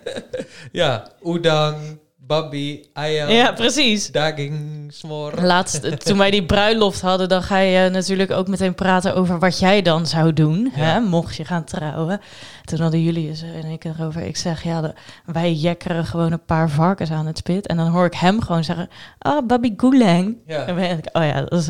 Ja, 0.73 1.07
udang, 1.27 1.99
babi, 2.27 2.87
ayam, 2.93 3.29
Ja, 3.31 3.53
precies. 3.53 4.11
daging, 4.11 4.85
smor. 4.93 5.41
Laatst, 5.43 5.97
toen 6.07 6.19
wij 6.19 6.31
die 6.31 6.45
bruiloft 6.45 7.01
hadden, 7.01 7.29
dan 7.29 7.43
ga 7.43 7.59
je 7.59 7.89
natuurlijk 7.89 8.31
ook 8.31 8.49
meteen 8.49 8.75
praten 8.75 9.15
over 9.15 9.39
wat 9.39 9.59
jij 9.59 9.83
dan 9.83 10.07
zou 10.07 10.33
doen, 10.33 10.73
Ja. 10.77 10.83
hè, 10.83 11.01
mocht 11.01 11.37
je 11.37 11.45
gaan 11.45 11.65
trouwen. 11.65 12.21
Toen 12.65 12.81
hadden 12.81 13.03
jullie 13.03 13.33
en 13.63 13.65
ik 13.71 13.85
erover. 13.85 14.23
Ik 14.23 14.37
zeg, 14.37 14.63
ja, 14.63 14.81
de- 14.81 14.95
wij 15.27 15.53
jekkeren 15.53 16.05
gewoon 16.07 16.33
een 16.33 16.45
paar 16.45 16.71
varkens 16.71 17.11
aan 17.11 17.27
het 17.27 17.39
spit. 17.39 17.67
En 17.67 17.77
dan 17.77 17.89
hoor 17.89 18.07
ik 18.07 18.15
hem 18.15 18.41
gewoon 18.43 18.65
zeggen, 18.65 18.89
ah, 19.19 19.47
babi 19.47 19.75
gulang. 19.77 20.37
Ja. 20.47 20.61
En 20.61 20.67
dan 20.67 20.77
denk 20.85 20.99
ik, 21.07 21.17
oh 21.17 21.23
ja, 21.25 21.41
dat 21.43 21.53
is, 21.53 21.69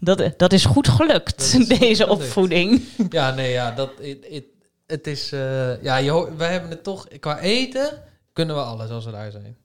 dat, 0.00 0.32
dat 0.36 0.52
is 0.52 0.64
goed 0.64 0.88
gelukt, 0.88 1.38
Dat 1.38 1.46
is 1.46 1.52
goed 1.54 1.68
deze 1.80 2.02
gelukt. 2.02 2.22
opvoeding. 2.22 2.82
Ja, 3.10 3.30
nee, 3.34 3.50
ja, 3.52 3.70
dat, 3.70 3.90
het 4.86 5.06
is, 5.06 5.32
eh, 5.32 5.82
ja, 5.82 5.96
je, 5.96 6.28
wij 6.36 6.52
hebben 6.52 6.70
het 6.70 6.82
toch, 6.82 7.06
qua 7.20 7.38
eten 7.38 8.02
kunnen 8.32 8.56
we 8.56 8.62
alles 8.62 8.90
als 8.90 9.04
we 9.04 9.10
daar 9.10 9.30
zijn. 9.30 9.56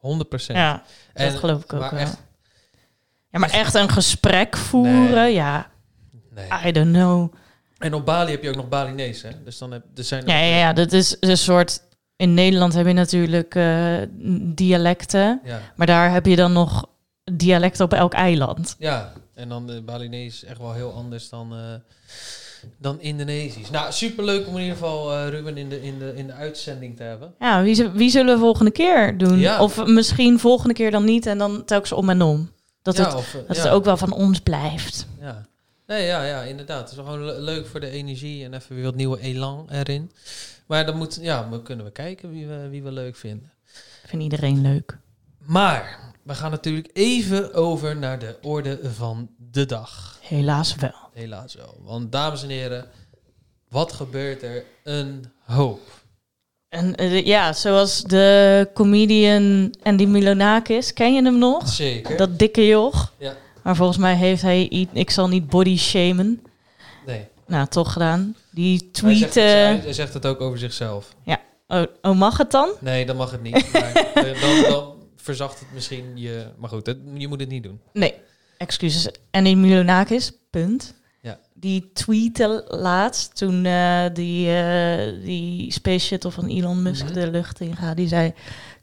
100 0.00 0.28
procent. 0.28 0.58
Ja, 0.58 0.82
dat 1.14 1.34
geloof 1.34 1.62
ik 1.62 1.72
ook 1.72 1.80
maar 1.80 1.90
wel. 1.90 2.00
echt, 2.00 2.16
Ja, 3.30 3.38
maar 3.38 3.50
echt 3.50 3.74
een 3.74 3.88
gesprek 3.88 4.56
voeren, 4.56 5.10
Nee. 5.14 5.32
ja, 5.34 5.70
nee. 6.30 6.48
I 6.66 6.72
don't 6.72 6.92
know. 6.92 7.32
En 7.78 7.94
op 7.94 8.04
Bali 8.06 8.30
heb 8.30 8.42
je 8.42 8.48
ook 8.48 8.56
nog 8.56 8.68
Balinese, 8.68 9.26
hè? 9.26 9.32
Dus 9.44 9.58
dan 9.58 9.70
heb, 9.72 9.82
er 9.94 10.04
zijn 10.04 10.26
Ja, 10.26 10.38
ja, 10.38 10.56
ja, 10.56 10.72
dat 10.72 10.92
is 10.92 11.16
een 11.20 11.38
soort... 11.38 11.82
In 12.16 12.34
Nederland 12.34 12.74
heb 12.74 12.86
je 12.86 12.92
natuurlijk 12.92 13.54
eh, 13.54 13.96
dialecten. 14.54 15.40
ja. 15.44 15.60
Maar 15.76 15.86
daar 15.86 16.12
heb 16.12 16.26
je 16.26 16.36
dan 16.36 16.52
nog 16.52 16.86
dialecten 17.32 17.84
op 17.84 17.92
elk 17.92 18.12
eiland. 18.12 18.76
Ja, 18.78 19.12
en 19.34 19.48
dan 19.48 19.66
de 19.66 19.82
Balinese 19.82 20.44
is 20.44 20.44
echt 20.44 20.58
wel 20.58 20.72
heel 20.72 20.92
anders 20.92 21.28
dan, 21.28 21.52
eh, 21.52 21.58
dan 22.78 23.00
Indonesisch. 23.00 23.70
Nou, 23.70 23.92
superleuk 23.92 24.46
om 24.46 24.54
in 24.56 24.60
ieder 24.62 24.76
geval 24.76 25.12
eh, 25.12 25.28
Ruben 25.28 25.56
in 25.56 25.68
de, 25.68 25.82
in, 25.82 25.98
de, 25.98 26.12
in 26.16 26.26
de 26.26 26.32
uitzending 26.32 26.96
te 26.96 27.02
hebben. 27.02 27.34
Ja, 27.38 27.62
wie, 27.62 27.88
wie 27.88 28.10
zullen 28.10 28.34
we 28.34 28.40
volgende 28.40 28.70
keer 28.70 29.18
doen? 29.18 29.38
Ja. 29.38 29.62
Of 29.62 29.86
misschien 29.86 30.38
volgende 30.38 30.74
keer 30.74 30.90
dan 30.90 31.04
niet 31.04 31.26
en 31.26 31.38
dan 31.38 31.64
telkens 31.64 31.92
om 31.92 32.10
en 32.10 32.22
om. 32.22 32.50
Dat, 32.82 32.96
ja, 32.96 33.04
het, 33.04 33.14
of, 33.14 33.36
dat 33.46 33.56
ja, 33.56 33.62
het 33.62 33.72
ook 33.72 33.84
wel 33.84 33.96
van 33.96 34.12
ons 34.12 34.40
blijft. 34.40 35.06
Ja. 35.20 35.46
Nee, 35.86 36.06
ja, 36.06 36.24
ja, 36.24 36.42
inderdaad. 36.42 36.80
Het 36.80 36.98
is 36.98 37.04
gewoon 37.04 37.24
le- 37.24 37.38
leuk 37.38 37.66
voor 37.66 37.80
de 37.80 37.90
energie 37.90 38.44
en 38.44 38.54
even 38.54 38.74
weer 38.74 38.84
wat 38.84 38.94
nieuwe 38.94 39.20
elan 39.20 39.66
erin. 39.70 40.10
Maar 40.66 40.86
dan 40.86 40.96
moet, 40.96 41.18
ja, 41.20 41.48
we 41.50 41.62
kunnen 41.62 41.84
we 41.84 41.92
kijken 41.92 42.30
wie 42.30 42.46
we, 42.46 42.68
wie 42.68 42.82
we 42.82 42.92
leuk 42.92 43.16
vinden. 43.16 43.52
Ik 44.02 44.08
vind 44.08 44.22
iedereen 44.22 44.60
leuk. 44.60 44.98
Maar 45.44 45.98
we 46.22 46.34
gaan 46.34 46.50
natuurlijk 46.50 46.90
even 46.92 47.54
over 47.54 47.96
naar 47.96 48.18
de 48.18 48.36
orde 48.42 48.78
van 48.94 49.28
de 49.50 49.66
dag. 49.66 50.18
Helaas 50.20 50.74
wel. 50.74 50.94
Helaas 51.12 51.54
wel. 51.54 51.74
Want 51.84 52.12
dames 52.12 52.42
en 52.42 52.48
heren, 52.48 52.86
wat 53.68 53.92
gebeurt 53.92 54.42
er? 54.42 54.64
Een 54.84 55.24
hoop. 55.44 55.80
En 56.68 56.94
eh, 56.94 57.26
ja, 57.26 57.52
zoals 57.52 58.02
de 58.02 58.68
comedian 58.74 59.74
Andy 59.82 60.04
Milonakis. 60.04 60.92
Ken 60.92 61.14
je 61.14 61.22
hem 61.22 61.38
nog? 61.38 61.68
Zeker. 61.68 62.16
Dat 62.16 62.38
dikke 62.38 62.66
joch. 62.66 63.12
Ja. 63.18 63.34
Maar 63.62 63.76
volgens 63.76 63.98
mij 63.98 64.14
heeft 64.14 64.42
hij... 64.42 64.68
i- 64.72 64.88
Ik 64.92 65.10
zal 65.10 65.28
niet 65.28 65.46
body 65.48 65.76
shamen. 65.76 66.42
Nee. 67.06 67.26
Nou, 67.46 67.66
toch 67.66 67.92
gedaan. 67.92 68.36
Die 68.50 68.76
Hij 68.76 68.78
zegt, 68.78 68.92
tweet... 68.92 69.20
het, 69.20 69.36
eh, 69.36 69.42
hij, 69.44 69.76
hij 69.82 69.92
zegt 69.92 70.14
het 70.14 70.26
ook 70.26 70.40
over 70.40 70.58
zichzelf. 70.58 71.14
oh, 71.68 71.82
oh, 72.02 72.16
mag 72.18 72.38
het 72.38 72.50
dan? 72.50 72.70
Nee, 72.80 73.06
dat 73.06 73.16
mag 73.16 73.30
het 73.30 73.42
niet. 73.42 73.72
Maar, 73.72 73.92
eh, 74.14 74.40
dan, 74.40 74.70
dan 74.72 74.89
verzacht 75.22 75.60
het 75.60 75.68
misschien 75.74 76.16
je... 76.18 76.46
Maar 76.58 76.68
goed, 76.70 76.94
je 77.14 77.28
moet 77.28 77.40
het 77.40 77.48
niet 77.48 77.62
doen. 77.62 77.80
Nee, 77.92 78.14
excuses. 78.56 79.08
Andy 79.30 79.54
Milonakis, 79.54 80.32
punt. 80.50 80.94
Ja. 81.22 81.38
Die 81.54 81.90
tweette 81.92 82.64
laatst 82.68 83.36
toen 83.36 83.64
eh, 83.64 84.04
die, 84.12 84.54
eh, 84.56 85.22
die 85.24 85.72
space 85.72 86.06
shuttle 86.06 86.30
van 86.30 86.46
Elon 86.48 86.82
Musk 86.82 87.04
Mhm. 87.04 87.12
de 87.12 87.30
lucht 87.30 87.60
in 87.60 87.76
gaat. 87.76 87.96
Die 87.96 88.08
zei, 88.08 88.32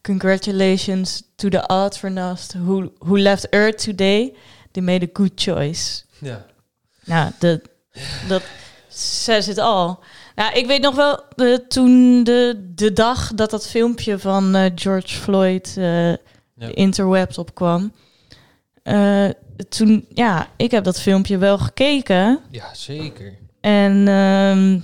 congratulations 0.02 1.24
to 1.36 1.50
the 1.50 1.68
astronauts 1.68 2.54
who, 2.54 2.92
who 3.00 3.18
left 3.18 3.50
Earth 3.50 3.84
today. 3.84 4.34
They 4.72 4.84
made 4.84 5.06
a 5.06 5.10
good 5.14 5.32
choice. 5.36 6.04
Ja. 6.20 6.46
Nou, 7.06 7.32
de, 7.40 7.62
dat 8.28 8.44
says 8.88 9.48
it 9.48 9.58
all. 9.58 9.96
Nou, 10.38 10.54
ik 10.54 10.66
weet 10.68 10.82
nog 10.82 10.96
wel, 10.96 11.24
eh, 11.36 11.54
toen 11.54 12.24
de, 12.24 12.72
de 12.76 12.94
dag 12.94 13.34
dat 13.34 13.50
dat 13.50 13.68
filmpje 13.68 14.20
van 14.20 14.56
eh, 14.56 14.72
George 14.76 15.08
Floyd 15.18 15.68
eh, 15.68 15.74
de 16.54 16.74
interwebs 16.74 17.38
opkwam. 17.38 17.94
eh, 18.84 19.30
toen, 19.70 20.06
ja, 20.14 20.48
ik 20.58 20.72
heb 20.72 20.84
dat 20.84 21.02
filmpje 21.02 21.38
wel 21.38 21.58
gekeken. 21.58 22.40
Ja, 22.52 22.74
zeker. 22.74 23.38
En 23.62 24.08
ehm, 24.08 24.80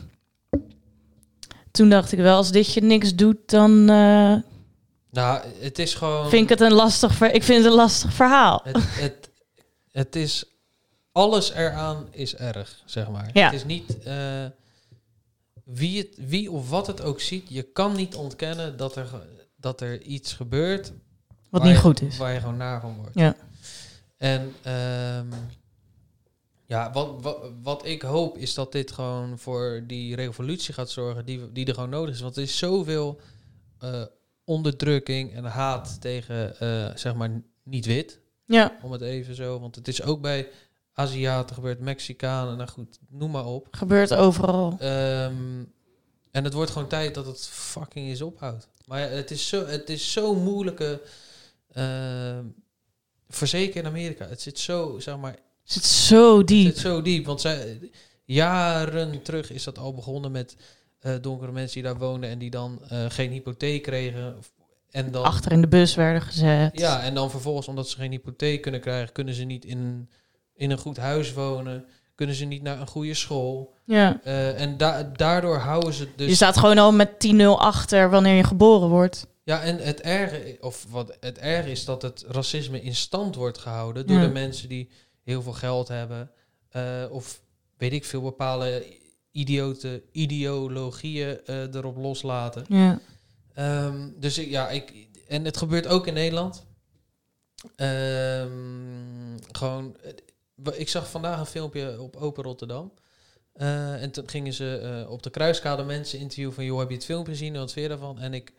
toen 1.71 1.89
dacht 1.89 2.11
ik 2.11 2.19
wel, 2.19 2.35
als 2.35 2.51
dit 2.51 2.73
je 2.73 2.81
niks 2.81 3.15
doet, 3.15 3.37
dan 3.45 3.89
eh, 3.89 4.35
Nou, 5.11 5.41
het 5.59 5.79
is 5.79 5.93
gewoon... 5.93 6.29
vind 6.29 6.43
ik 6.43 6.49
het 6.49 6.61
een 6.61 6.73
lastig, 6.73 7.13
ver 7.15 7.33
ik 7.33 7.43
vind 7.43 7.57
het 7.63 7.67
een 7.71 7.77
lastig 7.77 8.13
verhaal. 8.13 8.61
Het, 8.63 8.77
het, 8.79 9.29
het 9.91 10.15
is... 10.15 10.45
Alles 11.11 11.51
eraan 11.53 12.07
is 12.11 12.35
erg, 12.35 12.81
zeg 12.85 13.09
maar. 13.09 13.29
Ja. 13.33 13.45
Het 13.45 13.53
is 13.53 13.65
niet... 13.65 14.03
eh, 14.03 14.45
wie, 15.63 15.97
het, 15.97 16.17
wie 16.27 16.51
of 16.51 16.69
wat 16.69 16.87
het 16.87 17.01
ook 17.01 17.19
ziet, 17.21 17.49
je 17.49 17.63
kan 17.63 17.95
niet 17.95 18.15
ontkennen 18.15 18.77
dat 18.77 18.95
er, 18.95 19.07
dat 19.55 19.81
er 19.81 20.01
iets 20.01 20.33
gebeurt... 20.33 20.93
Wat 21.49 21.63
niet 21.63 21.71
je- 21.71 21.79
goed 21.79 22.01
is. 22.01 22.17
Waar 22.17 22.33
je 22.33 22.39
gewoon 22.39 22.57
naar 22.57 22.81
van 22.81 22.95
wordt. 22.95 23.15
Ja. 23.15 23.35
En 24.17 24.53
ehm, 24.61 25.27
ja, 26.65 26.91
wat, 26.91 27.21
wat, 27.21 27.37
wat 27.61 27.85
ik 27.85 28.01
hoop 28.01 28.37
is 28.37 28.53
dat 28.53 28.71
dit 28.71 28.91
gewoon 28.91 29.39
voor 29.39 29.83
die 29.87 30.15
revolutie 30.15 30.73
gaat 30.73 30.89
zorgen 30.89 31.25
die, 31.25 31.51
die 31.51 31.65
er 31.65 31.73
gewoon 31.73 31.89
nodig 31.89 32.15
is. 32.15 32.21
Want 32.21 32.35
er 32.35 32.43
is 32.43 32.57
zoveel 32.57 33.19
eh, 33.79 34.03
onderdrukking 34.43 35.33
en 35.33 35.43
haat 35.43 36.01
tegen, 36.01 36.59
eh, 36.59 36.95
zeg 36.95 37.15
maar, 37.15 37.41
niet-wit. 37.63 38.19
Ja, 38.45 38.77
Om 38.81 38.91
het 38.91 39.01
even 39.01 39.35
zo, 39.35 39.59
want 39.59 39.75
het 39.75 39.87
is 39.87 40.01
ook 40.03 40.21
bij 40.21 40.47
Aziaten 40.93 41.55
gebeurd, 41.55 41.79
Mexicanen, 41.79 42.57
nou 42.57 42.69
goed, 42.69 42.99
noem 43.09 43.31
maar 43.31 43.45
op. 43.45 43.67
gebeurt 43.71 44.13
overal. 44.13 44.75
Ehm, 44.79 45.63
en 46.31 46.43
het 46.43 46.53
wordt 46.53 46.71
gewoon 46.71 46.87
tijd 46.87 47.13
dat 47.15 47.25
het 47.25 47.47
fucking 47.47 48.07
eens 48.07 48.21
ophoudt. 48.21 48.67
Maar 48.85 48.99
ja, 48.99 49.07
het 49.07 49.31
is 49.31 49.47
zo, 49.47 49.65
het 49.65 49.89
is 49.89 50.11
zo 50.11 50.35
moeilijke. 50.35 51.01
ehm 51.73 52.45
Verzeker 53.29 53.75
in 53.81 53.85
Amerika. 53.87 54.27
Het 54.27 54.41
zit 54.41 54.59
zo, 54.59 54.99
zeg 54.99 55.17
maar, 55.17 55.31
Het 55.31 55.71
zit 55.71 55.83
zo 55.85 56.37
het 56.37 56.47
diep. 56.47 56.65
zit 56.65 56.77
zo 56.77 57.01
diep. 57.01 57.25
Want 57.25 57.41
zij, 57.41 57.79
jaren 58.25 59.21
terug 59.21 59.51
is 59.51 59.63
dat 59.63 59.77
al 59.77 59.93
begonnen 59.93 60.31
met 60.31 60.55
eh, 60.99 61.15
donkere 61.21 61.51
mensen 61.51 61.73
die 61.73 61.83
daar 61.91 61.97
woonden 61.99 62.29
en 62.29 62.39
die 62.39 62.49
dan 62.49 62.79
eh, 62.89 63.05
geen 63.09 63.31
hypotheek 63.31 63.83
kregen. 63.83 64.35
En 64.89 65.11
dan, 65.11 65.23
Achter 65.23 65.51
in 65.51 65.61
de 65.61 65.67
bus 65.67 65.95
werden 65.95 66.21
gezet. 66.21 66.79
ja, 66.79 67.01
en 67.03 67.13
dan 67.13 67.29
vervolgens, 67.31 67.67
omdat 67.67 67.89
ze 67.89 67.95
geen 67.97 68.11
hypotheek 68.11 68.61
kunnen 68.61 68.81
krijgen, 68.81 69.13
kunnen 69.13 69.33
ze 69.33 69.43
niet 69.43 69.65
in, 69.65 70.09
in 70.55 70.71
een 70.71 70.77
goed 70.77 70.97
huis 70.97 71.33
wonen. 71.33 71.85
Kunnen 72.15 72.35
ze 72.35 72.45
niet 72.45 72.61
naar 72.63 72.79
een 72.81 72.87
goede 72.87 73.13
school. 73.13 73.73
ja. 73.85 74.19
Eh, 74.23 74.61
en 74.61 74.77
da 74.77 75.03
daardoor 75.03 75.57
houden 75.57 75.93
ze 75.93 76.07
dus. 76.15 76.27
Je 76.29 76.35
staat 76.35 76.57
gewoon 76.57 76.77
al 76.77 76.91
met 76.91 77.09
10-0 77.19 77.59
achter 77.59 78.09
wanneer 78.09 78.35
je 78.35 78.43
geboren 78.43 78.89
wordt. 78.89 79.27
Ja, 79.43 79.61
en 79.61 79.77
het 79.77 80.01
erge, 80.01 80.57
of 80.61 80.85
wat 80.89 81.17
het 81.19 81.37
erge 81.37 81.71
is 81.71 81.85
dat 81.85 82.01
het 82.01 82.25
racisme 82.27 82.81
in 82.81 82.95
stand 82.95 83.35
wordt 83.35 83.57
gehouden 83.57 84.07
door 84.07 84.17
Ja. 84.19 84.25
de 84.25 84.31
mensen 84.31 84.69
die 84.69 84.89
heel 85.23 85.41
veel 85.41 85.53
geld 85.53 85.87
hebben. 85.87 86.31
eh, 86.69 87.03
of 87.09 87.41
weet 87.77 87.93
ik 87.93 88.05
veel, 88.05 88.21
bepaalde 88.21 88.85
idiote 89.31 90.03
ideologieën 90.11 91.45
eh, 91.45 91.73
erop 91.75 91.97
loslaten. 91.97 92.65
Ja. 92.67 92.99
Ehm, 93.53 94.09
dus 94.19 94.37
ik, 94.37 94.49
ja, 94.49 94.69
ik, 94.69 94.93
en 95.27 95.45
het 95.45 95.57
gebeurt 95.57 95.87
ook 95.87 96.07
in 96.07 96.13
Nederland. 96.13 96.65
Ehm, 97.75 99.37
gewoon, 99.51 99.95
ik 100.73 100.89
zag 100.89 101.09
vandaag 101.09 101.39
een 101.39 101.45
filmpje 101.45 102.01
op 102.01 102.15
Open 102.15 102.43
Rotterdam. 102.43 102.93
Eh, 103.53 104.01
en 104.01 104.11
toen 104.11 104.29
gingen 104.29 104.53
ze 104.53 104.77
eh, 105.03 105.11
op 105.11 105.23
de 105.23 105.29
kruiskade 105.29 105.83
mensen 105.83 106.19
interviewen 106.19 106.53
van... 106.53 106.65
joh, 106.65 106.79
heb 106.79 106.89
je 106.89 106.95
het 106.95 107.05
filmpje 107.05 107.31
gezien? 107.31 107.53
Wat 107.53 107.71
vind 107.71 107.85
je 107.85 107.91
daarvan? 107.91 108.19
En 108.19 108.33
ik 108.33 108.53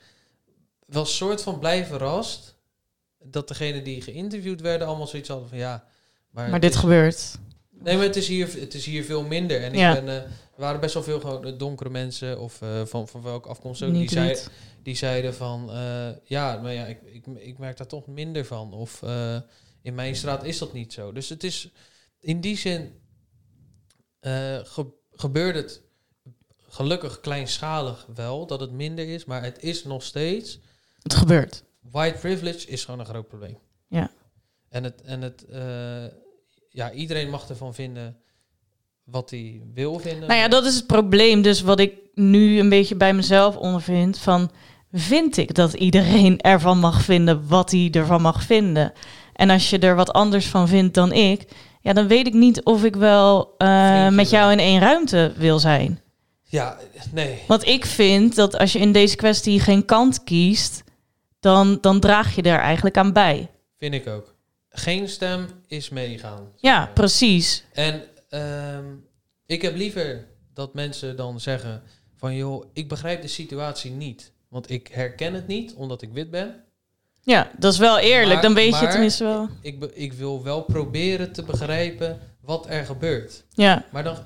was 0.86 1.16
soort 1.16 1.42
van 1.42 1.58
blij 1.58 1.84
verrast... 1.86 2.54
dat 3.22 3.48
degene 3.48 3.82
die 3.82 4.02
geïnterviewd 4.02 4.60
werden 4.60 4.86
allemaal 4.86 5.06
zoiets 5.06 5.28
hadden 5.28 5.48
van... 5.48 5.58
ja, 5.58 5.84
maar, 6.30 6.60
dit 6.60 6.72
is- 6.74 6.76
gebeurt. 6.80 7.38
Nee, 7.70 7.96
maar 7.96 8.04
het 8.06 8.16
is 8.16 8.28
hier, 8.28 8.60
het 8.60 8.74
is 8.74 8.84
hier 8.86 9.04
veel 9.04 9.22
minder. 9.22 9.62
En 9.62 9.72
Ja. 9.74 9.96
ik 9.96 10.04
ben, 10.04 10.08
eh, 10.16 10.22
er 10.24 10.30
waren 10.60 10.80
best 10.80 10.94
wel 10.94 11.02
veel 11.02 11.20
gewoon 11.20 11.44
eh, 11.46 11.58
donkere 11.58 11.90
mensen... 11.90 12.40
of 12.40 12.62
eh, 12.62 12.84
van, 12.84 13.08
van 13.08 13.22
welke 13.22 13.48
afkomst 13.48 13.82
ook... 13.82 13.92
die, 13.92 14.10
zei, 14.10 14.38
die 14.82 14.96
zeiden 14.96 15.34
van... 15.34 15.70
eh, 15.72 16.08
ja, 16.24 16.56
maar 16.56 16.72
ja, 16.72 16.84
ik, 16.86 16.98
ik, 17.02 17.26
ik 17.26 17.58
merk 17.58 17.76
daar 17.76 17.86
toch 17.86 18.06
minder 18.06 18.44
van. 18.44 18.72
Of 18.72 19.02
eh, 19.02 19.36
in 19.84 19.94
mijn 19.94 20.16
straat 20.16 20.44
is 20.44 20.58
dat 20.58 20.72
niet 20.72 20.92
zo. 20.92 21.12
Dus 21.12 21.28
het 21.28 21.44
is 21.44 21.70
in 22.20 22.40
die 22.40 22.56
zin... 22.56 22.92
ge- 24.20 24.94
gebeurt 25.12 25.54
het 25.54 25.82
gelukkig 26.68 27.20
kleinschalig 27.20 28.06
wel... 28.14 28.46
dat 28.46 28.60
het 28.60 28.72
minder 28.72 29.08
is, 29.08 29.24
maar 29.24 29.42
het 29.42 29.62
is 29.62 29.84
nog 29.84 30.02
steeds... 30.02 30.58
Het 31.02 31.14
gebeurt. 31.14 31.64
White 31.80 32.18
privilege 32.18 32.66
is 32.66 32.84
gewoon 32.84 33.00
een 33.00 33.06
groot 33.06 33.28
probleem. 33.28 33.58
Ja. 33.88 34.10
En 34.68 34.84
het, 34.84 35.02
en 35.02 35.22
het 35.22 35.44
eh, 35.44 36.04
ja, 36.70 36.92
iedereen 36.92 37.30
mag 37.30 37.48
ervan 37.48 37.74
vinden 37.74 38.16
wat 39.04 39.30
hij 39.30 39.62
wil 39.74 39.98
vinden. 39.98 40.28
Nou 40.28 40.40
ja, 40.40 40.48
dat 40.48 40.64
is 40.64 40.74
het 40.74 40.86
probleem. 40.86 41.42
Dus 41.42 41.60
wat 41.60 41.80
ik 41.80 41.94
nu 42.14 42.58
een 42.58 42.68
beetje 42.68 42.96
bij 42.96 43.14
mezelf 43.14 43.56
ondervind. 43.56 44.18
Van, 44.18 44.50
vind 44.92 45.36
ik 45.36 45.54
dat 45.54 45.72
iedereen 45.72 46.40
ervan 46.40 46.78
mag 46.78 47.02
vinden 47.02 47.48
wat 47.48 47.70
hij 47.70 47.90
ervan 47.90 48.22
mag 48.22 48.42
vinden? 48.42 48.92
En 49.34 49.50
als 49.50 49.70
je 49.70 49.78
er 49.78 49.96
wat 49.96 50.12
anders 50.12 50.46
van 50.46 50.68
vindt 50.68 50.94
dan 50.94 51.12
ik... 51.12 51.44
Ja, 51.80 51.92
dan 51.92 52.08
weet 52.08 52.26
ik 52.26 52.32
niet 52.32 52.62
of 52.62 52.84
ik 52.84 52.96
wel 52.96 53.54
eh, 53.58 54.08
met 54.08 54.30
jou 54.30 54.52
in 54.52 54.58
één 54.58 54.80
ruimte 54.80 55.32
wil 55.36 55.58
zijn. 55.58 56.00
Ja, 56.42 56.78
nee. 57.12 57.42
Want 57.46 57.66
ik 57.66 57.84
vind 57.84 58.34
dat 58.34 58.58
als 58.58 58.72
je 58.72 58.78
in 58.78 58.92
deze 58.92 59.16
kwestie 59.16 59.60
geen 59.60 59.84
kant 59.84 60.24
kiest... 60.24 60.82
dan, 61.40 61.78
dan 61.80 62.00
draag 62.00 62.34
je 62.34 62.42
er 62.42 62.58
eigenlijk 62.58 62.96
aan 62.96 63.12
bij. 63.12 63.50
Vind 63.78 63.94
ik 63.94 64.06
ook. 64.06 64.34
Geen 64.68 65.08
stem 65.08 65.46
is 65.66 65.88
meegaan. 65.88 66.48
Ja, 66.56 66.90
precies. 66.94 67.64
En 67.72 68.02
ehm, 68.28 68.84
ik 69.46 69.62
heb 69.62 69.76
liever 69.76 70.26
dat 70.54 70.74
mensen 70.74 71.16
dan 71.16 71.40
zeggen 71.40 71.82
van 72.16 72.36
joh, 72.36 72.64
ik 72.72 72.88
begrijp 72.88 73.22
de 73.22 73.28
situatie 73.28 73.90
niet. 73.90 74.32
Want 74.48 74.70
ik 74.70 74.88
herken 74.92 75.34
het 75.34 75.46
niet, 75.46 75.74
omdat 75.74 76.02
ik 76.02 76.12
wit 76.12 76.30
ben. 76.30 76.63
Ja, 77.24 77.50
dat 77.58 77.72
is 77.72 77.78
wel 77.78 77.98
eerlijk. 77.98 78.32
Maar- 78.32 78.42
dan 78.42 78.54
weet 78.54 78.78
je 78.78 78.86
tenminste 78.86 79.24
wel. 79.24 79.48
Ik, 79.60 79.84
ik 79.84 80.12
wil 80.12 80.42
wel 80.42 80.62
proberen 80.62 81.32
te 81.32 81.42
begrijpen 81.42 82.18
wat 82.40 82.66
er 82.68 82.84
gebeurt. 82.84 83.44
Ja, 83.50 83.84
Maar 83.92 84.04
dan, 84.04 84.16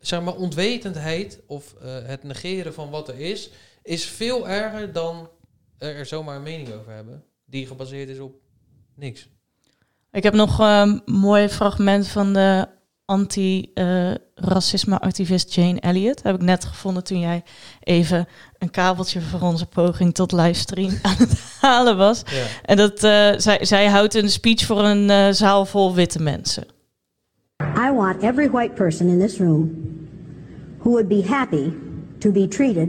zeg 0.00 0.22
maar, 0.22 0.34
onwetendheid 0.34 1.40
of 1.46 1.74
eh, 1.82 1.94
het 2.04 2.22
negeren 2.22 2.74
van 2.74 2.90
wat 2.90 3.08
er 3.08 3.20
is, 3.20 3.50
is 3.82 4.04
veel 4.04 4.48
erger 4.48 4.92
dan 4.92 5.28
er 5.78 6.06
zomaar 6.06 6.36
een 6.36 6.42
mening 6.42 6.72
over 6.72 6.92
hebben. 6.92 7.24
Die 7.44 7.66
gebaseerd 7.66 8.08
is 8.08 8.18
op 8.18 8.34
niks. 8.94 9.28
ik 10.12 10.22
heb 10.22 10.34
nog 10.34 10.58
een 10.58 11.02
mooi 11.06 11.48
fragment 11.48 12.08
van 12.08 12.32
de 12.32 12.68
anti-racisme-activist 13.12 15.54
Jane 15.54 15.80
Elliott. 15.80 16.22
Heb 16.22 16.34
ik 16.34 16.42
net 16.42 16.64
gevonden 16.64 17.04
toen 17.04 17.20
jij 17.20 17.42
even 17.80 18.26
een 18.58 18.70
kabeltje 18.70 19.20
voor 19.20 19.40
onze 19.40 19.66
poging 19.66 20.14
tot 20.14 20.32
livestream 20.32 20.98
aan 21.02 21.16
het 21.18 21.42
halen 21.60 21.96
was. 21.96 22.22
Ja. 22.26 22.44
En 22.62 22.76
dat, 22.76 23.04
eh, 23.04 23.28
zij, 23.36 23.58
zij 23.60 23.86
houdt 23.86 24.14
een 24.14 24.30
speech 24.30 24.64
voor 24.64 24.84
een 24.84 25.10
eh, 25.10 25.28
zaal 25.30 25.66
vol 25.66 25.94
witte 25.94 26.22
mensen. 26.22 26.64
I 27.76 27.90
want 27.92 28.22
every 28.22 28.50
white 28.50 28.74
person 28.74 29.08
in 29.08 29.18
this 29.18 29.38
room 29.38 29.70
who 30.78 30.90
would 30.90 31.08
be 31.08 31.22
happy 31.28 31.72
to 32.18 32.30
be 32.30 32.48
treated 32.48 32.88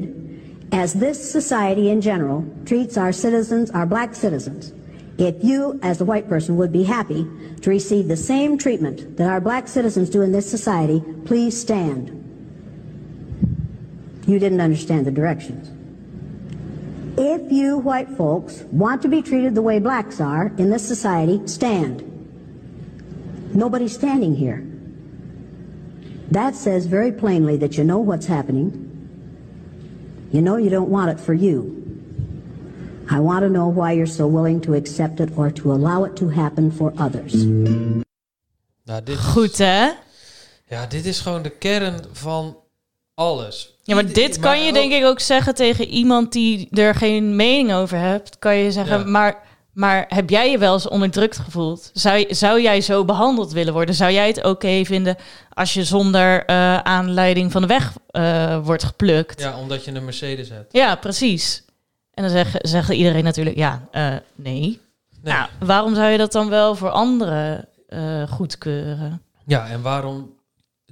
as 0.70 0.92
this 0.92 1.32
society 1.32 1.90
in 1.90 2.02
general 2.02 2.44
treats 2.64 2.98
our 2.98 3.14
citizens, 3.14 3.72
our 3.72 3.88
black 3.88 4.16
citizens. 4.16 4.72
If 5.18 5.44
you, 5.44 5.80
as 5.84 6.02
a 6.02 6.06
white 6.06 6.28
person, 6.28 6.58
would 6.58 6.72
be 6.72 6.84
happy 6.84 7.28
to 7.62 7.70
receive 7.70 8.08
the 8.08 8.18
same 8.18 8.58
treatment 8.58 9.18
that 9.18 9.30
our 9.30 9.40
black 9.40 9.68
citizens 9.68 10.10
do 10.10 10.22
in 10.22 10.32
this 10.32 10.50
society, 10.50 11.04
please 11.26 11.60
stand. 11.60 12.20
You 14.26 14.40
didn't 14.40 14.62
understand 14.62 15.06
the 15.06 15.12
directions. 15.12 15.70
If 17.16 17.52
you 17.52 17.78
white 17.78 18.10
folks 18.10 18.64
want 18.72 19.04
to 19.04 19.08
be 19.08 19.22
treated 19.22 19.54
the 19.54 19.62
way 19.62 19.78
blacks 19.78 20.20
are 20.20 20.48
in 20.58 20.72
this 20.72 20.88
society, 20.88 21.46
stand. 21.48 22.10
Nobody's 23.54 23.94
standing 23.94 24.36
here. 24.36 24.66
That 26.32 26.56
says 26.56 26.88
very 26.88 27.12
plainly 27.12 27.58
that 27.58 27.78
you 27.78 27.84
know 27.84 28.00
what's 28.00 28.26
happening. 28.26 28.80
You 30.32 30.42
know 30.42 30.58
you 30.58 30.72
don't 30.72 30.90
want 30.90 31.12
it 31.12 31.20
for 31.24 31.36
you. 31.36 31.83
I 33.14 33.20
want 33.20 33.40
to 33.42 33.48
know 33.48 33.76
why 33.76 33.92
you're 33.94 34.12
so 34.12 34.32
willing 34.32 34.62
to 34.62 34.74
accept 34.74 35.20
it 35.20 35.30
or 35.36 35.52
to 35.54 35.72
allow 35.72 36.06
it 36.06 36.16
to 36.16 36.30
happen 36.32 36.74
for 36.76 36.92
others. 36.98 37.34
Nou, 38.86 39.04
dit, 39.04 39.18
Goed, 39.18 39.58
hè? 39.58 39.90
ja, 40.68 40.86
dit 40.90 41.06
is 41.06 41.20
gewoon 41.20 41.42
de 41.42 41.50
kern 41.50 42.00
van 42.12 42.58
alles. 43.14 43.78
Ja, 43.84 43.96
maar 43.96 44.06
dit 44.14 44.40
kan 44.40 44.62
je 44.62 44.68
ook- 44.68 44.74
denk 44.74 44.92
ik 44.94 45.04
ook 45.06 45.20
zeggen 45.20 45.56
tegen 45.56 45.88
iemand 45.88 46.32
die 46.32 46.68
er 46.72 46.96
geen 46.96 47.36
mening 47.36 47.74
over 47.74 47.98
hebt. 47.98 48.40
Kan 48.40 48.56
je 48.56 48.72
zeggen, 48.72 49.00
Ja. 49.00 49.06
maar, 49.06 49.38
maar 49.74 50.06
heb 50.08 50.30
jij 50.30 50.52
je 50.52 50.58
wel 50.58 50.74
eens 50.74 50.88
onderdrukt 50.88 51.38
gevoeld? 51.38 51.90
Zou, 51.94 52.18
je- 52.18 52.34
zou 52.34 52.62
jij 52.62 52.82
zo 52.82 53.06
behandeld 53.06 53.52
willen 53.52 53.74
worden? 53.74 53.96
Zou 53.96 54.12
jij 54.12 54.28
het 54.28 54.44
oké 54.44 54.84
vinden 54.86 55.16
als 55.54 55.74
je 55.74 55.84
zonder 55.84 56.46
eh, 56.46 56.78
aanleiding 56.78 57.52
van 57.52 57.62
de 57.62 57.68
weg 57.68 57.94
eh, 58.08 58.66
wordt 58.66 58.84
geplukt? 58.84 59.42
Ja, 59.42 59.58
omdat 59.60 59.86
je 59.86 59.92
een 59.92 60.04
Mercedes 60.06 60.50
hebt. 60.50 60.74
Ja, 60.74 60.96
precies. 60.96 61.64
En 62.14 62.24
dan 62.24 62.32
zegt, 62.32 62.58
zegt 62.62 62.90
iedereen 62.90 63.24
natuurlijk, 63.24 63.56
ja, 63.56 63.88
eh, 63.92 64.08
nee. 64.36 64.62
Nee. 65.22 65.34
Nou, 65.34 65.48
waarom 65.60 65.96
zou 65.96 66.10
je 66.10 66.18
dat 66.18 66.32
dan 66.32 66.50
wel 66.50 66.76
voor 66.76 66.90
anderen 66.90 67.68
eh, 67.88 68.28
goedkeuren? 68.28 69.22
Ja, 69.46 69.68
en 69.68 69.82
waarom 69.82 70.34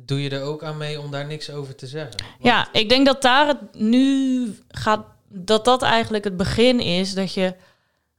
doe 0.05 0.21
je 0.23 0.29
er 0.29 0.43
ook 0.43 0.63
aan 0.63 0.77
mee 0.77 0.99
om 1.01 1.11
daar 1.11 1.25
niks 1.25 1.51
over 1.51 1.75
te 1.75 1.87
zeggen? 1.87 2.15
Want- 2.19 2.33
Ja, 2.43 2.67
ik 2.71 2.89
denk 2.89 3.05
dat 3.05 3.21
daar 3.21 3.47
het 3.47 3.57
nu 3.73 4.47
gaat, 4.67 5.05
dat 5.29 5.65
dat 5.65 5.81
eigenlijk 5.81 6.23
het 6.23 6.37
begin 6.37 6.79
is. 6.79 7.13
Dat 7.13 7.33
je, 7.33 7.53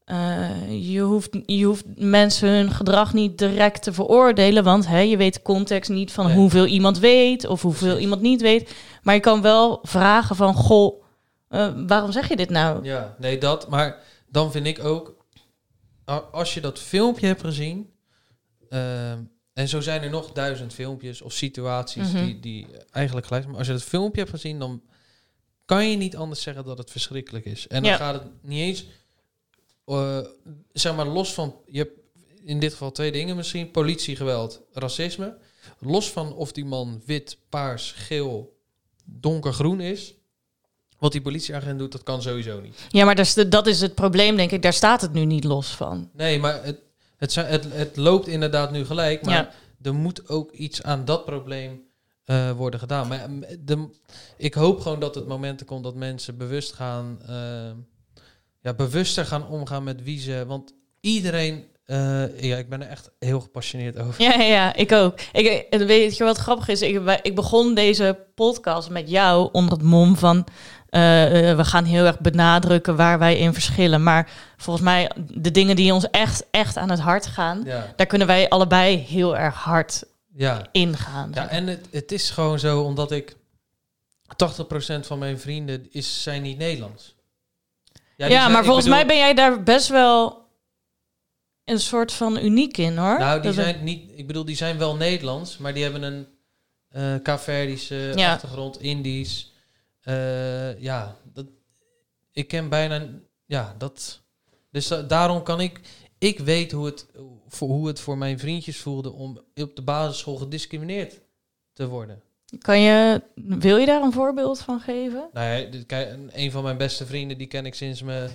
eh, 0.04 0.90
je, 0.92 1.00
hoeft, 1.00 1.28
je 1.46 1.64
hoeft 1.64 1.84
mensen 1.96 2.48
hun 2.48 2.70
gedrag 2.70 3.12
niet 3.12 3.38
direct 3.38 3.82
te 3.82 3.92
veroordelen. 3.92 4.64
Want 4.64 4.86
hè, 4.86 4.98
je 4.98 5.16
weet 5.16 5.34
de 5.34 5.42
context 5.42 5.90
niet 5.90 6.12
van 6.12 6.26
Nee. 6.26 6.36
hoeveel 6.36 6.66
iemand 6.66 6.98
weet 6.98 7.46
of 7.46 7.62
hoeveel 7.62 7.98
iemand 7.98 8.20
niet 8.20 8.40
weet. 8.42 8.74
Maar 9.02 9.14
je 9.14 9.20
kan 9.20 9.42
wel 9.42 9.78
vragen 9.82 10.36
van, 10.36 10.54
goh, 10.54 11.01
eh, 11.52 11.72
waarom 11.86 12.12
zeg 12.12 12.28
je 12.28 12.36
dit 12.36 12.50
nou? 12.50 12.84
Ja, 12.84 13.16
nee, 13.18 13.38
dat. 13.38 13.68
Maar 13.68 13.98
dan 14.28 14.52
vind 14.52 14.66
ik 14.66 14.84
ook, 14.84 15.16
als 16.32 16.54
je 16.54 16.60
dat 16.60 16.78
filmpje 16.78 17.26
hebt 17.26 17.40
gezien, 17.40 17.92
ehm, 18.68 19.18
en 19.52 19.68
zo 19.68 19.80
zijn 19.80 20.02
er 20.02 20.10
nog 20.10 20.32
duizend 20.32 20.74
filmpjes 20.74 21.22
of 21.22 21.32
situaties 21.32 22.12
Mhm. 22.12 22.24
die, 22.24 22.40
die 22.40 22.66
eigenlijk 22.90 23.26
gelijk 23.26 23.42
zijn. 23.44 23.48
Maar 23.48 23.58
als 23.58 23.66
je 23.66 23.72
dat 23.72 23.82
filmpje 23.82 24.20
hebt 24.20 24.32
gezien, 24.32 24.58
dan 24.58 24.82
kan 25.64 25.88
je 25.90 25.96
niet 25.96 26.16
anders 26.16 26.42
zeggen 26.42 26.64
dat 26.64 26.78
het 26.78 26.90
verschrikkelijk 26.90 27.44
is. 27.44 27.66
En 27.68 27.82
dan 27.82 27.90
Ja. 27.90 27.96
gaat 27.96 28.14
het 28.14 28.24
niet 28.42 28.60
eens, 28.60 28.86
eh, 29.84 30.18
zeg 30.72 30.96
maar, 30.96 31.06
los 31.06 31.34
van, 31.34 31.56
je 31.66 31.78
hebt 31.78 31.98
in 32.44 32.60
dit 32.60 32.72
geval 32.72 32.92
twee 32.92 33.12
dingen 33.12 33.36
misschien, 33.36 33.70
politiegeweld, 33.70 34.60
racisme. 34.72 35.36
Los 35.78 36.10
van 36.10 36.32
of 36.34 36.52
die 36.52 36.64
man 36.64 37.02
wit, 37.06 37.38
paars, 37.48 37.92
geel, 37.92 38.58
donkergroen 39.04 39.80
is. 39.80 40.14
Wat 41.02 41.12
die 41.12 41.20
politieagent 41.22 41.78
doet, 41.78 41.92
dat 41.92 42.02
kan 42.02 42.22
sowieso 42.22 42.60
niet. 42.60 42.74
Ja, 42.88 43.04
maar 43.04 43.14
dat 43.14 43.26
is, 43.26 43.34
de- 43.34 43.48
dat 43.48 43.66
is 43.66 43.80
het 43.80 43.94
probleem, 43.94 44.36
denk 44.36 44.50
ik. 44.50 44.62
Daar 44.62 44.72
staat 44.72 45.00
het 45.00 45.12
nu 45.12 45.24
niet 45.24 45.44
los 45.44 45.68
van. 45.68 46.10
Nee, 46.12 46.38
maar 46.38 46.64
het, 46.64 46.78
het, 47.16 47.34
het, 47.34 47.66
het 47.72 47.96
loopt 47.96 48.26
inderdaad 48.28 48.70
nu 48.70 48.84
gelijk. 48.84 49.24
Maar 49.24 49.34
Ja. 49.34 49.50
er 49.82 49.94
moet 49.94 50.28
ook 50.28 50.52
iets 50.52 50.82
aan 50.82 51.04
dat 51.04 51.24
probleem 51.24 51.82
eh, 52.24 52.50
worden 52.50 52.80
gedaan. 52.80 53.08
Maar 53.08 53.30
mm, 53.30 53.44
de, 53.64 53.88
ik 54.36 54.54
hoop 54.54 54.80
gewoon 54.80 55.00
dat 55.00 55.14
het 55.14 55.26
momenten 55.26 55.66
komt 55.66 55.84
dat 55.84 55.94
mensen 55.94 56.36
bewust 56.36 56.72
gaan... 56.72 57.18
eh, 57.28 57.70
ja, 58.60 58.74
bewuster 58.74 59.24
gaan 59.26 59.48
omgaan 59.48 59.84
met 59.84 60.02
wie 60.02 60.20
ze... 60.20 60.44
Want 60.46 60.74
iedereen... 61.00 61.64
eh, 61.84 62.40
ja, 62.40 62.56
ik 62.56 62.68
ben 62.68 62.82
er 62.82 62.88
echt 62.88 63.10
heel 63.18 63.40
gepassioneerd 63.40 63.98
over. 63.98 64.22
Ja, 64.22 64.32
ja, 64.34 64.42
ja, 64.42 64.74
ik 64.74 64.92
ook. 64.92 65.20
Ik, 65.32 65.46
en 65.70 65.86
weet 65.86 66.16
je 66.16 66.24
wat 66.24 66.36
grappig 66.38 66.68
is? 66.68 66.82
Ik, 66.82 67.18
ik 67.22 67.34
begon 67.34 67.74
deze 67.74 68.18
podcast 68.34 68.90
met 68.90 69.10
jou 69.10 69.48
onder 69.52 69.72
het 69.72 69.82
mom 69.86 70.16
van... 70.16 70.44
eh, 70.92 71.50
eh, 71.50 71.56
we 71.56 71.64
gaan 71.64 71.84
heel 71.84 72.04
erg 72.04 72.18
benadrukken 72.20 72.96
waar 72.96 73.18
wij 73.18 73.36
in 73.38 73.52
verschillen. 73.52 74.02
Maar 74.02 74.30
volgens 74.56 74.84
mij, 74.84 75.10
de 75.30 75.50
dingen 75.50 75.76
die 75.76 75.92
ons 75.92 76.10
echt, 76.10 76.44
echt 76.50 76.76
aan 76.76 76.90
het 76.90 77.00
hart 77.00 77.26
gaan... 77.26 77.62
Ja, 77.64 77.92
daar 77.96 78.06
kunnen 78.06 78.26
wij 78.26 78.48
allebei 78.48 78.96
heel 78.96 79.36
erg 79.36 79.54
hard 79.54 80.04
ja. 80.34 80.66
in 80.72 80.96
gaan. 80.96 81.30
ja 81.34 81.48
en 81.48 81.66
het, 81.66 81.86
het 81.90 82.12
is 82.12 82.30
gewoon 82.30 82.58
zo, 82.58 82.80
omdat 82.82 83.12
ik... 83.12 83.36
80% 84.32 85.00
van 85.00 85.18
mijn 85.18 85.38
vrienden 85.40 85.86
is, 85.90 86.22
zijn 86.22 86.42
niet 86.42 86.58
Nederlands. 86.58 87.14
Ja, 88.16 88.28
zijn- 88.28 88.52
maar 88.52 88.64
volgens 88.64 88.84
bedoel- 88.84 88.98
mij 88.98 89.06
ben 89.08 89.16
jij 89.16 89.34
daar 89.34 89.62
best 89.62 89.88
wel 89.88 90.46
een 91.64 91.80
soort 91.80 92.12
van 92.12 92.38
uniek 92.38 92.76
in, 92.78 92.96
hoor. 92.96 93.18
Nou, 93.18 93.40
die 93.42 93.52
Dat- 93.52 93.64
zijn 93.64 93.84
niet. 93.84 94.10
Ik 94.16 94.26
bedoel, 94.26 94.44
die 94.44 94.56
zijn 94.56 94.78
wel 94.78 94.96
Nederlands, 94.96 95.58
maar 95.58 95.74
die 95.74 95.82
hebben 95.82 96.02
een 96.02 96.26
Ja. 98.16 98.32
achtergrond, 98.32 98.80
Indisch. 98.80 99.51
Eh, 100.02 100.80
ja, 100.80 101.16
dat. 101.32 101.46
Ik 102.32 102.48
ken 102.48 102.68
bijna. 102.68 103.08
Ja, 103.46 103.74
dat. 103.78 104.20
Dus 104.70 104.88
da- 104.88 105.02
daarom 105.02 105.42
kan 105.42 105.60
ik. 105.60 105.80
Ik 106.18 106.38
weet 106.38 106.72
hoe 106.72 106.86
het, 106.86 107.06
voor, 107.48 107.68
hoe 107.68 107.86
het 107.86 108.00
voor 108.00 108.18
mijn 108.18 108.38
vriendjes 108.38 108.78
voelde 108.78 109.10
om 109.12 109.40
op 109.54 109.76
de 109.76 109.82
basisschool 109.82 110.36
gediscrimineerd 110.36 111.20
te 111.72 111.86
worden. 111.88 112.22
Kan 112.58 112.80
je, 112.80 113.22
wil 113.34 113.76
je 113.76 113.86
daar 113.86 114.02
een 114.02 114.12
voorbeeld 114.12 114.60
van 114.60 114.80
geven? 114.80 115.28
Nou 115.32 115.46
ja, 115.60 115.70
dit- 115.70 115.86
kijk, 115.86 116.10
een- 116.10 116.30
een 116.32 116.50
van 116.50 116.62
mijn 116.62 116.76
beste 116.76 117.06
vrienden, 117.06 117.38
die 117.38 117.46
ken 117.46 117.66
ik 117.66 117.74
sinds 117.74 118.02
mijn 118.02 118.30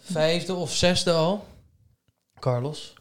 vijfde 0.00 0.54
of 0.54 0.74
zesde 0.74 1.12
al. 1.12 1.44
Carlos. 2.38 2.94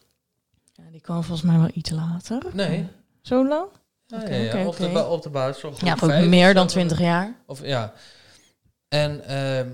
Ja, 0.74 0.84
die 0.92 1.02
kwam 1.02 1.24
volgens 1.24 1.48
mij 1.50 1.58
wel 1.60 1.70
iets 1.74 1.90
later. 1.90 2.44
Nee. 2.54 2.88
Zo 3.22 3.48
lang? 3.48 3.68
Ja, 4.12 4.22
Oké, 4.22 4.36
ja, 4.36 4.66
op, 4.68 4.78
de, 4.78 5.06
op 5.06 5.24
de 5.24 5.30
basisschool. 5.30 5.74
Ja, 5.88 5.94
ook 5.94 6.02
of 6.02 6.26
meer 6.26 6.54
dan. 6.54 6.68
20 6.68 7.00
jaar. 7.00 7.36
Of 7.46 7.66
ja. 7.66 7.94
En 8.88 9.24
ehm 9.26 9.70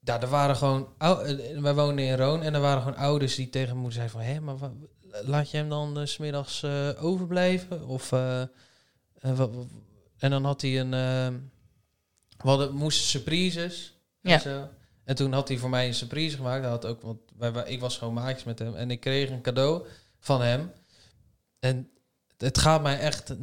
ja, 0.00 0.20
er 0.20 0.28
waren 0.28 0.56
gewoon. 0.56 0.88
eh, 0.98 1.18
wij 1.60 1.74
woonden 1.74 2.04
in 2.04 2.16
Roon 2.16 2.42
en 2.42 2.54
er 2.54 2.60
waren 2.60 2.82
gewoon 2.82 2.96
ouders 2.98 3.34
die 3.34 3.50
tegen 3.50 3.82
me 3.82 3.90
zeiden 3.90 4.12
van, 4.12 4.20
hé, 4.20 4.40
maar 4.40 4.54
laat 5.24 5.50
je 5.50 5.56
hem 5.56 5.68
dan 5.68 5.98
eh, 5.98 6.04
's 6.06 6.12
smiddags 6.12 6.62
eh, 6.62 6.88
overblijven? 7.04 7.86
Of 7.86 8.12
eh, 8.12 8.40
eh, 9.20 9.40
en 10.18 10.30
dan 10.30 10.44
had 10.44 10.60
hij 10.60 10.80
een. 10.80 10.94
ehm 10.94 11.34
we 12.42 12.48
hadden, 12.48 12.74
moesten 12.74 13.04
surprises. 13.06 13.94
Ja. 14.20 14.32
En, 14.34 14.40
zo. 14.40 14.68
en 15.04 15.14
toen 15.14 15.32
had 15.32 15.48
hij 15.48 15.56
voor 15.58 15.70
mij 15.70 15.86
een 15.86 15.94
surprise 15.94 16.36
gemaakt. 16.36 16.60
Hij 16.62 16.70
had 16.70 16.84
ook, 16.86 17.02
want 17.02 17.18
wij, 17.38 17.52
wij- 17.52 17.68
ik 17.68 17.80
was 17.80 17.98
gewoon 17.98 18.14
maatjes 18.14 18.44
met 18.44 18.58
hem 18.58 18.74
en 18.74 18.90
ik 18.90 19.00
kreeg 19.00 19.30
een 19.30 19.40
cadeau 19.42 19.86
van 20.20 20.42
hem. 20.42 20.72
En 21.58 21.88
het 22.38 22.58
gaat 22.58 22.82
mij 22.82 22.98
echt 22.98 23.34
0,0 23.34 23.38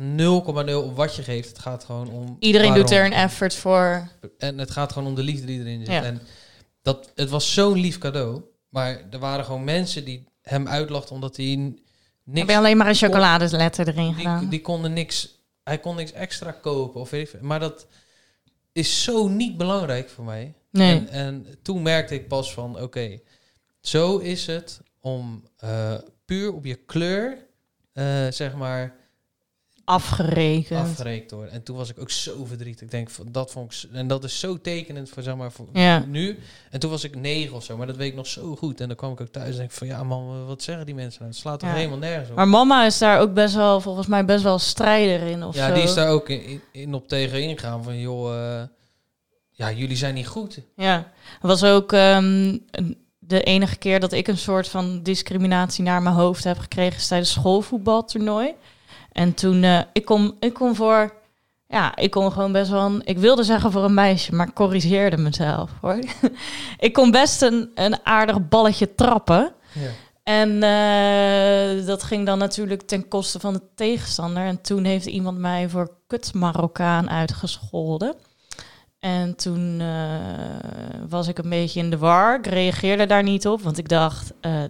om 0.76 0.96
wat 0.96 1.16
je 1.16 1.24
geeft. 1.24 1.50
Het 1.50 1.60
gaat 1.60 1.84
gewoon 1.84 2.10
om. 2.10 2.36
Iedereen 2.40 2.74
doet 2.74 2.92
er 2.92 3.06
een 3.06 3.14
effort 3.14 3.56
voor. 3.56 4.08
En 4.38 4.58
het 4.58 4.72
gaat 4.72 4.92
gewoon 4.92 5.08
om 5.08 5.16
de 5.16 5.24
liefde 5.24 5.46
die 5.46 5.60
erin 5.60 5.80
zit. 5.80 5.88
Ja. 5.94 6.04
En 6.04 6.22
dat, 6.82 7.12
het 7.16 7.30
was 7.30 7.54
zo'n 7.54 7.80
lief 7.80 7.98
cadeau. 7.98 8.42
Maar 8.70 9.02
er 9.10 9.20
waren 9.20 9.46
gewoon 9.46 9.64
mensen 9.64 10.06
die 10.06 10.28
hem 10.42 10.68
uitlachten 10.68 11.16
omdat 11.16 11.38
hij 11.38 11.46
n- 11.56 11.80
Heb 12.26 12.34
niks... 12.34 12.52
je 12.52 12.58
alleen 12.58 12.78
maar 12.78 12.88
een 12.88 12.96
chocoladeletter 12.96 13.88
erin 13.88 14.14
gedaan? 14.14 14.40
Die, 14.40 14.50
die 14.50 14.62
konden 14.62 14.94
niks... 14.94 15.40
Hij 15.64 15.78
kon 15.80 15.96
niks 15.96 16.12
extra 16.12 16.52
kopen 16.52 17.02
of 17.02 17.10
weet 17.10 17.34
ik. 17.34 17.42
Maar 17.42 17.60
dat 17.60 17.88
is 18.72 19.04
zo 19.04 19.28
niet 19.28 19.58
belangrijk 19.58 20.10
voor 20.10 20.24
mij. 20.24 20.54
nee. 20.72 20.96
En, 20.96 21.10
en 21.10 21.46
toen 21.62 21.82
merkte 21.82 22.14
ik 22.16 22.28
pas 22.28 22.54
van, 22.54 22.82
oké, 22.82 23.20
zo 23.82 24.18
is 24.18 24.46
het 24.46 24.82
om 25.00 25.44
eh, 25.58 25.94
puur 26.26 26.54
op 26.54 26.66
je 26.66 26.76
kleur, 26.76 27.38
eh, 27.94 28.28
zeg 28.30 28.56
maar, 28.56 29.00
Afgerekend. 29.86 30.80
afgerekend 30.80 31.32
worden. 31.32 31.52
En 31.52 31.64
toen 31.64 31.76
was 31.76 31.90
ik 31.90 32.00
ook 32.00 32.10
zo 32.10 32.46
verdrietig. 32.46 32.82
Ik 32.82 32.92
denk, 32.92 33.10
van, 33.10 33.28
dat 33.32 33.52
vond 33.52 33.74
ik... 33.74 33.90
En 33.96 34.08
dat 34.08 34.24
is 34.24 34.40
zo 34.40 34.62
tekenend 34.62 35.10
voor, 35.10 35.24
zeg 35.24 35.36
maar, 35.36 35.52
voor 35.52 35.68
Ja. 35.74 36.00
nu. 36.08 36.40
En 36.70 36.80
toen 36.80 36.90
was 36.90 37.04
ik 37.04 37.16
negen 37.16 37.56
of 37.56 37.64
zo, 37.64 37.78
maar 37.78 37.88
dat 37.88 37.96
weet 37.96 38.10
ik 38.10 38.16
nog 38.16 38.28
zo 38.28 38.56
goed. 38.56 38.82
En 38.82 38.88
dan 38.88 38.96
kwam 38.98 39.12
ik 39.12 39.22
ook 39.22 39.28
thuis 39.28 39.50
en 39.52 39.56
denk 39.58 39.70
ik 39.70 39.76
van, 39.76 39.88
ja 39.88 40.04
man, 40.04 40.46
wat 40.46 40.62
zeggen 40.64 40.86
die 40.86 40.96
mensen 40.96 41.20
nou? 41.20 41.32
Het 41.32 41.42
slaat 41.42 41.60
toch 41.60 41.70
Ja. 41.70 41.76
helemaal 41.76 41.98
nergens 41.98 42.30
op. 42.30 42.36
Maar 42.36 42.48
mama 42.48 42.86
is 42.86 42.98
daar 42.98 43.20
ook 43.20 43.34
best 43.34 43.56
wel, 43.56 43.82
volgens 43.82 44.08
mij, 44.08 44.26
best 44.26 44.44
wel 44.44 44.60
strijder 44.60 45.28
in 45.28 45.44
of 45.44 45.56
ja, 45.56 45.68
zo. 45.68 45.74
die 45.74 45.84
is 45.84 45.94
daar 45.94 46.10
ook 46.10 46.30
in, 46.30 46.44
in, 46.44 46.62
in 46.72 46.94
op 46.94 47.08
tegen 47.08 47.42
ingegaan 47.44 47.84
van, 47.84 48.00
joh, 48.00 48.34
eh, 48.60 48.64
ja, 49.50 49.72
jullie 49.72 49.98
zijn 49.98 50.14
niet 50.14 50.28
goed. 50.28 50.60
Ja, 50.76 51.12
was 51.42 51.64
ook 51.64 51.94
ehm, 51.94 52.58
de 53.32 53.44
enige 53.44 53.78
keer 53.78 54.00
dat 54.00 54.12
ik 54.12 54.28
een 54.28 54.38
soort 54.38 54.68
van 54.68 55.04
discriminatie 55.04 55.84
naar 55.84 56.02
mijn 56.02 56.16
hoofd 56.16 56.44
heb 56.44 56.58
gekregen 56.58 56.98
is 56.98 57.08
tijdens 57.08 57.32
schoolvoetbaltoernooi. 57.32 58.54
En 59.12 59.34
toen, 59.34 59.64
eh, 59.64 59.80
ik, 59.94 60.06
kon, 60.06 60.36
ik 60.40 60.54
kon 60.54 60.76
voor, 60.76 61.14
ja, 61.68 61.96
ik 61.96 62.12
kon 62.12 62.32
gewoon 62.32 62.52
best 62.52 62.72
wel, 62.72 62.86
een, 62.86 63.02
ik 63.04 63.18
wilde 63.18 63.44
zeggen 63.44 63.72
voor 63.72 63.84
een 63.84 63.94
meisje, 63.94 64.36
maar 64.36 64.54
corrigeerde 64.54 65.18
mezelf 65.18 65.72
hoor. 65.82 66.00
ik 66.88 66.94
kon 66.94 67.12
best 67.12 67.42
een, 67.42 67.72
een 67.76 68.06
aardig 68.06 68.48
balletje 68.48 68.96
trappen. 68.96 69.54
Ja. 69.72 69.90
En 70.24 70.64
eh, 70.64 71.86
dat 71.86 72.04
ging 72.04 72.26
dan 72.26 72.38
natuurlijk 72.38 72.82
ten 72.82 73.08
koste 73.08 73.40
van 73.40 73.54
de 73.54 73.62
tegenstander. 73.76 74.46
En 74.46 74.62
toen 74.62 74.84
heeft 74.84 75.06
iemand 75.06 75.38
mij 75.38 75.70
voor 75.70 75.92
kut 76.08 76.34
Marokkaan 76.34 77.10
uitgescholden. 77.10 78.16
En 79.02 79.36
toen 79.36 79.80
eh, 79.82 79.90
was 81.10 81.28
ik 81.28 81.38
een 81.38 81.50
beetje 81.50 81.80
in 81.80 81.90
de 81.90 81.98
war. 81.98 82.36
Ik 82.38 82.46
reageerde 82.48 83.06
daar 83.06 83.24
niet 83.24 83.48
op, 83.48 83.62
want 83.62 83.78
ik 83.78 83.90
dacht, 83.90 84.34
eh, 84.42 84.64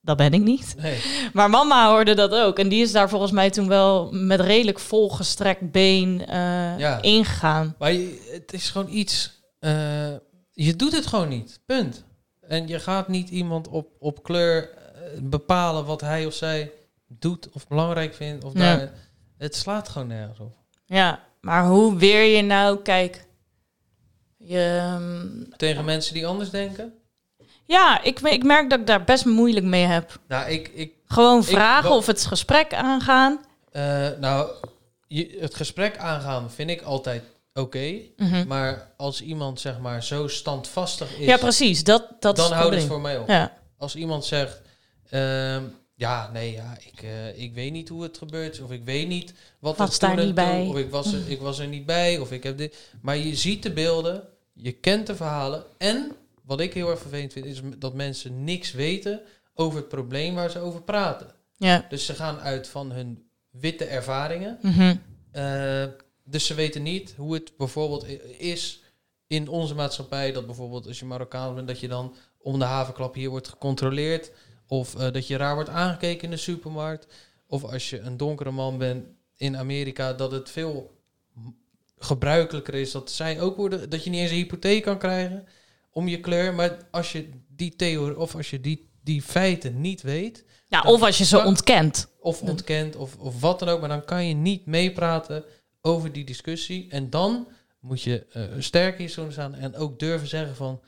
dat 0.00 0.16
ben 0.16 0.32
ik 0.34 0.40
niet. 0.42 0.74
Nee. 0.78 1.00
Maar 1.32 1.50
mama 1.50 1.88
hoorde 1.88 2.14
dat 2.14 2.32
ook. 2.34 2.58
En 2.58 2.68
die 2.68 2.82
is 2.82 2.92
daar 2.92 3.08
volgens 3.08 3.32
mij 3.32 3.50
toen 3.50 3.68
wel 3.68 4.08
met 4.12 4.40
redelijk 4.40 4.78
volgestrekt 4.78 5.70
been 5.70 6.26
eh, 6.26 6.78
Ja. 6.78 7.02
ingegaan. 7.02 7.74
Maar 7.78 7.92
je- 7.92 8.30
het 8.32 8.52
is 8.52 8.70
gewoon 8.70 8.88
iets. 8.90 9.42
je 10.50 10.76
doet 10.76 10.92
het 10.92 11.06
gewoon 11.06 11.28
niet. 11.28 11.60
Punt. 11.66 12.04
En 12.40 12.68
je 12.68 12.78
gaat 12.78 13.08
niet 13.08 13.30
iemand 13.30 13.68
op, 13.68 13.88
op 13.98 14.22
kleur 14.22 14.70
bepalen 15.22 15.84
wat 15.84 16.00
hij 16.00 16.26
of 16.26 16.34
zij 16.34 16.72
doet 17.06 17.48
of 17.52 17.66
belangrijk 17.68 18.14
vindt. 18.14 18.44
Of 18.44 18.52
daar, 18.52 18.90
het 19.38 19.54
slaat 19.56 19.88
gewoon 19.88 20.08
nergens 20.08 20.38
op. 20.40 20.54
Ja, 20.86 21.20
maar 21.40 21.66
hoe 21.66 21.96
weer 21.96 22.36
je 22.36 22.42
nou, 22.42 22.78
kijk... 22.82 23.26
Je, 24.44 25.46
Tegen 25.56 25.84
mensen 25.84 26.14
die 26.14 26.26
anders 26.26 26.50
denken. 26.50 26.92
ja, 27.66 28.02
ik, 28.02 28.20
ik 28.20 28.42
merk 28.44 28.70
dat 28.70 28.80
ik 28.80 28.86
daar 28.86 29.04
best 29.04 29.24
moeilijk 29.24 29.66
mee 29.66 29.84
heb. 29.84 30.18
Nou, 30.28 30.50
ik, 30.50 30.68
ik, 30.74 30.92
Gewoon 31.06 31.44
vragen 31.44 31.90
of 31.90 32.06
het 32.06 32.26
gesprek 32.26 32.74
aangaan. 32.74 33.40
eh, 33.72 34.08
nou 34.20 34.50
je, 35.08 35.36
het 35.40 35.54
gesprek 35.54 35.96
aangaan 35.98 36.50
vind 36.50 36.70
ik 36.70 36.82
altijd 36.82 37.22
oké. 37.54 37.94
Mhm. 38.16 38.46
Maar 38.46 38.90
als 38.96 39.20
iemand 39.22 39.60
zeg 39.60 39.78
maar 39.78 40.02
zo 40.02 40.28
standvastig 40.28 41.18
is, 41.18 41.26
Ja, 41.26 41.36
precies. 41.36 41.84
Dat, 41.84 42.06
dat 42.20 42.36
dan 42.36 42.52
houdt 42.52 42.74
het 42.74 42.84
voor 42.84 43.00
mij 43.00 43.18
op. 43.18 43.28
Ja. 43.28 43.52
Als 43.78 43.96
iemand 43.96 44.24
zegt, 44.24 44.60
ehm, 45.10 45.62
ja, 45.94 46.30
nee, 46.32 46.52
ja, 46.52 46.76
ik, 46.92 47.02
eh, 47.02 47.38
ik 47.42 47.54
weet 47.54 47.72
niet 47.72 47.88
hoe 47.88 48.02
het 48.02 48.18
gebeurt, 48.18 48.60
of 48.62 48.70
ik 48.70 48.84
weet 48.84 49.08
niet 49.08 49.34
wat 49.58 49.76
Was 49.76 49.94
er 49.94 50.00
daar 50.00 50.10
niet 50.16 50.24
toe- 50.24 50.34
bij. 50.34 50.66
of 50.68 50.76
ik 50.76 50.90
was, 50.90 51.12
er, 51.12 51.20
ik 51.28 51.40
was 51.40 51.58
er 51.58 51.66
niet 51.66 51.86
bij, 51.86 52.18
of 52.18 52.32
ik 52.32 52.42
heb 52.42 52.58
dit. 52.58 52.76
Maar 53.02 53.16
je 53.16 53.36
ziet 53.36 53.62
de 53.62 53.70
beelden, 53.72 54.22
je 54.54 54.72
kent 54.72 55.06
de 55.06 55.16
verhalen. 55.16 55.64
En 55.78 56.12
wat 56.42 56.60
ik 56.60 56.74
heel 56.74 56.90
erg 56.90 57.00
vervelend 57.00 57.32
vind, 57.32 57.46
is 57.46 57.60
dat 57.78 57.94
mensen 57.94 58.44
niks 58.44 58.72
weten 58.72 59.20
over 59.54 59.78
het 59.78 59.88
probleem 59.88 60.34
waar 60.34 60.50
ze 60.50 60.58
over 60.58 60.82
praten. 60.82 61.34
Ja. 61.56 61.86
Dus 61.88 62.06
ze 62.06 62.14
gaan 62.14 62.38
uit 62.38 62.68
van 62.68 62.92
hun 62.92 63.28
witte 63.50 63.84
ervaringen. 63.84 64.58
Mhm. 64.62 64.96
Eh, 65.30 65.84
dus 66.24 66.46
ze 66.46 66.54
weten 66.54 66.82
niet 66.82 67.14
hoe 67.16 67.34
het 67.34 67.56
bijvoorbeeld 67.56 68.06
is 68.38 68.82
in 69.26 69.48
onze 69.48 69.74
maatschappij. 69.74 70.32
Dat 70.32 70.46
bijvoorbeeld 70.46 70.86
als 70.86 70.98
je 70.98 71.04
Marokkaan 71.04 71.54
bent, 71.54 71.68
dat 71.68 71.80
je 71.80 71.88
dan 71.88 72.14
om 72.38 72.58
de 72.58 72.64
havenklap 72.64 73.14
hier 73.14 73.30
wordt 73.30 73.48
gecontroleerd. 73.48 74.30
Of 74.66 74.94
eh, 74.94 75.12
dat 75.12 75.26
je 75.26 75.36
raar 75.36 75.54
wordt 75.54 75.70
aangekeken 75.70 76.24
in 76.24 76.30
de 76.30 76.36
supermarkt. 76.36 77.06
Of 77.46 77.64
als 77.64 77.90
je 77.90 77.98
een 78.00 78.16
donkere 78.16 78.50
man 78.50 78.78
bent 78.78 79.06
in 79.36 79.56
Amerika, 79.56 80.12
dat 80.12 80.30
het 80.30 80.50
veel 80.50 81.02
gebruikelijker 82.04 82.74
is 82.74 82.90
dat 82.90 83.10
zij 83.10 83.40
ook 83.40 83.56
worden. 83.56 83.90
Dat 83.90 84.04
je 84.04 84.10
niet 84.10 84.20
eens 84.20 84.30
een 84.30 84.36
hypotheek 84.36 84.82
kan 84.82 84.98
krijgen 84.98 85.46
om 85.90 86.08
je 86.08 86.20
kleur. 86.20 86.54
Maar 86.54 86.76
als 86.90 87.12
je 87.12 87.28
die 87.48 87.76
theorie 87.76 88.18
of 88.18 88.34
als 88.34 88.50
je 88.50 88.60
die, 88.60 88.88
die 89.02 89.22
feiten 89.22 89.80
niet 89.80 90.02
weet, 90.02 90.44
ja, 90.68 90.80
of 90.82 91.02
als 91.02 91.18
je 91.18 91.24
ze 91.24 91.36
kan- 91.36 91.46
ontkent. 91.46 92.08
of 92.20 92.42
ontkent 92.42 92.96
of, 92.96 93.16
of 93.16 93.40
wat 93.40 93.58
dan 93.58 93.68
ook. 93.68 93.80
Maar 93.80 93.88
dan 93.88 94.04
kan 94.04 94.26
je 94.26 94.34
niet 94.34 94.66
meepraten 94.66 95.44
over 95.80 96.12
die 96.12 96.24
discussie. 96.24 96.86
En 96.90 97.10
dan 97.10 97.48
moet 97.80 98.02
je 98.02 98.26
eh 98.32 98.42
sterk 98.58 98.98
in 98.98 99.10
zo'n 99.10 99.32
staan 99.32 99.54
en 99.54 99.76
ook 99.76 99.98
durven 99.98 100.28
zeggen 100.28 100.56
van... 100.56 100.80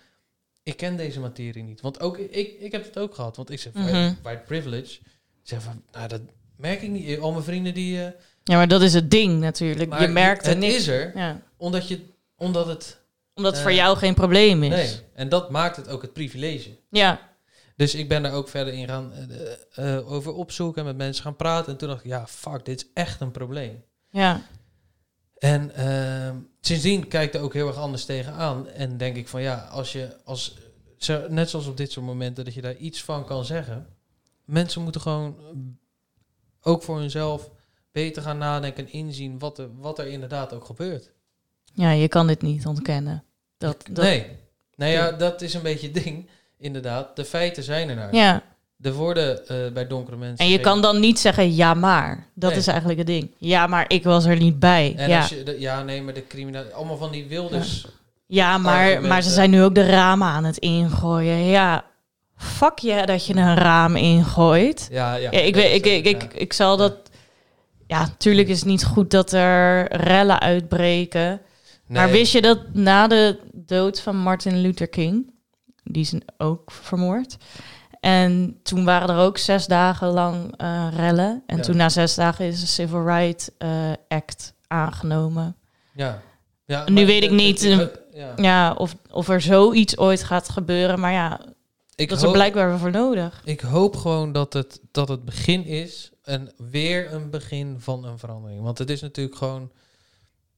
Ik 0.62 0.76
ken 0.76 0.96
deze 0.96 1.20
materie 1.20 1.62
niet. 1.62 1.80
Want 1.80 2.00
ook 2.00 2.18
ik, 2.18 2.56
ik 2.60 2.72
heb 2.72 2.84
het 2.84 2.98
ook 2.98 3.14
gehad. 3.14 3.36
Want 3.36 3.50
ik 3.50 3.60
zeg, 3.60 3.72
Mhm. 3.72 3.84
white, 3.90 4.16
white 4.22 4.42
privilege. 4.46 4.98
Ik 5.42 5.52
zeg 5.52 5.62
van, 5.62 5.82
nou 5.92 6.08
dat 6.08 6.20
merk 6.56 6.82
ik 6.82 6.90
niet. 6.90 7.18
Al 7.18 7.32
mijn 7.32 7.44
vrienden 7.44 7.74
die... 7.74 8.02
eh, 8.04 8.10
Ja, 8.48 8.56
maar 8.56 8.68
dat 8.68 8.82
is 8.82 8.94
het 8.94 9.10
ding 9.10 9.40
natuurlijk. 9.40 9.90
maar 9.90 10.02
je 10.02 10.08
merkt 10.08 10.42
er 10.42 10.48
het 10.48 10.58
niks. 10.58 10.74
is 10.74 10.86
er, 10.86 11.12
Ja. 11.16 11.40
omdat, 11.56 11.88
je, 11.88 12.00
omdat 12.36 12.66
het... 12.66 13.04
Omdat 13.34 13.52
het 13.52 13.60
Eh, 13.60 13.68
voor 13.68 13.76
jou 13.76 13.96
geen 13.96 14.14
probleem 14.14 14.62
is. 14.62 14.70
Nee, 14.70 15.00
en 15.14 15.28
dat 15.28 15.50
maakt 15.50 15.76
het 15.76 15.88
ook 15.88 16.02
het 16.02 16.12
privilege. 16.12 16.70
Ja. 16.90 17.20
Dus 17.76 17.94
ik 17.94 18.08
ben 18.08 18.22
daar 18.22 18.32
ook 18.32 18.48
verder 18.48 18.74
in 18.74 18.88
gaan 18.88 19.12
eh, 19.12 19.96
eh, 19.96 20.10
over 20.12 20.32
opzoeken 20.34 20.80
en 20.80 20.86
met 20.86 20.96
mensen 20.96 21.22
gaan 21.24 21.36
praten. 21.36 21.72
En 21.72 21.78
toen 21.78 21.88
dacht 21.88 22.00
ik, 22.04 22.10
ja, 22.10 22.26
fuck, 22.26 22.64
dit 22.64 22.80
is 22.80 22.86
echt 22.94 23.20
een 23.20 23.30
probleem. 23.30 23.84
Ja. 24.10 24.42
En 25.38 25.74
ehm, 25.74 26.36
sindsdien 26.60 27.08
kijk 27.08 27.26
ik 27.28 27.34
er 27.34 27.40
ook 27.40 27.54
heel 27.54 27.66
erg 27.68 27.76
anders 27.76 28.04
tegenaan. 28.04 28.68
En 28.68 28.96
denk 28.96 29.16
ik 29.16 29.28
van 29.28 29.42
ja, 29.42 29.56
als 29.70 29.92
je, 29.92 30.16
als, 30.24 30.56
zo, 30.96 31.24
net 31.28 31.50
zoals 31.50 31.66
op 31.66 31.76
dit 31.76 31.92
soort 31.92 32.06
momenten, 32.06 32.44
dat 32.44 32.54
je 32.54 32.60
daar 32.62 32.76
iets 32.76 33.02
van 33.04 33.24
kan 33.24 33.44
zeggen. 33.44 33.86
Mensen 34.44 34.82
moeten 34.82 35.00
gewoon 35.00 35.36
eh, 35.40 36.70
ook 36.72 36.82
voor 36.82 36.98
hunzelf 36.98 37.50
beter 37.96 38.22
gaan 38.22 38.38
nadenken 38.38 38.86
en 38.86 38.92
inzien 38.92 39.38
wat 39.38 39.58
er, 39.58 39.68
wat 39.80 39.98
er 39.98 40.06
inderdaad 40.06 40.52
ook 40.54 40.64
gebeurt. 40.64 41.10
ja, 41.74 41.90
je 41.90 42.08
kan 42.08 42.26
dit 42.26 42.42
niet 42.42 42.66
ontkennen. 42.66 43.24
Dat, 43.58 43.84
dat, 43.90 44.04
Nee, 44.04 44.26
nee 44.74 44.92
ja, 44.92 45.10
dat 45.12 45.42
is 45.42 45.54
een 45.54 45.62
beetje 45.62 45.90
het 45.92 46.04
ding. 46.04 46.28
Inderdaad, 46.58 47.16
de 47.16 47.24
feiten 47.24 47.62
zijn 47.62 47.88
er 47.88 47.94
naar. 47.96 48.14
Ja. 48.14 48.42
Er 48.80 48.92
worden 48.92 49.46
eh, 49.48 49.72
bij 49.72 49.86
donkere 49.86 50.16
mensen. 50.16 50.44
En 50.44 50.50
je 50.50 50.60
kan 50.60 50.82
dan 50.82 51.00
niet 51.00 51.18
zeggen 51.18 51.54
ja 51.54 51.74
maar. 51.74 52.26
Dat 52.34 52.50
Nee. 52.50 52.58
is 52.58 52.66
eigenlijk 52.66 52.98
het 52.98 53.06
ding. 53.06 53.30
Ja, 53.38 53.66
maar 53.66 53.84
ik 53.88 54.04
was 54.04 54.24
er 54.24 54.36
niet 54.36 54.58
bij. 54.58 54.94
En 54.96 55.08
ja. 55.08 55.18
als 55.20 55.28
je, 55.28 55.42
de- 55.42 55.60
ja, 55.60 55.82
nee, 55.82 56.02
maar 56.02 56.14
de 56.14 56.26
crimineel, 56.26 56.64
allemaal 56.72 56.96
van 56.96 57.10
die 57.12 57.26
wilders. 57.26 57.86
ja, 58.26 58.58
maar, 58.58 58.78
argumenten. 58.78 59.08
maar 59.08 59.22
ze 59.22 59.30
zijn 59.30 59.50
nu 59.50 59.62
ook 59.62 59.74
de 59.74 59.86
ramen 59.86 60.28
aan 60.28 60.44
het 60.44 60.56
ingooien. 60.58 61.36
Ja, 61.44 61.84
fuck 62.36 62.78
je 62.78 63.02
dat 63.06 63.26
je 63.26 63.34
een 63.36 63.54
raam 63.54 63.96
ingooit. 63.96 64.88
Ja, 64.90 65.14
ja. 65.14 65.30
Ja, 65.30 65.38
ik, 65.40 65.54
weet, 65.54 65.74
ik, 65.74 66.06
ik, 66.06 66.22
ik, 66.22 66.34
ik 66.34 66.52
zal 66.52 66.76
dat... 66.76 66.94
Ja, 67.86 67.98
natuurlijk 68.00 68.48
is 68.48 68.58
het 68.58 68.68
niet 68.68 68.84
goed 68.84 69.10
dat 69.10 69.32
er 69.32 69.92
rellen 69.96 70.40
uitbreken. 70.40 71.40
Maar 71.86 72.10
wist 72.10 72.32
je 72.32 72.42
dat 72.42 72.58
na 72.72 73.06
de 73.06 73.38
dood 73.52 74.00
van 74.00 74.16
Martin 74.16 74.60
Luther 74.60 74.88
King, 74.88 75.32
die 75.84 76.02
is 76.02 76.14
ook 76.38 76.70
vermoord. 76.70 77.36
En 78.00 78.58
toen 78.62 78.84
waren 78.84 79.08
er 79.08 79.22
ook 79.22 79.38
zes 79.38 79.66
dagen 79.66 80.08
lang 80.08 80.54
eh, 80.56 80.88
rellen. 80.96 81.42
En 81.46 81.56
Ja. 81.56 81.62
toen 81.62 81.76
na 81.76 81.88
zes 81.88 82.14
dagen 82.14 82.44
is 82.46 82.60
de 82.60 82.66
Civil 82.66 83.04
Rights 83.06 83.50
eh, 83.58 83.92
Act 84.08 84.54
aangenomen. 84.66 85.56
Ja. 85.94 86.22
ja 86.64 86.84
Nu 86.90 87.06
weet 87.06 87.22
ik 87.22 87.30
niet, 87.30 87.62
eh, 87.62 87.78
ja. 88.12 88.32
Ja, 88.36 88.72
of, 88.72 88.96
of 89.10 89.28
er 89.28 89.40
zoiets 89.40 89.98
ooit 89.98 90.22
gaat 90.24 90.48
gebeuren. 90.48 91.00
Maar 91.00 91.12
ja, 91.12 91.40
Ik 91.94 92.08
dat 92.08 92.18
is 92.18 92.24
er 92.24 92.30
blijkbaar 92.30 92.78
voor 92.78 92.90
nodig. 92.90 93.40
Ik 93.44 93.60
hoop 93.60 93.96
gewoon 93.96 94.32
dat 94.32 94.52
het, 94.52 94.80
dat 94.90 95.08
het 95.08 95.24
begin 95.24 95.64
is. 95.64 96.10
En 96.26 96.52
weer 96.56 97.12
een 97.12 97.30
begin 97.30 97.80
van 97.80 98.04
een 98.04 98.18
verandering. 98.18 98.62
Want 98.62 98.78
het 98.78 98.90
is 98.90 99.00
natuurlijk 99.00 99.36
gewoon. 99.36 99.72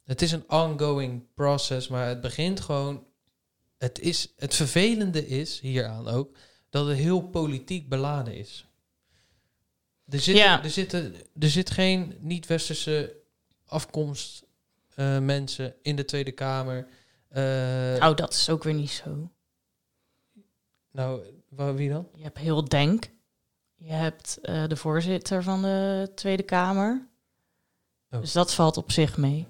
Het 0.04 0.22
is 0.22 0.32
een 0.32 0.50
ongoing 0.50 1.34
process. 1.34 1.88
Maar 1.88 2.08
het 2.08 2.20
begint 2.20 2.60
gewoon. 2.60 3.06
Het, 3.78 3.98
is, 4.00 4.32
het 4.36 4.54
vervelende 4.54 5.26
is 5.26 5.60
hieraan 5.60 6.08
ook. 6.08 6.36
Dat 6.70 6.86
het 6.86 6.96
heel 6.96 7.20
politiek 7.20 7.88
beladen 7.88 8.34
is. 8.36 8.66
Er 10.08 10.20
zit, 10.20 10.36
Ja. 10.36 10.62
er 10.64 10.70
zitten, 10.70 11.14
er 11.38 11.50
zit 11.50 11.70
geen 11.70 12.16
niet-westerse 12.20 13.16
afkomst 13.66 14.44
eh, 14.94 15.18
mensen 15.18 15.74
in 15.82 15.96
de 15.96 16.04
Tweede 16.04 16.32
Kamer. 16.32 16.88
Nou, 17.98 18.14
dat 18.14 18.32
is 18.32 18.48
ook 18.50 18.62
weer 18.62 18.74
niet 18.74 18.90
zo. 18.90 19.30
nou, 20.90 21.22
waar, 21.48 21.74
wie 21.74 21.88
dan? 21.90 22.08
Je 22.14 22.22
hebt 22.22 22.38
heel 22.38 22.64
Denk. 22.64 23.10
Je 23.89 23.95
hebt 23.95 24.39
eh, 24.43 24.64
de 24.66 24.76
voorzitter 24.76 25.43
van 25.43 25.62
de 25.62 26.11
Tweede 26.14 26.43
Kamer. 26.43 27.07
Oh. 28.11 28.20
Dus 28.20 28.32
dat 28.32 28.55
valt 28.55 28.76
op 28.76 28.93
zich 28.93 29.16
mee. 29.16 29.47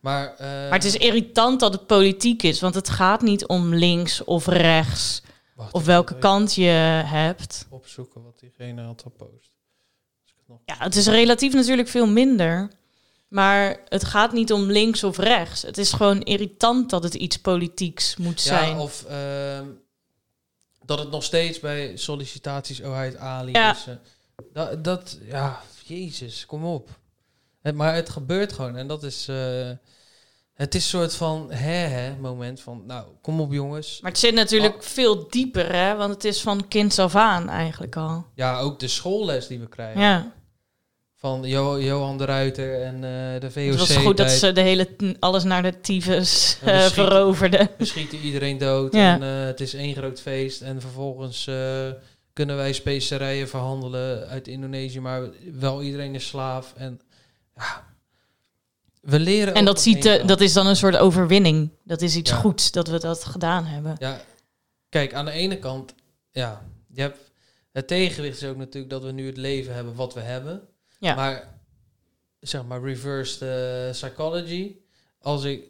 Maar, 0.00 0.34
eh, 0.34 0.46
Maar 0.48 0.72
het 0.72 0.84
is 0.84 0.96
irritant 0.96 1.60
dat 1.60 1.72
het 1.72 1.86
politiek 1.86 2.42
is, 2.42 2.60
want 2.60 2.74
het 2.74 2.88
gaat 2.90 3.22
niet 3.22 3.46
om 3.46 3.74
links 3.74 4.24
of 4.24 4.46
rechts 4.46 5.22
wacht, 5.54 5.72
of 5.72 5.84
welke 5.84 6.18
kant 6.18 6.54
je 6.54 6.68
hebt. 7.06 7.66
opzoeken 7.70 8.22
wat 8.22 8.38
diegene 8.40 8.82
had 8.82 9.02
gepost. 9.02 9.50
Nog- 10.46 10.58
Ja, 10.64 10.74
het 10.78 10.96
is 10.96 11.06
relatief 11.06 11.52
natuurlijk 11.52 11.88
veel 11.88 12.06
minder. 12.06 12.68
Maar 13.28 13.80
het 13.88 14.04
gaat 14.04 14.32
niet 14.32 14.52
om 14.52 14.62
links 14.62 15.04
of 15.04 15.18
rechts. 15.18 15.62
Het 15.62 15.78
is 15.78 15.92
gewoon 15.92 16.22
irritant 16.22 16.90
dat 16.90 17.02
het 17.02 17.14
iets 17.14 17.36
politieks 17.38 18.16
moet 18.16 18.40
zijn. 18.40 18.70
Ja, 18.70 18.80
of 18.82 19.04
ehm, 19.04 19.66
dat 20.86 20.98
het 20.98 21.10
nog 21.10 21.24
steeds 21.24 21.60
bij 21.60 21.96
sollicitaties 21.96 22.82
Oheid 22.82 23.16
Ali 23.16 23.52
Ja. 23.52 23.70
is. 23.74 23.86
eh, 23.86 23.94
dat, 24.52 24.84
dat, 24.84 25.18
ja, 25.22 25.60
jezus, 25.84 26.46
kom 26.46 26.64
op. 26.64 26.88
Het, 27.62 27.74
maar 27.74 27.94
het 27.94 28.08
gebeurt 28.08 28.52
gewoon 28.52 28.76
en 28.76 28.86
dat 28.86 29.02
is... 29.02 29.28
eh, 29.28 29.70
het 30.54 30.74
is 30.74 30.82
een 30.82 30.88
soort 31.00 31.14
van 31.14 31.52
hè-hè 31.52 32.16
moment 32.16 32.60
van, 32.60 32.82
nou, 32.86 33.06
kom 33.20 33.40
op 33.40 33.52
jongens. 33.52 34.00
Maar 34.00 34.10
het 34.10 34.20
zit 34.20 34.34
natuurlijk 34.34 34.74
Oh. 34.74 34.80
veel 34.80 35.28
dieper, 35.28 35.72
hè? 35.74 35.94
Want 35.96 36.14
het 36.14 36.24
is 36.24 36.40
van 36.40 36.68
kinds 36.68 36.98
af 36.98 37.14
aan 37.16 37.48
eigenlijk 37.48 37.96
al. 37.96 38.26
Ja, 38.34 38.58
ook 38.58 38.78
de 38.78 38.88
schoolles 38.88 39.46
die 39.46 39.58
we 39.60 39.68
krijgen. 39.68 40.00
Ja, 40.00 40.32
Van 41.24 41.42
Jo- 41.42 41.80
Johan 41.80 42.18
de 42.18 42.24
Ruiter 42.24 42.82
en 42.82 42.94
eh, 42.94 43.40
de 43.40 43.50
VOC. 43.50 43.64
het 43.64 43.78
was 43.78 43.96
goed 43.96 44.16
dat 44.16 44.30
ze 44.30 44.52
de 44.52 44.60
hele 44.60 44.88
alles 45.18 45.44
naar 45.44 45.62
de 45.62 45.80
tyfus 45.80 46.58
eh, 46.64 46.80
veroverden. 46.86 47.70
We 47.78 47.84
schieten 47.84 48.18
iedereen 48.18 48.58
dood 48.58 48.92
Ja. 48.94 49.14
en 49.14 49.22
eh, 49.22 49.46
het 49.46 49.60
is 49.60 49.74
één 49.74 49.94
groot 49.94 50.20
feest. 50.20 50.60
En 50.60 50.80
vervolgens 50.80 51.44
kunnen 52.32 52.56
wij 52.56 52.72
specerijen 52.72 53.48
verhandelen 53.48 54.28
uit 54.28 54.48
Indonesië, 54.48 55.00
maar 55.00 55.22
wel 55.52 55.82
iedereen 55.82 56.14
is 56.14 56.26
slaaf. 56.26 56.72
En 56.76 57.00
ja, 57.56 57.84
we 59.00 59.18
leren 59.20 59.54
En 59.54 59.64
dat, 59.64 59.80
ziet, 59.80 60.22
dat 60.26 60.40
is 60.40 60.52
dan 60.52 60.66
een 60.66 60.76
soort 60.76 60.96
overwinning. 60.96 61.70
Dat 61.84 62.02
is 62.02 62.16
iets 62.16 62.30
Ja. 62.30 62.36
goeds 62.36 62.70
dat 62.70 62.88
we 62.88 62.98
dat 63.00 63.24
gedaan 63.24 63.64
hebben. 63.64 63.96
Ja, 63.98 64.20
kijk, 64.88 65.14
aan 65.14 65.24
de 65.24 65.30
ene 65.30 65.58
kant, 65.58 65.94
ja, 66.30 66.64
je 66.92 67.00
hebt 67.00 67.18
het 67.72 67.86
tegenwicht 67.86 68.42
is 68.42 68.48
ook 68.48 68.56
natuurlijk 68.56 68.92
dat 68.92 69.02
we 69.02 69.10
nu 69.12 69.26
het 69.26 69.36
leven 69.36 69.74
hebben 69.74 69.94
wat 69.94 70.14
we 70.14 70.20
hebben. 70.20 70.62
Ja. 71.04 71.14
Maar 71.14 71.60
zeg 72.40 72.64
maar 72.64 72.82
reversed 72.82 73.42
eh, 73.42 73.90
psychology, 73.90 74.76
als 75.18 75.44
ik, 75.44 75.64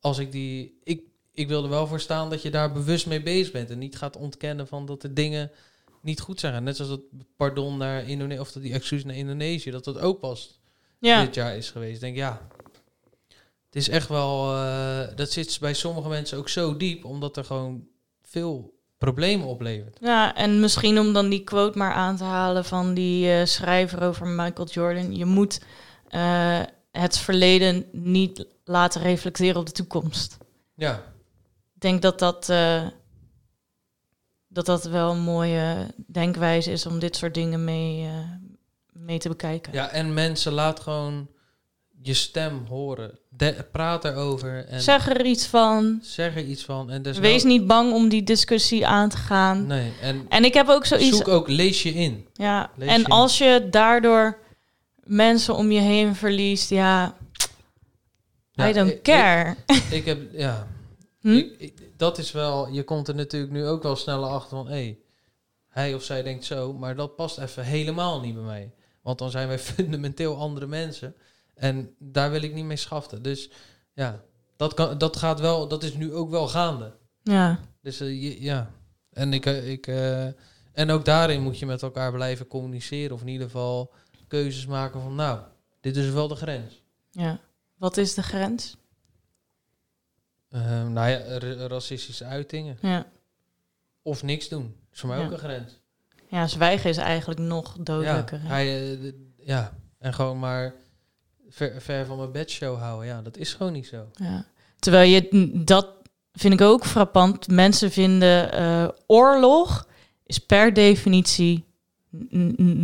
als 0.00 0.18
ik 0.18 0.32
die, 0.32 0.80
ik, 0.84 1.02
ik 1.32 1.48
wil 1.48 1.62
er 1.62 1.68
wel 1.68 1.86
voor 1.86 2.00
staan 2.00 2.30
dat 2.30 2.42
je 2.42 2.50
daar 2.50 2.72
bewust 2.72 3.06
mee 3.06 3.22
bezig 3.22 3.52
bent 3.52 3.70
en 3.70 3.78
niet 3.78 3.96
gaat 3.96 4.16
ontkennen 4.16 4.66
van 4.66 4.86
dat 4.86 5.00
de 5.00 5.12
dingen 5.12 5.50
niet 6.02 6.20
goed 6.20 6.40
zijn. 6.40 6.64
Net 6.64 6.76
zoals 6.76 6.90
dat 6.90 7.02
pardon 7.36 7.76
naar 7.76 8.08
Indonesië 8.08 8.40
of 8.40 8.52
dat 8.52 8.62
die 8.62 8.72
excuus 8.72 9.04
naar 9.04 9.16
Indonesië, 9.16 9.70
dat 9.70 9.84
dat 9.84 9.98
ook 9.98 10.20
pas 10.20 10.60
Ja, 10.98 11.24
dit 11.24 11.34
jaar 11.34 11.56
is 11.56 11.70
geweest. 11.70 11.94
Ik 11.94 12.00
denk 12.00 12.16
ja, 12.16 12.48
het 13.66 13.76
is 13.76 13.88
echt 13.88 14.08
wel, 14.08 14.54
eh, 14.54 15.16
dat 15.16 15.30
zit 15.30 15.58
bij 15.60 15.74
sommige 15.74 16.08
mensen 16.08 16.38
ook 16.38 16.48
zo 16.48 16.76
diep, 16.76 17.04
omdat 17.04 17.36
er 17.36 17.44
gewoon 17.44 17.88
veel 18.22 18.77
problemen 18.98 19.46
oplevert. 19.46 19.96
ja, 20.00 20.34
en 20.34 20.60
misschien 20.60 20.98
om 20.98 21.12
dan 21.12 21.28
die 21.28 21.44
quote 21.44 21.78
maar 21.78 21.92
aan 21.92 22.16
te 22.16 22.24
halen 22.24 22.64
van 22.64 22.94
die 22.94 23.32
eh, 23.32 23.44
schrijver 23.44 24.02
over 24.02 24.26
Michael 24.26 24.68
Jordan. 24.68 25.16
Je 25.16 25.24
moet 25.24 25.60
eh, 26.08 26.60
het 26.90 27.18
verleden 27.18 27.84
niet 27.92 28.46
laten 28.64 29.02
reflecteren 29.02 29.60
op 29.60 29.66
de 29.66 29.72
toekomst. 29.72 30.38
Ja, 30.74 30.94
Ik 31.74 31.80
denk 31.80 32.02
dat 32.02 32.18
dat, 32.18 32.48
eh, 32.48 32.86
dat 34.48 34.66
dat 34.66 34.84
wel 34.84 35.10
een 35.10 35.20
mooie 35.20 35.94
denkwijze 36.06 36.70
is 36.70 36.86
om 36.86 36.98
dit 36.98 37.16
soort 37.16 37.34
dingen 37.34 37.64
mee, 37.64 38.08
mee 38.92 39.18
te 39.18 39.28
bekijken. 39.28 39.72
ja, 39.72 39.90
en 39.90 40.14
mensen 40.14 40.52
laat 40.52 40.80
gewoon 40.80 41.28
je 42.02 42.14
stem 42.14 42.64
horen. 42.68 43.18
De, 43.28 43.64
praat 43.72 44.04
erover 44.04 44.66
en 44.66 44.80
zeg, 44.82 45.02
Zeg 45.04 45.14
er 45.16 45.24
iets 45.26 45.46
van. 45.46 46.02
er 46.16 46.38
iets 46.44 46.64
van. 46.64 46.90
En 46.90 47.02
dus 47.02 47.18
Wees 47.18 47.44
niet 47.44 47.66
bang 47.66 47.92
om 47.92 48.08
die 48.08 48.22
discussie 48.22 48.86
aan 48.86 49.08
te 49.08 49.16
gaan. 49.16 49.66
Nee, 49.66 49.92
en 50.00 50.26
En 50.28 50.44
ik 50.44 50.54
heb 50.54 50.68
ook 50.68 50.84
zoiets. 50.86 51.16
zoek 51.16 51.28
ook, 51.28 51.48
lees 51.48 51.82
je 51.82 51.92
in. 51.94 52.26
Ja, 52.32 52.70
Lees 52.76 52.88
en 52.88 52.98
je. 53.00 53.06
als 53.08 53.38
je 53.38 53.66
daardoor 53.70 54.38
mensen 55.02 55.54
om 55.54 55.70
je 55.70 55.80
heen 55.80 56.14
verliest, 56.14 56.70
ja, 56.70 57.16
I 58.60 58.72
don't 58.72 58.90
ik- 58.90 59.02
care. 59.02 59.56
Ik 59.90 60.04
heb, 60.04 60.18
ja, 60.32 60.66
Hm? 61.20 61.42
ik, 61.58 61.72
dat 61.96 62.18
is 62.18 62.32
wel, 62.32 62.68
je 62.68 62.82
komt 62.82 63.08
er 63.08 63.14
natuurlijk 63.14 63.52
nu 63.52 63.66
ook 63.66 63.82
wel 63.82 63.96
sneller 63.96 64.28
achter 64.28 64.56
van, 64.56 64.68
hé, 64.68 64.98
hij 65.68 65.94
of 65.94 66.02
zij 66.02 66.22
denkt 66.22 66.44
zo, 66.44 66.72
maar 66.72 66.96
dat 66.96 67.16
past 67.16 67.38
even 67.38 67.64
helemaal 67.64 68.20
niet 68.20 68.34
bij 68.34 68.42
mij. 68.42 68.72
Want 69.02 69.18
dan 69.18 69.30
zijn 69.30 69.48
wij 69.48 69.58
fundamenteel 69.74 70.36
andere 70.36 70.66
mensen. 70.66 71.14
En 71.58 71.94
daar 71.98 72.30
wil 72.30 72.42
ik 72.42 72.54
niet 72.54 72.64
mee 72.64 72.76
schaften. 72.76 73.22
Dus 73.22 73.50
ja, 73.92 74.20
dat, 74.56 74.74
kan, 74.74 74.98
dat 74.98 75.16
gaat 75.16 75.40
wel, 75.40 75.68
dat 75.68 75.82
is 75.82 75.94
nu 75.94 76.14
ook 76.14 76.30
wel 76.30 76.48
gaande. 76.48 76.92
Ja, 77.22 77.60
Dus 77.82 78.00
eh, 78.00 78.40
ja, 78.42 78.70
en 79.12 79.32
ik, 79.32 79.46
eh, 79.46 79.70
ik 79.70 79.86
eh, 79.86 80.26
en 80.72 80.90
ook 80.90 81.04
daarin 81.04 81.42
moet 81.42 81.58
je 81.58 81.66
met 81.66 81.82
elkaar 81.82 82.12
blijven 82.12 82.46
communiceren. 82.46 83.14
Of 83.14 83.20
in 83.20 83.28
ieder 83.28 83.46
geval 83.46 83.92
keuzes 84.26 84.66
maken 84.66 85.00
van, 85.00 85.14
nou, 85.14 85.40
dit 85.80 85.96
is 85.96 86.10
wel 86.10 86.28
de 86.28 86.34
grens. 86.36 86.82
ja. 87.10 87.40
Wat 87.76 87.96
is 87.96 88.14
de 88.14 88.22
grens? 88.22 88.76
Eh, 90.48 90.86
nou 90.88 91.08
ja, 91.10 91.38
ra- 91.38 91.66
racistische 91.66 92.24
uitingen. 92.24 92.78
Ja. 92.80 93.06
Of 94.02 94.22
niks 94.22 94.48
doen. 94.48 94.76
is 94.92 95.00
voor 95.00 95.08
mij 95.08 95.18
Ja. 95.18 95.24
ook 95.24 95.32
een 95.32 95.38
grens. 95.38 95.80
ja, 96.28 96.46
zwijgen 96.46 96.90
is 96.90 96.96
eigenlijk 96.96 97.40
nog 97.40 97.76
Ja, 97.76 97.82
dodelijker. 97.82 98.40
hè? 98.40 98.46
hij, 98.48 99.14
ja, 99.36 99.78
en 99.98 100.14
gewoon 100.14 100.38
maar 100.38 100.74
ver, 101.50 101.82
ver 101.82 102.06
van 102.06 102.16
mijn 102.16 102.32
bedshow 102.32 102.78
houden. 102.78 103.06
Ja, 103.06 103.22
dat 103.22 103.36
is 103.36 103.54
gewoon 103.54 103.72
niet 103.72 103.86
zo. 103.86 104.04
Ja. 104.12 104.44
Terwijl 104.78 105.10
je 105.10 105.50
dat 105.64 105.86
vind 106.32 106.54
ik 106.54 106.60
ook 106.60 106.86
frappant. 106.86 107.48
Mensen 107.48 107.90
vinden 107.90 108.52
eh, 108.52 108.88
oorlog 109.06 109.86
is 110.26 110.38
per 110.38 110.72
definitie 110.72 111.64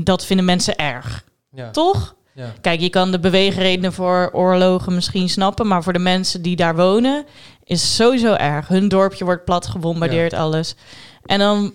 dat 0.05 0.25
vinden 0.25 0.45
mensen 0.47 0.77
erg, 0.77 1.25
Ja, 1.51 1.71
toch? 1.71 2.15
ja, 2.35 2.53
Kijk, 2.61 2.81
je 2.81 2.91
kan 2.91 3.11
de 3.11 3.21
beweegredenen 3.21 3.93
voor 3.93 4.31
oorlogen 4.33 4.95
misschien 4.95 5.29
snappen, 5.29 5.67
maar 5.67 5.83
voor 5.83 5.93
de 5.93 5.99
mensen 5.99 6.43
die 6.43 6.57
daar 6.57 6.77
wonen 6.77 7.25
is 7.65 7.97
sowieso 7.97 8.35
erg. 8.35 8.69
Hun 8.69 8.89
dorpje 8.89 9.25
wordt 9.25 9.45
plat 9.45 9.67
gebombardeerd, 9.67 10.33
alles. 10.33 10.75
En 11.23 11.39
dan 11.39 11.75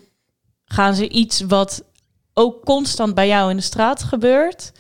gaan 0.65 0.95
ze 0.95 1.09
iets 1.09 1.41
wat 1.41 1.83
ook 2.33 2.65
constant 2.65 3.13
bij 3.15 3.27
jou 3.27 3.49
in 3.49 3.55
de 3.55 3.61
straat 3.63 4.03
gebeurt, 4.03 4.71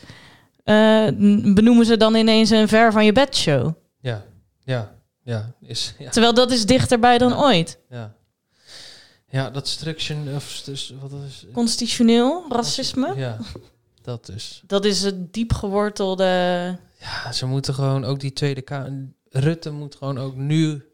eh, 0.69 1.07
benoemen 1.53 1.85
ze 1.85 1.97
dan 1.97 2.15
ineens 2.15 2.49
een 2.49 2.67
ver 2.67 2.91
van 2.91 3.05
je 3.05 3.11
bed 3.11 3.35
show. 3.35 3.73
ja, 3.99 4.25
ja, 4.63 4.95
ja, 5.23 5.53
is, 5.61 5.93
ja, 5.97 6.09
Terwijl 6.09 6.33
dat 6.33 6.51
is 6.51 6.65
dichterbij 6.65 7.17
dan 7.17 7.37
ooit. 7.39 7.79
ja. 7.89 8.17
Ja, 9.31 9.49
dat 9.49 9.67
struction 9.67 10.35
of 10.35 10.61
dus, 10.65 10.93
wat 11.01 11.11
is 11.27 11.45
Constitutioneel 11.53 12.45
racisme, 12.49 13.13
Ja, 13.15 13.37
dat 14.01 14.25
dus. 14.25 14.63
dat 14.67 14.85
is 14.85 15.01
het 15.01 15.33
diep 15.33 15.53
gewortelde. 15.53 16.25
Ja, 16.99 17.31
ze 17.31 17.45
moeten 17.45 17.73
gewoon 17.73 18.05
ook 18.05 18.19
die 18.19 18.33
Tweede 18.33 18.61
Kamer. 18.61 19.07
Rutte 19.29 19.71
moet 19.71 19.95
gewoon 19.95 20.17
ook 20.17 20.35
nu, 20.35 20.85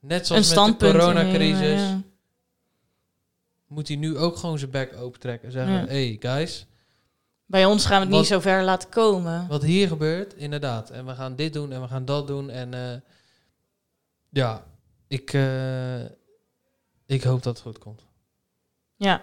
net 0.00 0.20
een 0.20 0.44
zoals 0.44 0.70
met 0.70 0.80
de 0.80 0.90
coronacrisis, 0.90 1.80
ja. 1.80 2.02
moet 3.66 3.88
hij 3.88 3.96
nu 3.96 4.16
ook 4.18 4.36
gewoon 4.36 4.58
zijn 4.58 4.70
bek 4.70 4.96
opentrekken. 4.96 5.46
en 5.46 5.52
Zeggen, 5.52 5.88
hey 5.88 6.16
guys, 6.20 6.66
Bij 7.52 7.64
ons 7.64 7.86
gaan 7.86 7.96
we 7.96 8.02
het 8.02 8.10
Wat- 8.10 8.18
niet 8.20 8.28
zo 8.28 8.40
ver 8.40 8.62
laten 8.62 8.88
komen. 8.88 9.46
wat 9.48 9.62
hier 9.62 9.88
gebeurt, 9.88 10.34
inderdaad. 10.34 10.90
En 10.90 11.06
we 11.06 11.14
gaan 11.14 11.36
dit 11.36 11.52
doen 11.52 11.72
en 11.72 11.80
we 11.82 11.88
gaan 11.88 12.04
dat 12.04 12.26
doen. 12.26 12.50
En 12.50 12.74
eh, 12.74 13.00
ja, 14.28 14.64
ik, 15.08 15.32
eh, 15.32 16.02
ik 17.06 17.22
hoop 17.22 17.42
dat 17.42 17.54
het 17.54 17.60
goed 17.60 17.78
komt. 17.78 18.02
Ja. 18.96 19.22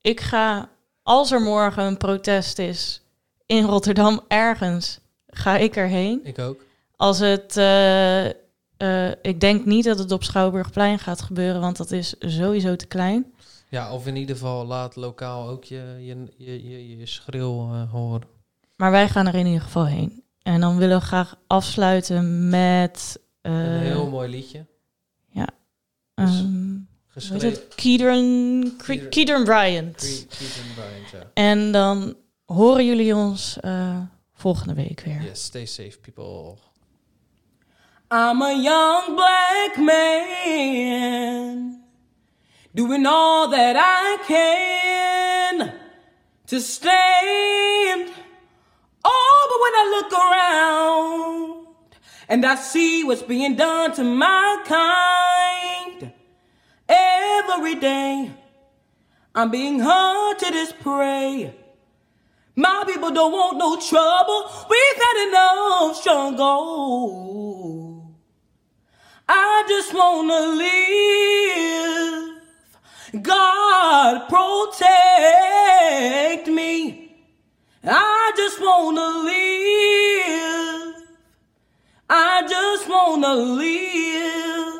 Ik 0.00 0.20
ga, 0.20 0.68
als 1.02 1.30
er 1.30 1.40
morgen 1.40 1.84
een 1.84 1.96
protest 1.96 2.58
is 2.58 3.02
in 3.46 3.64
Rotterdam 3.64 4.20
ergens, 4.28 4.98
ga 5.26 5.56
ik 5.56 5.76
erheen. 5.76 6.20
Ik 6.24 6.38
ook. 6.38 6.64
Als 6.96 7.18
het, 7.18 7.56
eh, 7.56 8.26
ik 9.22 9.40
denk 9.40 9.64
niet 9.64 9.84
dat 9.84 9.98
het 9.98 10.12
op 10.12 10.24
Schouwburgplein 10.24 10.98
gaat 10.98 11.22
gebeuren, 11.22 11.60
want 11.60 11.76
dat 11.76 11.90
is 11.90 12.14
sowieso 12.18 12.76
te 12.76 12.86
klein. 12.86 13.34
Ja, 13.72 13.92
of 13.94 14.06
in 14.06 14.16
ieder 14.16 14.36
geval 14.36 14.66
laat 14.66 14.96
lokaal 14.96 15.48
ook 15.48 15.64
je, 15.64 15.96
je, 16.00 16.26
je, 16.36 16.68
je, 16.70 16.98
je 16.98 17.06
schreeuw 17.06 17.72
eh, 17.72 17.90
horen. 17.90 18.22
Maar 18.76 18.90
wij 18.90 19.08
gaan 19.08 19.26
er 19.26 19.34
in 19.34 19.46
ieder 19.46 19.60
geval 19.62 19.86
heen. 19.86 20.24
En 20.42 20.60
dan 20.60 20.76
willen 20.76 20.98
we 20.98 21.04
graag 21.04 21.36
afsluiten 21.46 22.48
met... 22.48 23.20
eh, 23.40 23.52
Een 23.74 23.80
heel 23.80 24.08
mooi 24.10 24.28
liedje. 24.28 24.66
ehm, 26.14 26.28
hoe 26.28 26.32
heet 27.08 27.08
Geschreven. 27.08 27.48
het? 27.48 27.74
Keedron 27.74 29.44
Bryant. 29.44 30.26
Bryant, 30.74 31.10
ja. 31.12 31.30
En 31.34 31.72
dan 31.72 32.14
horen 32.44 32.86
jullie 32.86 33.14
ons 33.16 33.60
eh, 33.60 33.98
volgende 34.32 34.74
week 34.74 35.00
weer. 35.00 35.22
Yes, 35.22 35.42
stay 35.44 35.66
safe 35.66 35.98
people. 36.00 36.56
I'm 38.10 38.42
a 38.42 38.52
young 38.52 39.14
black 39.14 39.76
man 39.76 41.81
doing 42.74 43.06
all 43.06 43.48
that 43.48 43.76
I 43.76 44.16
can 44.26 45.74
to 46.46 46.60
stand. 46.60 48.10
Oh, 49.04 49.46
but 49.50 49.60
when 49.62 49.74
I 49.74 49.84
look 49.96 50.12
around 50.12 51.66
and 52.28 52.44
I 52.46 52.54
see 52.56 53.04
what's 53.04 53.22
being 53.22 53.56
done 53.56 53.92
to 53.94 54.04
my 54.04 54.62
kind 54.66 56.12
every 56.88 57.74
day, 57.74 58.30
I'm 59.34 59.50
being 59.50 59.80
hunted 59.80 60.54
as 60.54 60.72
prey. 60.72 61.54
My 62.54 62.84
people 62.86 63.10
don't 63.10 63.32
want 63.32 63.56
no 63.56 63.76
trouble. 63.80 64.50
We've 64.68 65.02
had 65.02 65.28
enough 65.28 65.96
struggle. 65.96 67.32
I 69.28 69.64
just 69.66 69.94
wanna 69.94 70.38
live. 70.56 72.31
God 73.20 74.28
protect 74.28 74.78
me. 76.48 77.14
I 77.84 78.32
just 78.36 78.58
wanna 78.60 79.06
live. 79.24 80.94
I 82.08 82.46
just 82.48 82.88
wanna 82.88 83.34
live. 83.34 84.71